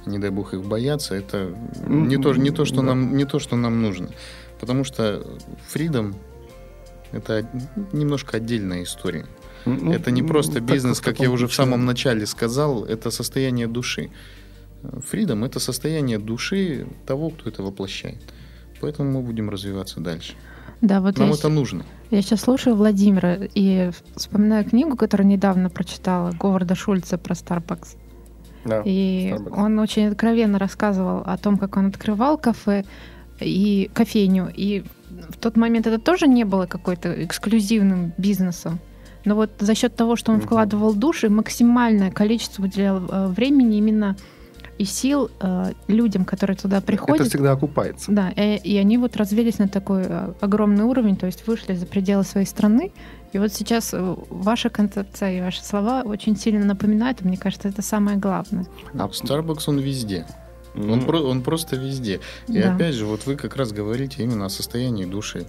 не 0.06 0.18
дай 0.18 0.30
бог 0.30 0.52
их 0.52 0.62
бояться, 0.64 1.14
это 1.14 1.54
не 1.86 2.18
то, 2.18 2.34
не 2.34 2.50
то, 2.50 2.64
что 2.64 2.76
да. 2.76 2.82
нам, 2.82 3.16
не 3.16 3.24
то, 3.24 3.38
что 3.38 3.56
нам 3.56 3.80
нужно. 3.80 4.08
Потому 4.60 4.84
что 4.84 5.26
Freedom 5.72 6.14
это 7.12 7.48
немножко 7.92 8.36
отдельная 8.36 8.82
история. 8.82 9.26
Ну, 9.64 9.92
это 9.92 10.10
не 10.10 10.22
просто 10.22 10.60
бизнес, 10.60 11.00
как 11.00 11.14
таком 11.14 11.26
я 11.26 11.32
уже 11.32 11.46
в 11.46 11.54
самом 11.54 11.86
начале 11.86 12.26
сказал, 12.26 12.84
это 12.84 13.10
состояние 13.10 13.66
души. 13.66 14.10
Freedom 14.82 15.46
это 15.46 15.58
состояние 15.58 16.18
души 16.18 16.86
того, 17.06 17.30
кто 17.30 17.48
это 17.48 17.62
воплощает. 17.62 18.20
Поэтому 18.84 19.10
мы 19.10 19.22
будем 19.22 19.48
развиваться 19.48 20.00
дальше. 20.00 20.34
Да, 20.82 21.00
вот 21.00 21.18
Нам 21.18 21.30
я, 21.30 21.34
это 21.34 21.48
нужно. 21.48 21.84
я 22.10 22.20
сейчас 22.20 22.42
слушаю 22.42 22.76
Владимира 22.76 23.38
и 23.54 23.90
вспоминаю 24.14 24.66
книгу, 24.66 24.94
которую 24.94 25.26
недавно 25.26 25.70
прочитала, 25.70 26.32
Говарда 26.32 26.74
Шульца 26.74 27.16
про 27.16 27.32
Starbucks. 27.32 27.96
Да. 28.66 28.82
И 28.84 29.32
Starbucks. 29.32 29.54
он 29.56 29.78
очень 29.78 30.08
откровенно 30.08 30.58
рассказывал 30.58 31.22
о 31.24 31.38
том, 31.38 31.56
как 31.56 31.78
он 31.78 31.86
открывал 31.86 32.36
кафе 32.36 32.84
и 33.40 33.90
кофейню. 33.94 34.52
И 34.54 34.84
в 35.30 35.38
тот 35.38 35.56
момент 35.56 35.86
это 35.86 35.98
тоже 35.98 36.26
не 36.26 36.44
было 36.44 36.66
какой-то 36.66 37.24
эксклюзивным 37.24 38.12
бизнесом. 38.18 38.78
Но 39.24 39.34
вот 39.36 39.52
за 39.58 39.74
счет 39.74 39.96
того, 39.96 40.16
что 40.16 40.32
он 40.32 40.42
вкладывал 40.42 40.92
души, 40.92 41.30
максимальное 41.30 42.10
количество 42.10 42.64
уделял 42.64 42.98
э, 42.98 43.28
времени 43.28 43.78
именно 43.78 44.16
и 44.78 44.84
сил 44.84 45.30
э, 45.40 45.72
людям, 45.88 46.24
которые 46.24 46.56
туда 46.56 46.80
приходят. 46.80 47.20
Это 47.22 47.30
всегда 47.30 47.52
окупается. 47.52 48.10
Да, 48.12 48.30
и, 48.30 48.56
и 48.56 48.76
они 48.76 48.98
вот 48.98 49.16
развились 49.16 49.58
на 49.58 49.68
такой 49.68 50.02
э, 50.06 50.32
огромный 50.40 50.84
уровень, 50.84 51.16
то 51.16 51.26
есть 51.26 51.46
вышли 51.46 51.74
за 51.74 51.86
пределы 51.86 52.24
своей 52.24 52.46
страны. 52.46 52.92
И 53.32 53.38
вот 53.38 53.52
сейчас 53.52 53.90
э, 53.92 54.16
ваша 54.30 54.70
концепция 54.70 55.38
и 55.38 55.40
ваши 55.40 55.64
слова 55.64 56.02
очень 56.04 56.36
сильно 56.36 56.64
напоминают, 56.64 57.20
и 57.22 57.24
мне 57.24 57.36
кажется, 57.36 57.68
это 57.68 57.82
самое 57.82 58.16
главное. 58.16 58.66
А 58.94 59.06
Starbucks 59.08 59.64
он 59.66 59.78
везде. 59.78 60.26
Ну, 60.74 60.92
Он, 60.94 61.04
про- 61.04 61.20
он 61.22 61.42
просто 61.42 61.76
везде. 61.76 62.20
И 62.48 62.60
Да. 62.60 62.74
опять 62.74 62.94
же, 62.94 63.06
вот 63.06 63.26
вы 63.26 63.36
как 63.36 63.56
раз 63.56 63.70
говорите 63.72 64.22
именно 64.24 64.46
о 64.46 64.48
состоянии 64.48 65.04
души, 65.04 65.46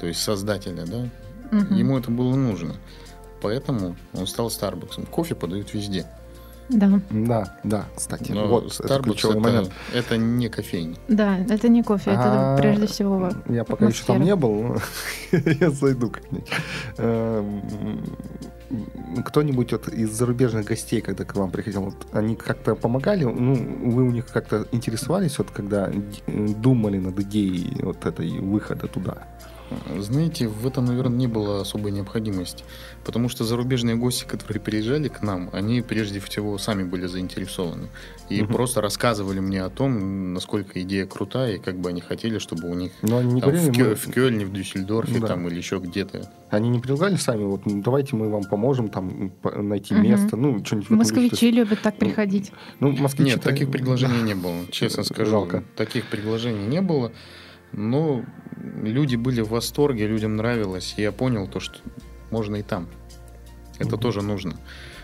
то 0.00 0.06
есть 0.08 0.20
создателя, 0.20 0.84
да? 0.84 1.08
Мгм. 1.56 1.74
Ему 1.76 1.98
это 1.98 2.10
было 2.10 2.34
нужно. 2.34 2.74
Поэтому 3.40 3.94
он 4.14 4.26
стал 4.26 4.50
Старбаксом. 4.50 5.06
Кофе 5.06 5.34
подают 5.34 5.74
везде. 5.74 6.06
Да, 6.70 7.00
Да, 7.10 7.58
да, 7.62 7.84
кстати. 7.94 8.32
Но 8.32 8.46
вот 8.48 8.66
это 8.80 8.94
Starbucks 8.94 9.02
ключевой 9.02 9.34
это, 9.36 9.44
момент. 9.44 9.70
это 9.92 10.16
не 10.16 10.48
кофейня. 10.48 10.96
да, 11.08 11.38
это 11.38 11.68
не 11.68 11.82
кофе, 11.82 12.10
это 12.12 12.54
А, 12.54 12.56
прежде 12.58 12.86
всего. 12.86 13.30
Я 13.48 13.64
пока 13.64 13.86
еще 13.86 14.04
там 14.04 14.16
атмосфера. 14.16 14.24
не 14.24 14.36
был, 14.36 14.62
но 14.62 14.76
я 15.60 15.70
зайду 15.70 16.10
как-нибудь. 16.10 16.48
Эм, 16.98 17.62
Кто-нибудь 19.26 19.72
вот 19.72 19.88
из 19.88 20.10
зарубежных 20.10 20.64
гостей, 20.64 21.00
когда 21.00 21.24
к 21.24 21.36
вам 21.36 21.50
приходил, 21.50 21.82
вот 21.82 22.06
они 22.12 22.34
как-то 22.34 22.74
помогали? 22.74 23.24
Ну, 23.24 23.54
вы 23.90 24.02
у 24.04 24.10
них 24.10 24.26
как-то 24.26 24.66
интересовались, 24.72 25.38
вот 25.38 25.50
когда 25.50 25.88
д- 25.88 26.02
думали 26.26 26.98
над 26.98 27.18
идеей 27.20 27.76
вот 27.82 28.06
этой 28.06 28.30
выхода 28.40 28.88
туда? 28.88 29.18
Знаете, 29.98 30.48
в 30.48 30.66
этом, 30.66 30.84
наверное, 30.86 31.16
не 31.16 31.26
было 31.26 31.60
особой 31.60 31.92
необходимости. 31.92 32.64
Потому 33.04 33.28
что 33.28 33.44
зарубежные 33.44 33.96
гости, 33.96 34.24
которые 34.24 34.60
приезжали 34.62 35.08
к 35.08 35.22
нам, 35.22 35.50
они 35.52 35.82
прежде 35.82 36.20
всего 36.20 36.56
сами 36.58 36.84
были 36.84 37.06
заинтересованы. 37.06 37.88
И 38.30 38.42
Мгм. 38.42 38.52
просто 38.54 38.80
рассказывали 38.80 39.40
мне 39.40 39.62
о 39.62 39.68
том, 39.70 40.32
насколько 40.32 40.80
идея 40.82 41.06
крутая, 41.06 41.56
и 41.56 41.58
как 41.58 41.76
бы 41.78 41.90
они 41.90 42.00
хотели, 42.00 42.38
чтобы 42.38 42.70
у 42.70 42.74
них 42.74 42.92
Но 43.02 43.18
они 43.18 43.34
не 43.34 43.40
там, 43.40 43.50
говорили, 43.50 43.70
в, 43.70 43.74
Кё- 43.74 43.84
мы- 43.90 43.94
в 43.94 44.10
Кёльне, 44.12 44.46
в 44.46 44.52
Дюссельдорфе 44.52 45.20
Да. 45.20 45.26
там, 45.26 45.46
или 45.48 45.56
еще 45.56 45.78
где-то. 45.78 46.30
они 46.50 46.68
не 46.68 46.78
предлагали 46.78 47.16
сами, 47.16 47.42
вот 47.44 47.66
ну, 47.66 47.82
давайте 47.82 48.14
мы 48.14 48.30
вам 48.30 48.44
поможем 48.44 48.88
там 48.88 49.32
найти 49.56 49.92
Мгм. 49.94 50.02
место, 50.04 50.36
ну, 50.36 50.64
что-нибудь 50.64 50.90
Москвичи 50.90 51.46
есть, 51.46 51.56
любят 51.58 51.82
так 51.82 51.96
приходить. 51.98 52.52
Ну, 52.80 52.92
москвичи 52.92 53.32
Нет, 53.32 53.42
таких 53.42 53.70
предложений 53.72 54.22
не 54.22 54.34
было, 54.34 54.54
честно 54.70 55.02
скажу. 55.02 55.30
Жалко. 55.32 55.64
Таких 55.76 56.04
предложений 56.06 56.66
не 56.68 56.80
было. 56.80 57.10
Но 57.76 58.24
люди 58.82 59.16
были 59.16 59.40
в 59.40 59.48
восторге, 59.50 60.06
людям 60.06 60.36
нравилось. 60.36 60.94
И 60.96 61.02
я 61.02 61.12
понял 61.12 61.46
то, 61.48 61.60
что 61.60 61.78
можно 62.30 62.56
и 62.56 62.62
там. 62.62 62.86
Это 63.78 63.96
Мгм. 63.96 63.98
тоже 64.00 64.22
нужно. 64.22 64.54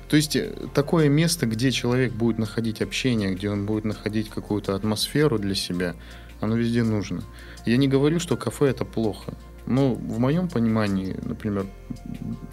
То 0.09 0.17
есть 0.17 0.37
э, 0.37 0.53
такое 0.75 1.09
место, 1.09 1.47
где 1.47 1.71
человек 1.73 2.13
будет 2.13 2.39
находить 2.39 2.83
общение, 2.83 3.35
где 3.35 3.51
он 3.51 3.67
будет 3.67 3.85
находить 3.85 4.29
какую-то 4.29 4.75
атмосферу 4.75 5.39
для 5.39 5.55
себя, 5.55 5.95
оно 6.41 6.57
везде 6.57 6.83
нужно. 6.83 7.23
Я 7.67 7.77
не 7.77 7.89
говорю, 7.89 8.21
что 8.21 8.37
кафе 8.37 8.67
это 8.67 8.85
плохо. 8.85 9.35
Но 9.67 9.95
в 9.95 10.19
моем 10.19 10.49
понимании, 10.49 11.17
например, 11.23 11.67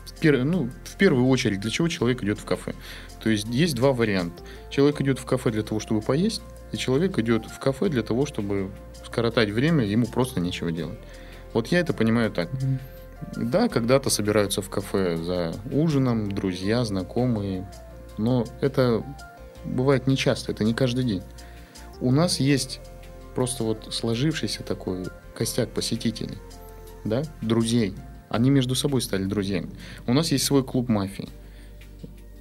в, 0.05 0.21
пер- 0.21 0.43
ну, 0.43 0.69
в 0.83 0.97
первую 0.97 1.27
очередь, 1.27 1.61
для 1.61 1.71
чего 1.71 1.87
человек 1.87 2.23
идет 2.23 2.39
в 2.39 2.45
кафе? 2.45 2.73
То 3.23 3.29
есть 3.29 3.47
есть 3.47 3.75
два 3.75 3.91
варианта. 3.93 4.43
Человек 4.69 5.01
идет 5.01 5.19
в 5.19 5.25
кафе 5.25 5.51
для 5.51 5.63
того, 5.63 5.79
чтобы 5.79 6.01
поесть, 6.01 6.41
и 6.73 6.77
человек 6.77 7.17
идет 7.17 7.45
в 7.45 7.59
кафе 7.59 7.89
для 7.89 8.03
того, 8.03 8.25
чтобы 8.25 8.69
скоротать 9.07 9.49
время, 9.49 9.83
ему 9.85 10.05
просто 10.05 10.39
нечего 10.39 10.71
делать. 10.71 10.99
Вот 11.53 11.67
я 11.67 11.79
это 11.79 11.93
понимаю 11.93 12.31
так. 12.31 12.51
Мгм. 12.53 12.79
Да, 13.35 13.67
когда-то 13.67 14.09
собираются 14.11 14.61
в 14.61 14.69
кафе 14.69 15.17
за 15.17 15.55
ужином, 15.71 16.31
друзья, 16.31 16.85
знакомые, 16.85 17.67
но 18.17 18.45
это 18.61 19.03
бывает 19.65 20.05
нечасто, 20.05 20.51
это 20.51 20.63
не 20.63 20.73
каждый 20.75 21.03
день. 21.03 21.23
У 21.99 22.11
нас 22.11 22.39
есть 22.39 22.79
просто 23.33 23.63
вот 23.63 23.87
сложившийся 23.91 24.61
такой 24.63 25.05
костяк 25.35 25.69
посетителей, 25.69 26.37
да, 27.05 27.23
друзей. 27.41 27.95
Они 28.29 28.49
между 28.51 28.75
собой 28.75 29.01
стали 29.01 29.23
друзьями. 29.23 29.69
У 30.05 30.13
нас 30.13 30.31
есть 30.31 30.45
свой 30.45 30.63
клуб 30.63 30.89
мафии. 30.89 31.29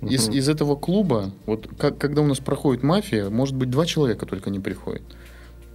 Из, 0.03 0.29
Мгм. 0.29 0.37
из 0.37 0.49
этого 0.49 0.77
клуба, 0.77 1.33
вот 1.47 1.69
как, 1.79 1.97
когда 1.97 2.21
у 2.21 2.27
нас 2.27 2.39
проходит 2.39 2.83
мафия, 2.83 3.31
может 3.31 3.55
быть, 3.57 3.71
два 3.71 3.87
человека 3.87 4.27
только 4.27 4.51
не 4.51 4.61
приходят. 4.61 5.03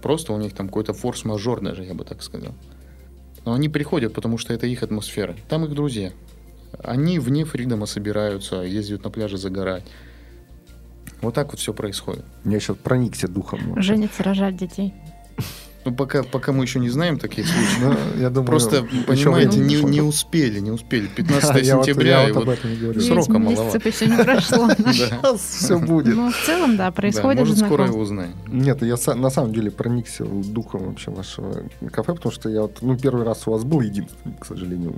Просто 0.02 0.32
у 0.32 0.38
них 0.38 0.52
там 0.54 0.66
какой-то 0.66 0.92
форс-мажор 0.92 1.60
даже, 1.62 1.84
я 1.84 1.94
бы 1.94 2.04
так 2.04 2.22
сказал. 2.22 2.52
Но 3.44 3.54
они 3.54 3.68
приходят, 3.68 4.12
потому 4.12 4.36
что 4.36 4.52
это 4.52 4.66
их 4.66 4.82
атмосфера. 4.82 5.36
Там 5.48 5.64
их 5.64 5.74
друзья. 5.74 6.12
Они 6.82 7.18
вне 7.18 7.44
Фридома 7.44 7.86
собираются, 7.86 8.56
ездят 8.62 9.04
на 9.04 9.10
пляже 9.10 9.38
загорать. 9.38 9.84
Вот 11.20 11.34
так 11.34 11.52
вот 11.52 11.60
все 11.60 11.72
происходит. 11.72 12.24
Я 12.44 12.58
сейчас 12.58 12.76
проникся 12.76 13.28
духом. 13.28 13.80
Жениться, 13.80 14.22
рожать 14.24 14.56
детей. 14.56 14.92
Ну, 15.84 15.92
пока, 15.92 16.22
пока 16.22 16.52
мы 16.52 16.64
еще 16.64 16.78
не 16.78 16.88
знаем 16.90 17.18
таких 17.18 17.46
случаев. 17.46 17.96
Ну, 18.16 18.20
я 18.22 18.30
думаю, 18.30 18.46
Просто, 18.46 18.86
понимаете, 19.06 19.58
не, 19.58 19.82
не 19.82 20.00
успели, 20.00 20.60
не 20.60 20.70
успели. 20.70 21.06
15 21.16 21.66
Я 21.66 21.76
вот- 21.76 21.86
сентября, 21.86 22.22
я 22.22 22.28
и 22.28 22.32
вот 22.32 22.42
об 22.42 22.48
вот 22.48 22.58
этом 22.58 22.72
и 22.72 22.76
говорю. 22.76 23.00
Срока 23.00 23.38
маловато. 23.38 23.78
месяцев 23.78 23.86
еще 23.86 24.06
не 24.16 24.22
прошло. 24.22 24.68
Сейчас 24.92 25.40
все 25.40 25.78
будет. 25.78 26.14
Ну, 26.14 26.30
в 26.30 26.36
целом, 26.46 26.76
да, 26.76 26.90
происходит 26.92 27.40
может, 27.40 27.58
скоро 27.58 27.86
его 27.86 28.00
узнаем. 28.00 28.32
Нет, 28.46 28.82
я 28.82 28.96
на 29.14 29.30
самом 29.30 29.52
деле 29.52 29.70
проникся 29.70 30.24
духом 30.24 30.84
вообще 30.86 31.10
вашего 31.10 31.64
кафе, 31.90 32.14
потому 32.14 32.32
что 32.32 32.48
я 32.48 32.62
вот, 32.62 32.78
ну, 32.82 32.96
первый 32.96 33.24
раз 33.24 33.46
у 33.46 33.52
вас 33.52 33.64
был 33.64 33.80
единственный, 33.80 34.34
к 34.38 34.44
сожалению, 34.46 34.94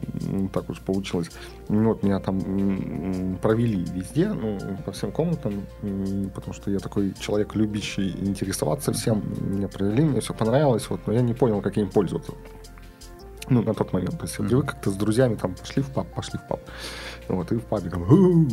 так 0.52 0.68
уж 0.68 0.80
получилось. 0.80 1.28
Ну, 1.68 1.88
Вот 1.90 2.02
меня 2.02 2.18
там 2.20 3.38
провели 3.40 3.84
везде, 3.94 4.32
ну, 4.32 4.58
по 4.84 4.92
всем 4.92 5.12
комнатам, 5.12 5.62
потому 6.34 6.52
что 6.52 6.70
я 6.70 6.78
такой 6.78 7.14
человек, 7.18 7.54
любящий 7.54 8.10
интересоваться 8.20 8.92
всем. 8.92 9.22
Меня 9.40 9.68
провели, 9.68 10.02
мне 10.04 10.20
все 10.20 10.34
понравилось, 10.34 10.73
вот, 10.90 11.00
но 11.06 11.12
я 11.12 11.22
не 11.22 11.34
понял, 11.34 11.60
как 11.60 11.76
им 11.76 11.90
пользоваться. 11.90 12.32
Ну, 13.50 13.62
на 13.62 13.74
тот 13.74 13.92
момент. 13.92 14.18
То 14.18 14.24
есть 14.24 14.38
я 14.38 14.44
привык 14.44 14.66
как-то 14.66 14.90
с 14.90 14.94
друзьями 14.94 15.34
там 15.34 15.54
пошли 15.54 15.82
в 15.82 15.90
паб, 15.90 16.06
пошли 16.14 16.38
в 16.38 16.48
паб. 16.48 16.60
Вот, 17.28 17.52
и 17.52 17.56
в 17.56 17.62
пабе 17.62 17.90
там... 17.90 18.48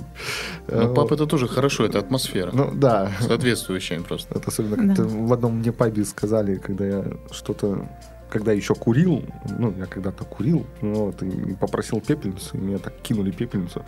Пап, 0.67 0.97
вот. 0.97 1.11
это 1.11 1.25
тоже 1.25 1.47
хорошо, 1.47 1.85
это 1.85 1.99
атмосфера. 1.99 2.51
Ну, 2.53 2.71
да. 2.73 3.11
Соответствующая 3.19 3.99
просто. 4.01 4.37
Это 4.37 4.49
особенно 4.49 4.77
Да. 4.77 4.87
как-то 4.87 5.03
в 5.03 5.33
одном 5.33 5.59
мне 5.59 5.71
пабе 5.71 6.03
сказали, 6.05 6.55
когда 6.55 6.85
я 6.85 7.05
что-то 7.31 7.87
когда 8.29 8.53
еще 8.53 8.75
курил, 8.75 9.23
ну, 9.59 9.73
я 9.77 9.85
когда-то 9.85 10.23
курил, 10.23 10.65
ну, 10.81 11.07
вот, 11.07 11.21
и 11.21 11.53
попросил 11.53 11.99
пепельницу, 11.99 12.57
и 12.57 12.61
мне 12.61 12.77
так 12.77 12.93
кинули 13.01 13.31
пепельницу. 13.31 13.83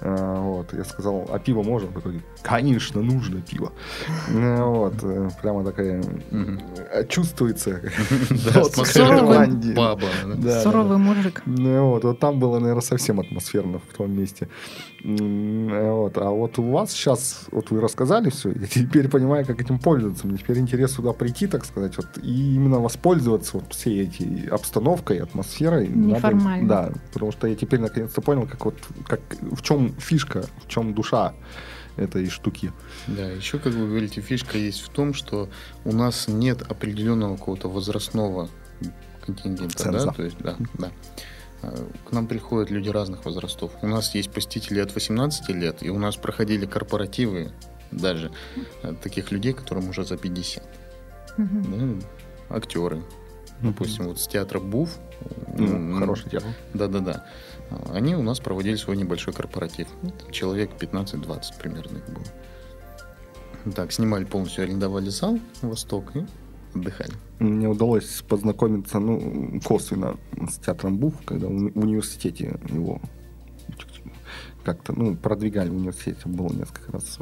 А, 0.00 0.40
вот, 0.40 0.72
я 0.74 0.84
сказал, 0.84 1.26
а 1.30 1.38
пиво 1.38 1.62
можно? 1.62 1.88
Он 1.88 1.94
Такой, 1.94 2.22
конечно, 2.42 3.02
нужно 3.02 3.40
пиво. 3.40 3.72
Ну, 4.28 4.74
вот, 4.74 4.94
э, 5.02 5.28
прямо 5.42 5.64
такая 5.64 6.02
э, 6.30 7.06
чувствуется. 7.08 7.80
Да, 10.36 10.62
Суровый 10.62 10.98
мужик. 10.98 11.42
ну, 11.46 11.90
вот, 11.90 12.04
вот 12.04 12.18
там 12.18 12.38
было, 12.38 12.58
наверное, 12.58 12.82
совсем 12.82 13.20
атмосферно 13.20 13.78
в 13.78 13.96
том 13.96 14.12
месте. 14.12 14.48
Вот. 15.04 16.18
А 16.18 16.30
вот 16.30 16.58
у 16.58 16.70
вас 16.70 16.92
сейчас, 16.92 17.46
вот 17.52 17.70
вы 17.70 17.80
рассказали 17.80 18.30
все, 18.30 18.50
я 18.50 18.66
теперь 18.66 19.08
понимаю, 19.08 19.46
как 19.46 19.60
этим 19.60 19.78
пользоваться. 19.78 20.26
Мне 20.26 20.38
теперь 20.38 20.58
интерес 20.58 20.92
сюда 20.94 21.12
прийти, 21.12 21.46
так 21.46 21.64
сказать, 21.64 21.96
вот, 21.96 22.06
и 22.22 22.54
именно 22.54 22.80
воспользоваться 22.80 23.58
вот 23.58 23.72
всей 23.72 24.06
этой 24.08 24.48
обстановкой, 24.48 25.18
атмосферой. 25.18 25.88
Надо- 25.88 26.16
Неформально. 26.16 26.68
да, 26.68 26.90
потому 27.12 27.32
что 27.32 27.46
я 27.46 27.54
теперь 27.54 27.80
наконец-то 27.80 28.20
понял, 28.20 28.46
как 28.46 28.64
вот, 28.64 28.76
как, 29.06 29.20
в 29.40 29.62
чем 29.62 29.94
фишка, 29.98 30.44
в 30.64 30.68
чем 30.68 30.94
душа 30.94 31.32
этой 31.98 32.28
штуки. 32.30 32.72
Да, 33.06 33.26
еще, 33.26 33.58
как 33.58 33.72
вы 33.74 33.86
говорите, 33.86 34.20
фишка 34.20 34.56
есть 34.58 34.80
в 34.80 34.88
том, 34.88 35.14
что 35.14 35.48
у 35.84 35.92
нас 35.92 36.28
нет 36.28 36.62
определенного 36.62 37.36
какого-то 37.36 37.68
возрастного 37.68 38.48
контингента, 39.24 39.76
Ценза. 39.76 40.06
да, 40.06 40.12
то 40.12 40.22
есть, 40.22 40.38
да, 40.38 40.56
да. 40.78 40.90
А, 41.62 41.74
К 42.08 42.12
нам 42.12 42.26
приходят 42.26 42.70
люди 42.70 42.88
разных 42.88 43.24
возрастов. 43.24 43.72
У 43.82 43.86
нас 43.88 44.14
есть 44.14 44.30
посетители 44.30 44.78
от 44.80 44.94
18 44.94 45.48
лет, 45.50 45.82
и 45.82 45.90
у 45.90 45.98
нас 45.98 46.16
проходили 46.16 46.66
корпоративы 46.66 47.52
даже 47.90 48.30
э, 48.82 48.94
таких 49.02 49.32
людей, 49.32 49.52
которым 49.52 49.88
уже 49.88 50.04
за 50.04 50.16
50. 50.16 50.62
Мгм. 51.36 52.00
Да, 52.48 52.56
актеры. 52.56 53.02
Допустим, 53.60 54.04
вот 54.06 54.20
с 54.20 54.28
театра 54.28 54.60
Буф. 54.60 54.98
Ну, 55.56 55.66
м, 55.66 55.98
хорошее 55.98 56.30
дело. 56.30 56.44
Да-да-да. 56.74 57.26
Они 57.92 58.14
у 58.16 58.22
нас 58.22 58.40
проводили 58.40 58.76
свой 58.76 58.96
небольшой 58.96 59.34
корпоратив. 59.34 59.88
Ну, 60.02 60.12
Человек 60.30 60.70
15-20 60.78 61.58
примерно 61.60 61.98
их 61.98 62.06
было. 62.08 63.74
Так, 63.74 63.92
снимали 63.92 64.24
полностью, 64.24 64.64
арендовали 64.64 65.10
зал 65.10 65.38
«Восток» 65.62 66.16
и 66.16 66.24
отдыхали. 66.74 67.12
Мне 67.38 67.68
удалось 67.68 68.22
познакомиться, 68.28 68.98
ну, 68.98 69.60
косвенно 69.64 70.16
с 70.50 70.58
театром 70.58 70.96
Буф, 70.98 71.14
когда 71.24 71.46
в 71.48 71.50
уни- 71.50 71.72
в 71.72 71.78
университете 71.78 72.58
его 72.68 73.00
как-то, 74.64 74.92
ну, 74.92 75.16
продвигали 75.16 75.68
в 75.70 75.74
университете, 75.76 76.20
было 76.26 76.48
несколько 76.52 76.92
раз. 76.92 77.18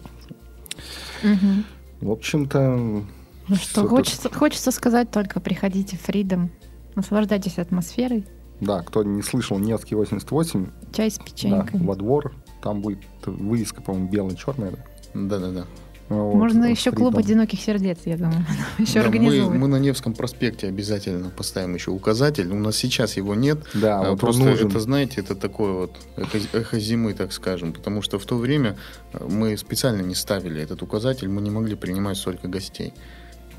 Мгм. 1.23 1.65
В 2.01 2.11
общем-то, 2.11 3.05
Ну 3.49 3.57
что, 3.57 3.89
хочется, 3.89 4.29
хочется 4.33 4.71
сказать 4.71 5.11
только 5.11 5.41
приходите 5.41 5.97
в 5.97 6.09
Freedom, 6.09 6.49
наслаждайтесь 6.95 7.59
атмосферой, 7.59 8.27
Да, 8.61 8.83
кто 8.83 9.03
не 9.03 9.23
слышал, 9.23 9.59
Невский 9.59 9.95
88, 9.95 10.67
чай 10.93 11.11
с 11.11 11.19
да, 11.19 11.25
печенькой. 11.25 11.81
во 11.81 11.95
двор, 11.97 12.33
там 12.63 12.81
будет 12.81 13.01
вывеска, 13.27 13.83
по-моему, 13.83 14.09
белая-черная. 14.09 14.71
Да? 14.71 14.79
Да-да-да. 15.15 15.65
Вот, 16.09 16.35
Можно 16.37 16.69
вот, 16.69 16.69
еще 16.69 16.93
клуб 16.93 17.19
одиноких 17.19 17.61
сердец, 17.61 17.99
я 18.05 18.17
думаю, 18.17 18.47
еще 18.79 18.95
Да, 18.95 19.01
мы, 19.01 19.07
организовывать. 19.07 19.59
мы 19.59 19.67
на 19.67 19.77
Невском 19.81 20.15
проспекте 20.15 20.69
обязательно 20.69 21.31
поставим 21.31 21.75
еще 21.75 21.91
указатель. 21.91 22.49
У 22.53 22.55
нас 22.59 22.77
сейчас 22.77 23.17
его 23.17 23.35
нет. 23.35 23.59
Да, 23.75 24.01
А, 24.01 24.11
вот 24.13 24.21
Просто 24.21 24.43
он 24.43 24.51
нужен. 24.51 24.69
это, 24.69 24.79
знаете, 24.79 25.21
это 25.21 25.35
такое 25.35 25.73
вот 25.73 25.97
эхо, 26.17 26.39
эхо 26.53 26.79
зимы, 26.79 27.13
так 27.13 27.33
скажем. 27.33 27.73
Потому 27.73 28.03
что 28.03 28.21
в 28.21 28.25
то 28.25 28.37
время 28.37 28.77
э, 29.15 29.27
мы 29.29 29.57
специально 29.57 30.01
не 30.01 30.15
ставили 30.15 30.63
этот 30.63 30.81
указатель, 30.81 31.29
мы 31.29 31.43
не 31.43 31.51
могли 31.51 31.75
принимать 31.75 32.17
столько 32.19 32.47
гостей. 32.47 32.95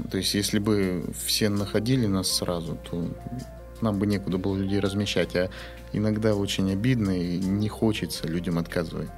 То 0.10 0.18
есть, 0.18 0.34
если 0.34 0.60
бы 0.60 1.04
все 1.26 1.50
находили 1.50 2.08
нас 2.08 2.32
сразу, 2.32 2.78
то 2.90 3.10
нам 3.82 4.00
бы 4.00 4.06
некуда 4.08 4.38
было 4.38 4.56
людей 4.56 4.80
размещать. 4.80 5.36
А 5.36 5.50
иногда 5.94 6.36
очень 6.36 6.72
обидно 6.72 7.12
и 7.12 7.38
не 7.38 7.70
хочется 7.70 8.28
людям 8.28 8.58
отказывать. 8.58 9.10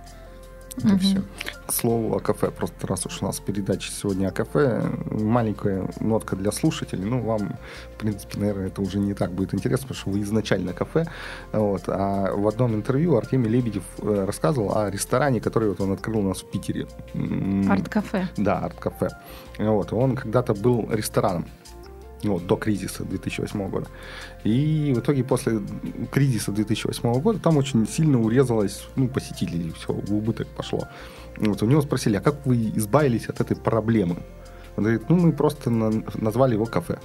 Это 0.77 0.87
Мгм. 0.89 0.99
все. 0.99 1.23
К 1.67 1.73
слову 1.73 2.15
о 2.15 2.19
кафе, 2.19 2.51
просто 2.51 2.87
раз 2.87 3.05
уж 3.05 3.21
у 3.21 3.25
нас 3.25 3.39
передача 3.39 3.91
сегодня 3.91 4.27
о 4.27 4.31
кафе, 4.31 4.81
маленькая 5.11 5.89
нотка 5.99 6.35
для 6.37 6.51
слушателей. 6.53 7.03
Ну, 7.03 7.21
вам, 7.21 7.57
в 7.95 7.99
принципе, 7.99 8.39
наверное, 8.39 8.67
это 8.67 8.81
уже 8.81 8.99
не 8.99 9.13
так 9.13 9.31
будет 9.31 9.53
интересно, 9.53 9.87
потому 9.87 9.99
что 9.99 10.09
вы 10.11 10.21
изначально 10.21 10.71
кафе. 10.73 11.05
Вот. 11.51 11.83
А 11.87 12.33
в 12.33 12.47
одном 12.47 12.75
интервью 12.75 13.17
Артемий 13.17 13.49
Лебедев 13.49 13.83
э, 13.97 14.23
рассказывал 14.25 14.77
о 14.77 14.89
ресторане, 14.89 15.41
который 15.41 15.69
вот 15.69 15.81
он 15.81 15.91
открыл 15.91 16.19
у 16.19 16.29
нас 16.29 16.43
в 16.43 16.49
Питере. 16.49 16.87
Арт-кафе. 17.69 18.29
Да, 18.37 18.59
арт-кафе. 18.59 19.09
Вот. 19.57 19.91
Он 19.91 20.15
когда-то 20.15 20.53
был 20.53 20.87
рестораном. 20.91 21.45
Ну, 22.23 22.33
Вот, 22.33 22.47
до 22.47 22.55
кризиса 22.55 23.03
2008 23.03 23.69
года. 23.69 23.87
И 24.43 24.93
в 24.95 24.99
итоге 24.99 25.23
после 25.23 25.61
кризиса 26.11 26.51
2008 26.51 27.21
года 27.21 27.39
там 27.39 27.57
очень 27.57 27.87
сильно 27.87 28.19
урезалось 28.21 28.87
ну, 28.95 29.07
посетителей, 29.07 29.71
все, 29.71 29.93
убыток 29.93 30.47
пошло. 30.47 30.87
Вот, 31.37 31.63
у 31.63 31.65
него 31.65 31.81
спросили, 31.81 32.17
а 32.17 32.21
как 32.21 32.45
вы 32.45 32.71
избавились 32.75 33.27
от 33.27 33.39
этой 33.41 33.55
проблемы? 33.55 34.17
Он 34.75 34.83
говорит, 34.83 35.09
ну 35.09 35.15
мы 35.17 35.31
просто 35.31 35.69
на- 35.69 36.03
назвали 36.15 36.53
его 36.53 36.65
кафе. 36.65 36.99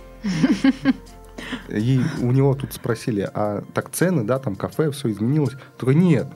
И 1.68 2.00
у 2.20 2.30
него 2.30 2.54
тут 2.54 2.72
спросили, 2.72 3.28
а 3.34 3.62
так 3.74 3.90
цены, 3.90 4.24
да, 4.24 4.38
там 4.38 4.56
кафе, 4.56 4.90
все 4.90 5.10
изменилось? 5.10 5.54
Такой, 5.76 5.94
нет, 5.94 6.28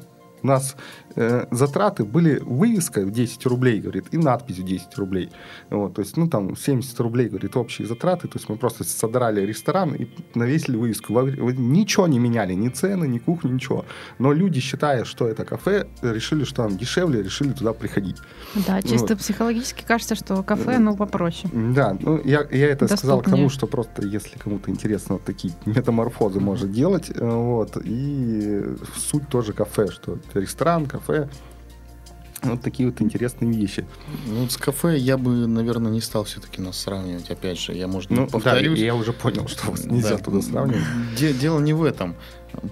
у 0.43 0.47
нас 0.47 0.77
э, 1.19 1.47
затраты 1.51 2.05
были 2.05 2.39
вывеска 2.39 3.01
в 3.05 3.11
10 3.11 3.47
рублей, 3.47 3.81
говорит, 3.81 4.05
и 4.13 4.19
надпись 4.19 4.59
в 4.59 4.65
10 4.65 4.97
рублей. 4.99 5.31
Вот, 5.71 5.95
то 5.95 6.03
есть, 6.03 6.17
ну, 6.17 6.29
там, 6.29 6.57
70 6.57 7.01
рублей, 7.01 7.29
говорит, 7.29 7.57
общие 7.57 7.87
затраты. 7.89 8.29
То 8.29 8.39
есть, 8.39 8.49
мы 8.49 8.57
просто 8.57 8.85
содрали 8.85 9.41
ресторан 9.47 9.95
и 9.95 10.07
навесили 10.35 10.77
вывеску. 10.77 11.21
Ничего 11.23 12.07
не 12.07 12.19
меняли, 12.19 12.55
ни 12.55 12.69
цены, 12.69 13.07
ни 13.09 13.19
кухню, 13.19 13.53
ничего. 13.53 13.85
Но 14.19 14.33
люди, 14.33 14.61
считая, 14.61 15.05
что 15.05 15.27
это 15.29 15.45
кафе, 15.45 15.87
решили, 16.03 16.45
что 16.45 16.63
там 16.63 16.77
дешевле, 16.79 17.23
решили 17.23 17.53
туда 17.53 17.73
приходить. 17.73 18.17
Да, 18.67 18.81
чисто 18.83 19.15
Вот. 19.15 19.19
психологически 19.19 19.85
кажется, 19.87 20.15
что 20.15 20.43
кафе, 20.43 20.79
ну, 20.79 20.97
попроще. 20.97 21.51
Да, 21.53 21.97
ну 22.01 22.21
я, 22.25 22.47
я 22.51 22.69
это 22.69 22.87
сказал 22.87 23.19
к 23.19 23.23
Доступнее. 23.25 23.37
тому, 23.37 23.51
что 23.51 23.67
просто 23.67 24.07
если 24.07 24.39
кому-то 24.39 24.71
интересно, 24.71 25.15
вот 25.17 25.25
такие 25.25 25.53
метаморфозы 25.67 26.41
может 26.41 26.71
делать. 26.73 27.11
э, 27.15 27.29
Вот, 27.31 27.77
и 27.85 28.63
суть 28.97 29.29
тоже 29.29 29.53
кафе, 29.53 29.89
что 29.91 30.19
ресторан, 30.35 30.87
кафе. 30.87 31.08
Вот 32.43 32.63
такие 32.63 32.89
вот 32.89 33.03
интересные 33.03 33.51
вещи. 33.53 33.85
Ну, 34.27 34.43
вот 34.43 34.53
с 34.53 34.57
кафе 34.57 34.97
я 34.97 35.19
бы, 35.19 35.49
наверное, 35.49 35.91
не 35.91 36.01
стал 36.01 36.23
все-таки 36.23 36.63
нас 36.63 36.79
сравнивать. 36.79 37.29
Опять 37.31 37.59
же, 37.59 37.73
я, 37.73 37.89
может, 37.89 38.11
Ну, 38.11 38.29
повторюсь. 38.29 38.79
да, 38.79 38.85
я 38.85 38.95
уже 38.95 39.13
понял, 39.13 39.49
что 39.49 39.73
вас 39.73 39.85
нельзя 39.85 40.19
Да. 40.19 40.19
туда 40.19 40.41
сравнивать. 40.41 40.85
Де- 41.19 41.33
дело 41.35 41.59
не 41.59 41.73
в 41.73 41.83
этом. 41.83 42.15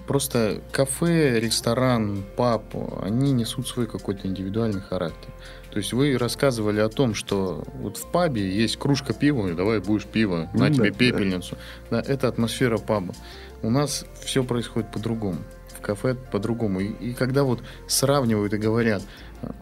Просто 0.07 0.61
кафе, 0.71 1.41
ресторан, 1.41 2.23
паб, 2.37 2.63
они 3.01 3.33
несут 3.33 3.67
свой 3.67 3.87
какой-то 3.87 4.25
индивидуальный 4.29 4.81
характер. 4.81 5.33
То 5.69 5.79
есть 5.79 5.91
вы 5.91 6.17
рассказывали 6.17 6.79
о 6.79 6.87
том, 6.87 7.13
что 7.13 7.65
вот 7.73 7.97
в 7.97 8.09
пабе 8.09 8.49
есть 8.49 8.77
кружка 8.77 9.11
пива, 9.13 9.49
и 9.49 9.53
давай 9.53 9.81
будешь 9.81 10.05
пиво, 10.05 10.49
на 10.53 10.69
Ну 10.69 10.73
тебе 10.75 10.91
да, 10.91 10.97
пепельницу. 10.97 11.57
Да, 11.91 11.99
это 11.99 12.29
атмосфера 12.29 12.77
паба. 12.77 13.13
У 13.61 13.69
нас 13.69 14.05
все 14.23 14.45
происходит 14.45 14.91
по-другому. 14.93 15.39
Кафе 15.87 16.15
по-другому. 16.15 16.81
И, 16.81 16.91
и 17.09 17.13
когда 17.13 17.43
вот 17.43 17.63
сравнивают 17.87 18.53
и 18.53 18.57
говорят, 18.57 19.01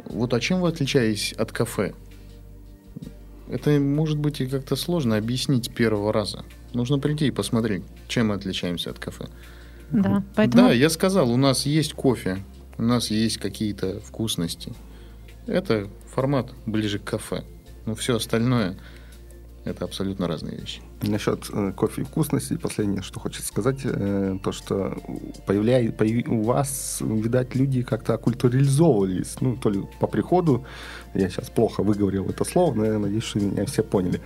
вот 0.06 0.34
а 0.34 0.40
чем 0.40 0.62
вы 0.62 0.70
отличаетесь 0.70 1.34
от 1.34 1.52
кафе? 1.52 1.94
Это 3.48 3.80
может 3.80 4.18
быть 4.18 4.42
и 4.42 4.48
как-то 4.48 4.76
сложно 4.76 5.18
объяснить 5.18 5.66
с 5.66 5.70
первого 5.70 6.12
раза. 6.12 6.44
Нужно 6.74 6.98
прийти 6.98 7.28
и 7.28 7.32
посмотреть, 7.32 7.84
чем 8.08 8.30
мы 8.30 8.36
отличаемся 8.36 8.90
от 8.90 8.98
кафе. 8.98 9.28
Да, 9.92 10.24
поэтому 10.36 10.64
Да, 10.64 10.74
я 10.74 10.90
сказал, 10.90 11.30
у 11.32 11.38
нас 11.38 11.68
есть 11.68 11.94
кофе, 11.94 12.40
у 12.80 12.82
нас 12.82 13.12
есть 13.12 13.38
какие-то 13.38 14.00
вкусности. 14.00 14.74
Это 15.46 15.88
формат 16.12 16.52
ближе 16.66 16.98
к 16.98 17.04
кафе. 17.04 17.44
Но 17.86 17.94
все 17.94 18.16
остальное 18.16 18.78
Это 19.66 19.86
абсолютно 19.86 20.28
разные 20.28 20.58
вещи. 20.58 20.82
Насчет 21.02 21.50
э, 21.52 21.72
кофе 21.72 22.04
и 22.04 22.06
вкусности, 22.06 22.56
последнее, 22.56 23.02
что 23.02 23.20
хочется 23.20 23.48
сказать, 23.48 23.80
э, 23.84 24.38
то, 24.44 24.52
что 24.52 24.96
появляй, 25.48 25.92
появ, 25.92 26.28
у 26.28 26.44
вас, 26.44 27.02
видать, 27.02 27.56
люди 27.56 27.82
как-то 27.82 28.14
оккультурализовывались, 28.14 29.42
ну, 29.42 29.58
то 29.58 29.72
ли 29.72 29.82
по 30.00 30.06
приходу, 30.06 30.66
я 31.16 31.30
сейчас 31.30 31.50
плохо 31.50 31.82
выговорил 31.82 32.30
это 32.30 32.44
слово, 32.44 32.76
но 32.76 32.86
я 32.86 33.00
надеюсь, 33.00 33.24
что 33.24 33.40
меня 33.40 33.66
все 33.66 33.82
поняли. 33.82 34.22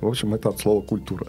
В 0.00 0.06
общем, 0.06 0.32
это 0.32 0.50
от 0.50 0.60
слова 0.60 0.80
культура. 0.80 1.26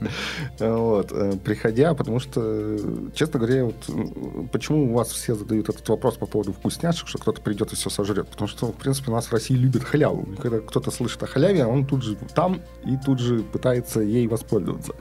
Вот, 0.58 1.12
э, 1.12 1.32
приходя, 1.44 1.94
потому 1.94 2.20
что, 2.20 2.78
честно 3.14 3.40
говоря, 3.40 3.64
вот, 3.64 4.50
почему 4.52 4.90
у 4.90 4.94
вас 4.94 5.08
все 5.08 5.34
задают 5.34 5.68
этот 5.68 5.88
вопрос 5.88 6.16
по 6.16 6.26
поводу 6.26 6.52
вкусняшек, 6.52 7.08
что 7.08 7.18
кто-то 7.18 7.40
придет 7.40 7.72
и 7.72 7.76
все 7.76 7.90
сожрет? 7.90 8.28
Потому 8.28 8.48
что, 8.48 8.66
в 8.66 8.74
принципе, 8.74 9.10
у 9.10 9.14
нас 9.14 9.26
в 9.26 9.32
России 9.32 9.54
любят 9.54 9.84
халяву. 9.84 10.28
И 10.32 10.36
когда 10.36 10.60
кто-то 10.60 10.90
слышит 10.90 11.22
о 11.22 11.26
халяве, 11.26 11.64
он 11.66 11.86
тут 11.86 12.02
же 12.02 12.16
там 12.34 12.60
и 12.84 12.96
тут 12.96 13.18
же 13.18 13.40
пытается 13.40 14.00
ей 14.00 14.26
воспользоваться. 14.26 14.94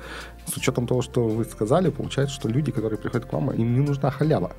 С 0.45 0.55
учетом 0.55 0.87
того, 0.87 1.01
что 1.01 1.27
вы 1.27 1.43
сказали, 1.45 1.89
получается, 1.89 2.35
что 2.35 2.47
люди, 2.47 2.71
которые 2.71 2.97
приходят 2.97 3.27
к 3.27 3.33
вам, 3.33 3.51
им 3.51 3.73
не 3.73 3.81
нужна 3.81 4.11
халява. 4.11 4.53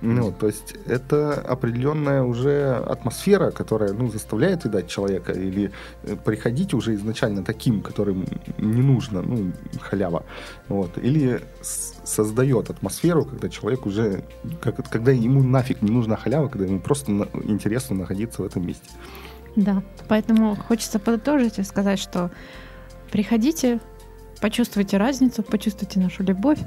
Ну, 0.00 0.32
то 0.32 0.46
есть 0.46 0.74
это 0.86 1.34
определенная 1.34 2.22
уже 2.22 2.74
атмосфера, 2.86 3.50
которая 3.50 3.92
ну, 3.92 4.10
заставляет, 4.10 4.64
видать, 4.64 4.88
человека 4.88 5.32
или 5.32 5.72
э, 6.02 6.16
приходить 6.16 6.74
уже 6.74 6.94
изначально 6.94 7.42
таким, 7.42 7.80
которым 7.80 8.26
не 8.58 8.82
нужно, 8.82 9.22
ну, 9.22 9.52
халява. 9.80 10.24
Вот. 10.68 10.98
Или 10.98 11.40
создает 11.62 12.70
атмосферу, 12.70 13.24
когда 13.24 13.48
человек 13.48 13.86
уже, 13.86 14.22
как, 14.60 14.88
когда 14.88 15.12
ему 15.12 15.42
нафиг 15.42 15.82
не 15.82 15.90
нужна 15.90 16.16
халява, 16.16 16.48
когда 16.48 16.66
ему 16.66 16.80
просто 16.80 17.10
на, 17.10 17.26
интересно 17.44 17.96
находиться 17.96 18.42
в 18.42 18.46
этом 18.46 18.66
месте. 18.66 18.88
Да, 19.56 19.82
поэтому 20.08 20.54
хочется 20.54 20.98
подытожить 20.98 21.58
и 21.58 21.62
сказать, 21.62 21.98
что 21.98 22.30
приходите, 23.10 23.80
почувствуйте 24.40 24.98
разницу, 24.98 25.42
почувствуйте 25.42 25.98
нашу 26.00 26.22
любовь. 26.22 26.58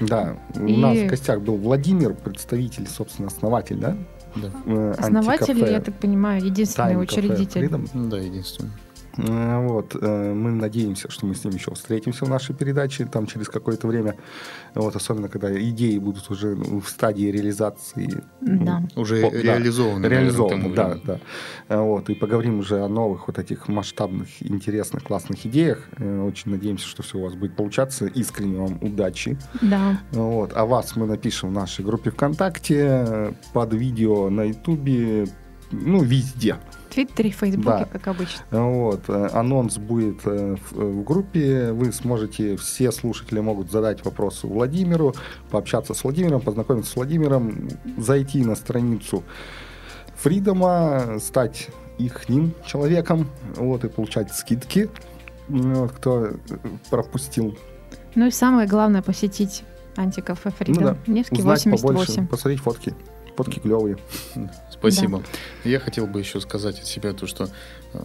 Да, 0.00 0.36
у 0.54 0.66
и... 0.66 0.76
нас 0.76 0.98
в 0.98 1.06
гостях 1.06 1.40
был 1.40 1.56
Владимир, 1.56 2.14
представитель, 2.14 2.86
собственно, 2.86 3.28
основатель, 3.28 3.76
да? 3.76 3.96
Да. 4.36 4.92
Основатель, 4.98 5.58
я 5.58 5.80
так 5.80 5.94
понимаю, 5.94 6.44
единственный 6.44 6.94
Time 6.94 6.98
учредитель. 6.98 7.70
Да, 7.94 8.18
единственный. 8.18 8.70
Э, 9.18 9.66
вот, 9.66 9.96
э, 10.00 10.32
мы 10.32 10.52
надеемся, 10.52 11.10
что 11.10 11.26
мы 11.26 11.34
с 11.34 11.44
ним 11.44 11.54
еще 11.54 11.74
встретимся 11.74 12.24
в 12.24 12.28
нашей 12.28 12.54
передаче 12.54 13.04
там 13.04 13.26
через 13.26 13.48
какое-то 13.48 13.86
время. 13.86 14.16
Вот, 14.74 14.94
особенно, 14.96 15.28
когда 15.28 15.52
идеи 15.52 15.98
будут 15.98 16.30
уже 16.30 16.54
ну, 16.54 16.80
в 16.80 16.88
стадии 16.88 17.26
реализации. 17.26 18.22
Да. 18.40 18.80
Ну, 18.94 19.02
уже 19.02 19.22
по, 19.22 19.34
реализованы. 19.34 20.02
Да, 20.02 20.08
реализованы, 20.08 20.74
да, 20.74 20.98
да. 21.04 21.20
Э, 21.68 21.80
вот, 21.80 22.08
и 22.10 22.14
поговорим 22.14 22.60
уже 22.60 22.80
о 22.80 22.88
новых 22.88 23.26
вот 23.26 23.38
этих 23.38 23.68
масштабных, 23.68 24.28
интересных, 24.40 25.02
классных 25.02 25.44
идеях. 25.46 25.88
Очень 25.98 26.52
надеемся, 26.52 26.86
что 26.86 27.02
все 27.02 27.18
у 27.18 27.22
вас 27.22 27.34
будет 27.34 27.56
получаться. 27.56 28.06
Искренне 28.06 28.58
вам 28.58 28.78
удачи. 28.80 29.38
Да. 29.60 30.00
Вот, 30.12 30.52
а 30.54 30.64
вас 30.64 30.94
мы 30.96 31.06
напишем 31.06 31.50
в 31.50 31.52
нашей 31.52 31.84
группе 31.84 32.10
ВКонтакте, 32.10 33.34
под 33.52 33.74
видео 33.74 34.30
на 34.30 34.44
Ютубе, 34.44 35.26
ну, 35.70 36.02
везде. 36.02 36.56
Твиттере, 37.06 37.30
Фейсбуке, 37.30 37.68
да. 37.68 37.84
как 37.84 38.08
обычно. 38.08 38.42
Вот. 38.50 39.02
Э, 39.08 39.28
анонс 39.32 39.78
будет 39.78 40.20
э, 40.24 40.56
в 40.70 41.04
группе. 41.04 41.70
Вы 41.72 41.92
сможете, 41.92 42.56
все 42.56 42.90
слушатели 42.90 43.38
могут 43.38 43.70
задать 43.70 44.04
вопросы 44.04 44.48
Владимиру, 44.48 45.14
пообщаться 45.50 45.94
с 45.94 46.02
Владимиром, 46.02 46.40
познакомиться 46.40 46.90
с 46.90 46.96
Владимиром, 46.96 47.68
зайти 47.96 48.44
на 48.44 48.56
страницу 48.56 49.22
Фридома, 50.16 51.18
стать 51.20 51.68
их 51.98 52.28
ним 52.28 52.52
человеком, 52.66 53.28
вот, 53.54 53.84
и 53.84 53.88
получать 53.88 54.32
скидки, 54.34 54.90
вот, 55.48 55.92
кто 55.92 56.26
э, 56.26 56.32
пропустил. 56.90 57.56
Ну 58.16 58.26
и 58.26 58.30
самое 58.32 58.66
главное, 58.66 59.02
посетить 59.02 59.62
антикафе 59.94 60.50
Фридом. 60.50 60.82
Ну, 60.82 60.88
да. 60.90 60.96
Невский 61.06 61.38
Узнать 61.38 61.64
88. 61.64 61.86
Побольше, 61.86 62.28
посмотреть 62.28 62.60
фотки. 62.60 62.94
Фотки 63.38 63.60
клевые. 63.60 63.98
Спасибо. 64.68 65.18
Да. 65.62 65.70
Я 65.70 65.78
хотел 65.78 66.08
бы 66.08 66.18
еще 66.18 66.40
сказать 66.40 66.80
от 66.80 66.86
себя 66.86 67.12
то, 67.12 67.28
что 67.28 67.48
э, 67.92 68.00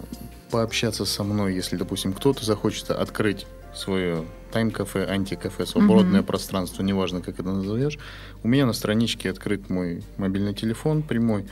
пообщаться 0.51 1.05
со 1.05 1.23
мной, 1.23 1.55
если, 1.55 1.75
допустим, 1.75 2.13
кто-то 2.13 2.45
захочет 2.45 2.91
открыть 2.91 3.47
свое 3.73 4.25
тайм-кафе, 4.51 5.07
анти-кафе, 5.07 5.65
свободное 5.65 6.19
угу. 6.19 6.27
пространство, 6.27 6.83
неважно, 6.83 7.21
как 7.21 7.39
это 7.39 7.51
назовешь. 7.51 7.97
У 8.43 8.47
меня 8.47 8.67
на 8.67 8.73
страничке 8.73 9.31
открыт 9.31 9.71
мой 9.71 10.03
мобильный 10.17 10.53
телефон 10.53 11.01
прямой. 11.01 11.47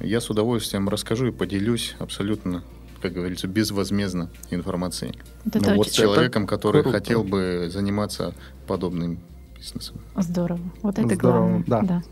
Я 0.00 0.20
с 0.20 0.30
удовольствием 0.30 0.88
расскажу 0.88 1.26
и 1.26 1.32
поделюсь 1.32 1.96
абсолютно, 1.98 2.62
как 3.02 3.12
говорится, 3.12 3.48
безвозмездно 3.48 4.30
информацией. 4.50 5.18
Это 5.46 5.70
ну, 5.70 5.74
вот 5.78 5.88
с 5.88 5.90
человеком, 5.90 6.46
который 6.46 6.82
круто. 6.82 7.00
хотел 7.00 7.24
бы 7.24 7.68
заниматься 7.72 8.34
подобным 8.68 9.18
бизнесом. 9.56 9.96
Здорово. 10.16 10.60
Вот 10.82 10.96
это 10.96 11.12
Здорово, 11.12 11.48
главное. 11.48 11.64
Да. 11.66 11.82
да. 11.82 12.02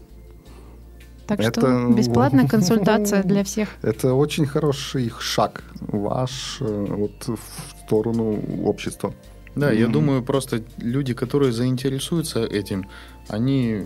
Так 1.26 1.40
это... 1.40 1.60
что 1.60 1.88
бесплатная 1.96 2.48
консультация 2.48 3.22
для 3.22 3.44
всех. 3.44 3.68
Это 3.82 4.14
очень 4.14 4.46
хороший 4.46 5.12
шаг 5.18 5.64
ваш 5.80 6.58
э, 6.60 6.86
вот, 6.88 7.26
в 7.26 7.84
сторону 7.84 8.40
общества. 8.64 9.14
Да, 9.54 9.72
mm-hmm. 9.72 9.78
я 9.78 9.86
думаю, 9.86 10.22
просто 10.22 10.62
люди, 10.78 11.14
которые 11.14 11.52
заинтересуются 11.52 12.44
этим, 12.44 12.88
они 13.28 13.84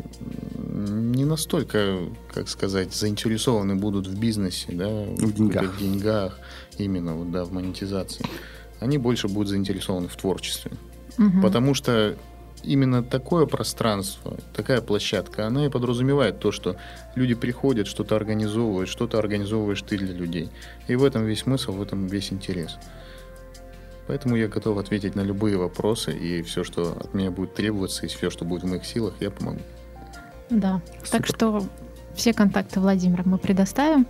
не 0.57 1.25
настолько, 1.25 1.99
как 2.33 2.49
сказать, 2.49 2.95
заинтересованы 2.95 3.77
будут 3.77 4.07
в 4.07 4.19
бизнесе, 4.19 4.73
да, 4.73 4.89
в 4.89 5.33
деньгах, 5.33 5.75
в 5.75 5.79
деньгах 5.79 6.41
именно, 6.79 7.15
вот, 7.15 7.31
да, 7.31 7.45
в 7.45 7.53
монетизации. 7.53 8.25
Они 8.81 8.97
больше 8.97 9.29
будут 9.29 9.49
заинтересованы 9.49 10.09
в 10.09 10.17
творчестве. 10.17 10.73
Mm-hmm. 11.19 11.43
Потому 11.43 11.75
что 11.75 12.17
именно 12.63 13.03
такое 13.03 13.47
пространство, 13.47 14.37
такая 14.55 14.81
площадка, 14.81 15.47
она 15.47 15.67
и 15.67 15.71
подразумевает 15.71 16.39
то, 16.39 16.53
что 16.53 16.77
люди 17.15 17.35
приходят, 17.35 17.87
что-то 17.87 18.17
организовывают, 18.17 18.89
что-то 18.89 19.19
организовываешь 19.19 19.83
ты 19.83 19.99
для 19.99 20.13
людей. 20.13 20.51
И 20.87 20.97
в 20.97 21.05
этом 21.05 21.25
весь 21.25 21.41
смысл, 21.41 21.73
в 21.73 21.83
этом 21.83 22.07
весь 22.07 22.33
интерес. 22.33 22.79
Поэтому 24.07 24.37
я 24.37 24.49
готов 24.49 24.79
ответить 24.79 25.15
на 25.15 25.21
любые 25.21 25.59
вопросы, 25.59 26.17
и 26.17 26.43
все, 26.43 26.65
что 26.65 26.97
от 26.99 27.13
меня 27.13 27.31
будет 27.31 27.55
требоваться, 27.55 28.07
и 28.07 28.09
все, 28.09 28.31
что 28.31 28.45
будет 28.45 28.63
в 28.63 28.67
моих 28.67 28.87
силах, 28.87 29.15
я 29.21 29.31
помогу. 29.31 29.61
Да. 30.49 30.81
Супер. 31.05 31.11
Так 31.11 31.27
что 31.27 31.63
все 32.15 32.33
контакты 32.33 32.81
Владимира 32.81 33.23
мы 33.27 33.39
предоставим. 33.39 34.07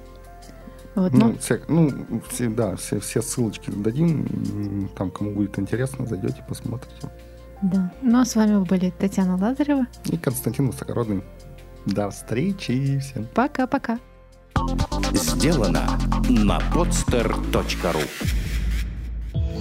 Вот, 0.95 1.13
ну, 1.13 1.29
ну, 1.29 1.39
все, 1.39 1.61
ну, 1.69 2.23
все, 2.29 2.49
да, 2.49 2.77
все, 2.77 2.99
все 3.01 3.23
ссылочки 3.23 3.71
дадим. 3.71 4.89
Там, 4.97 5.11
кому 5.11 5.33
будет 5.33 5.59
интересно, 5.59 6.07
зайдете, 6.07 6.45
посмотрите. 6.49 7.09
Да. 7.63 7.93
Ну 8.03 8.21
а 8.21 8.25
с 8.25 8.37
вами 8.37 8.65
были 8.65 8.91
Татьяна 8.91 9.37
Лазарева 9.37 9.87
и 10.05 10.17
Константин 10.17 10.69
Высокородный. 10.69 11.23
До 11.87 12.11
встречи 12.11 12.99
всем. 12.99 13.27
Пока-пока. 13.35 13.99
Сделано 15.13 15.99
на 16.29 16.59
podster.ru 16.75 18.03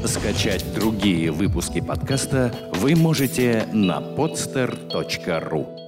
Скачать 0.05 0.65
другие 0.73 1.31
выпуски 1.31 1.81
подкаста 1.81 2.53
вы 2.75 2.95
можете 2.95 3.67
на 3.73 3.99
podster.ru 3.99 5.86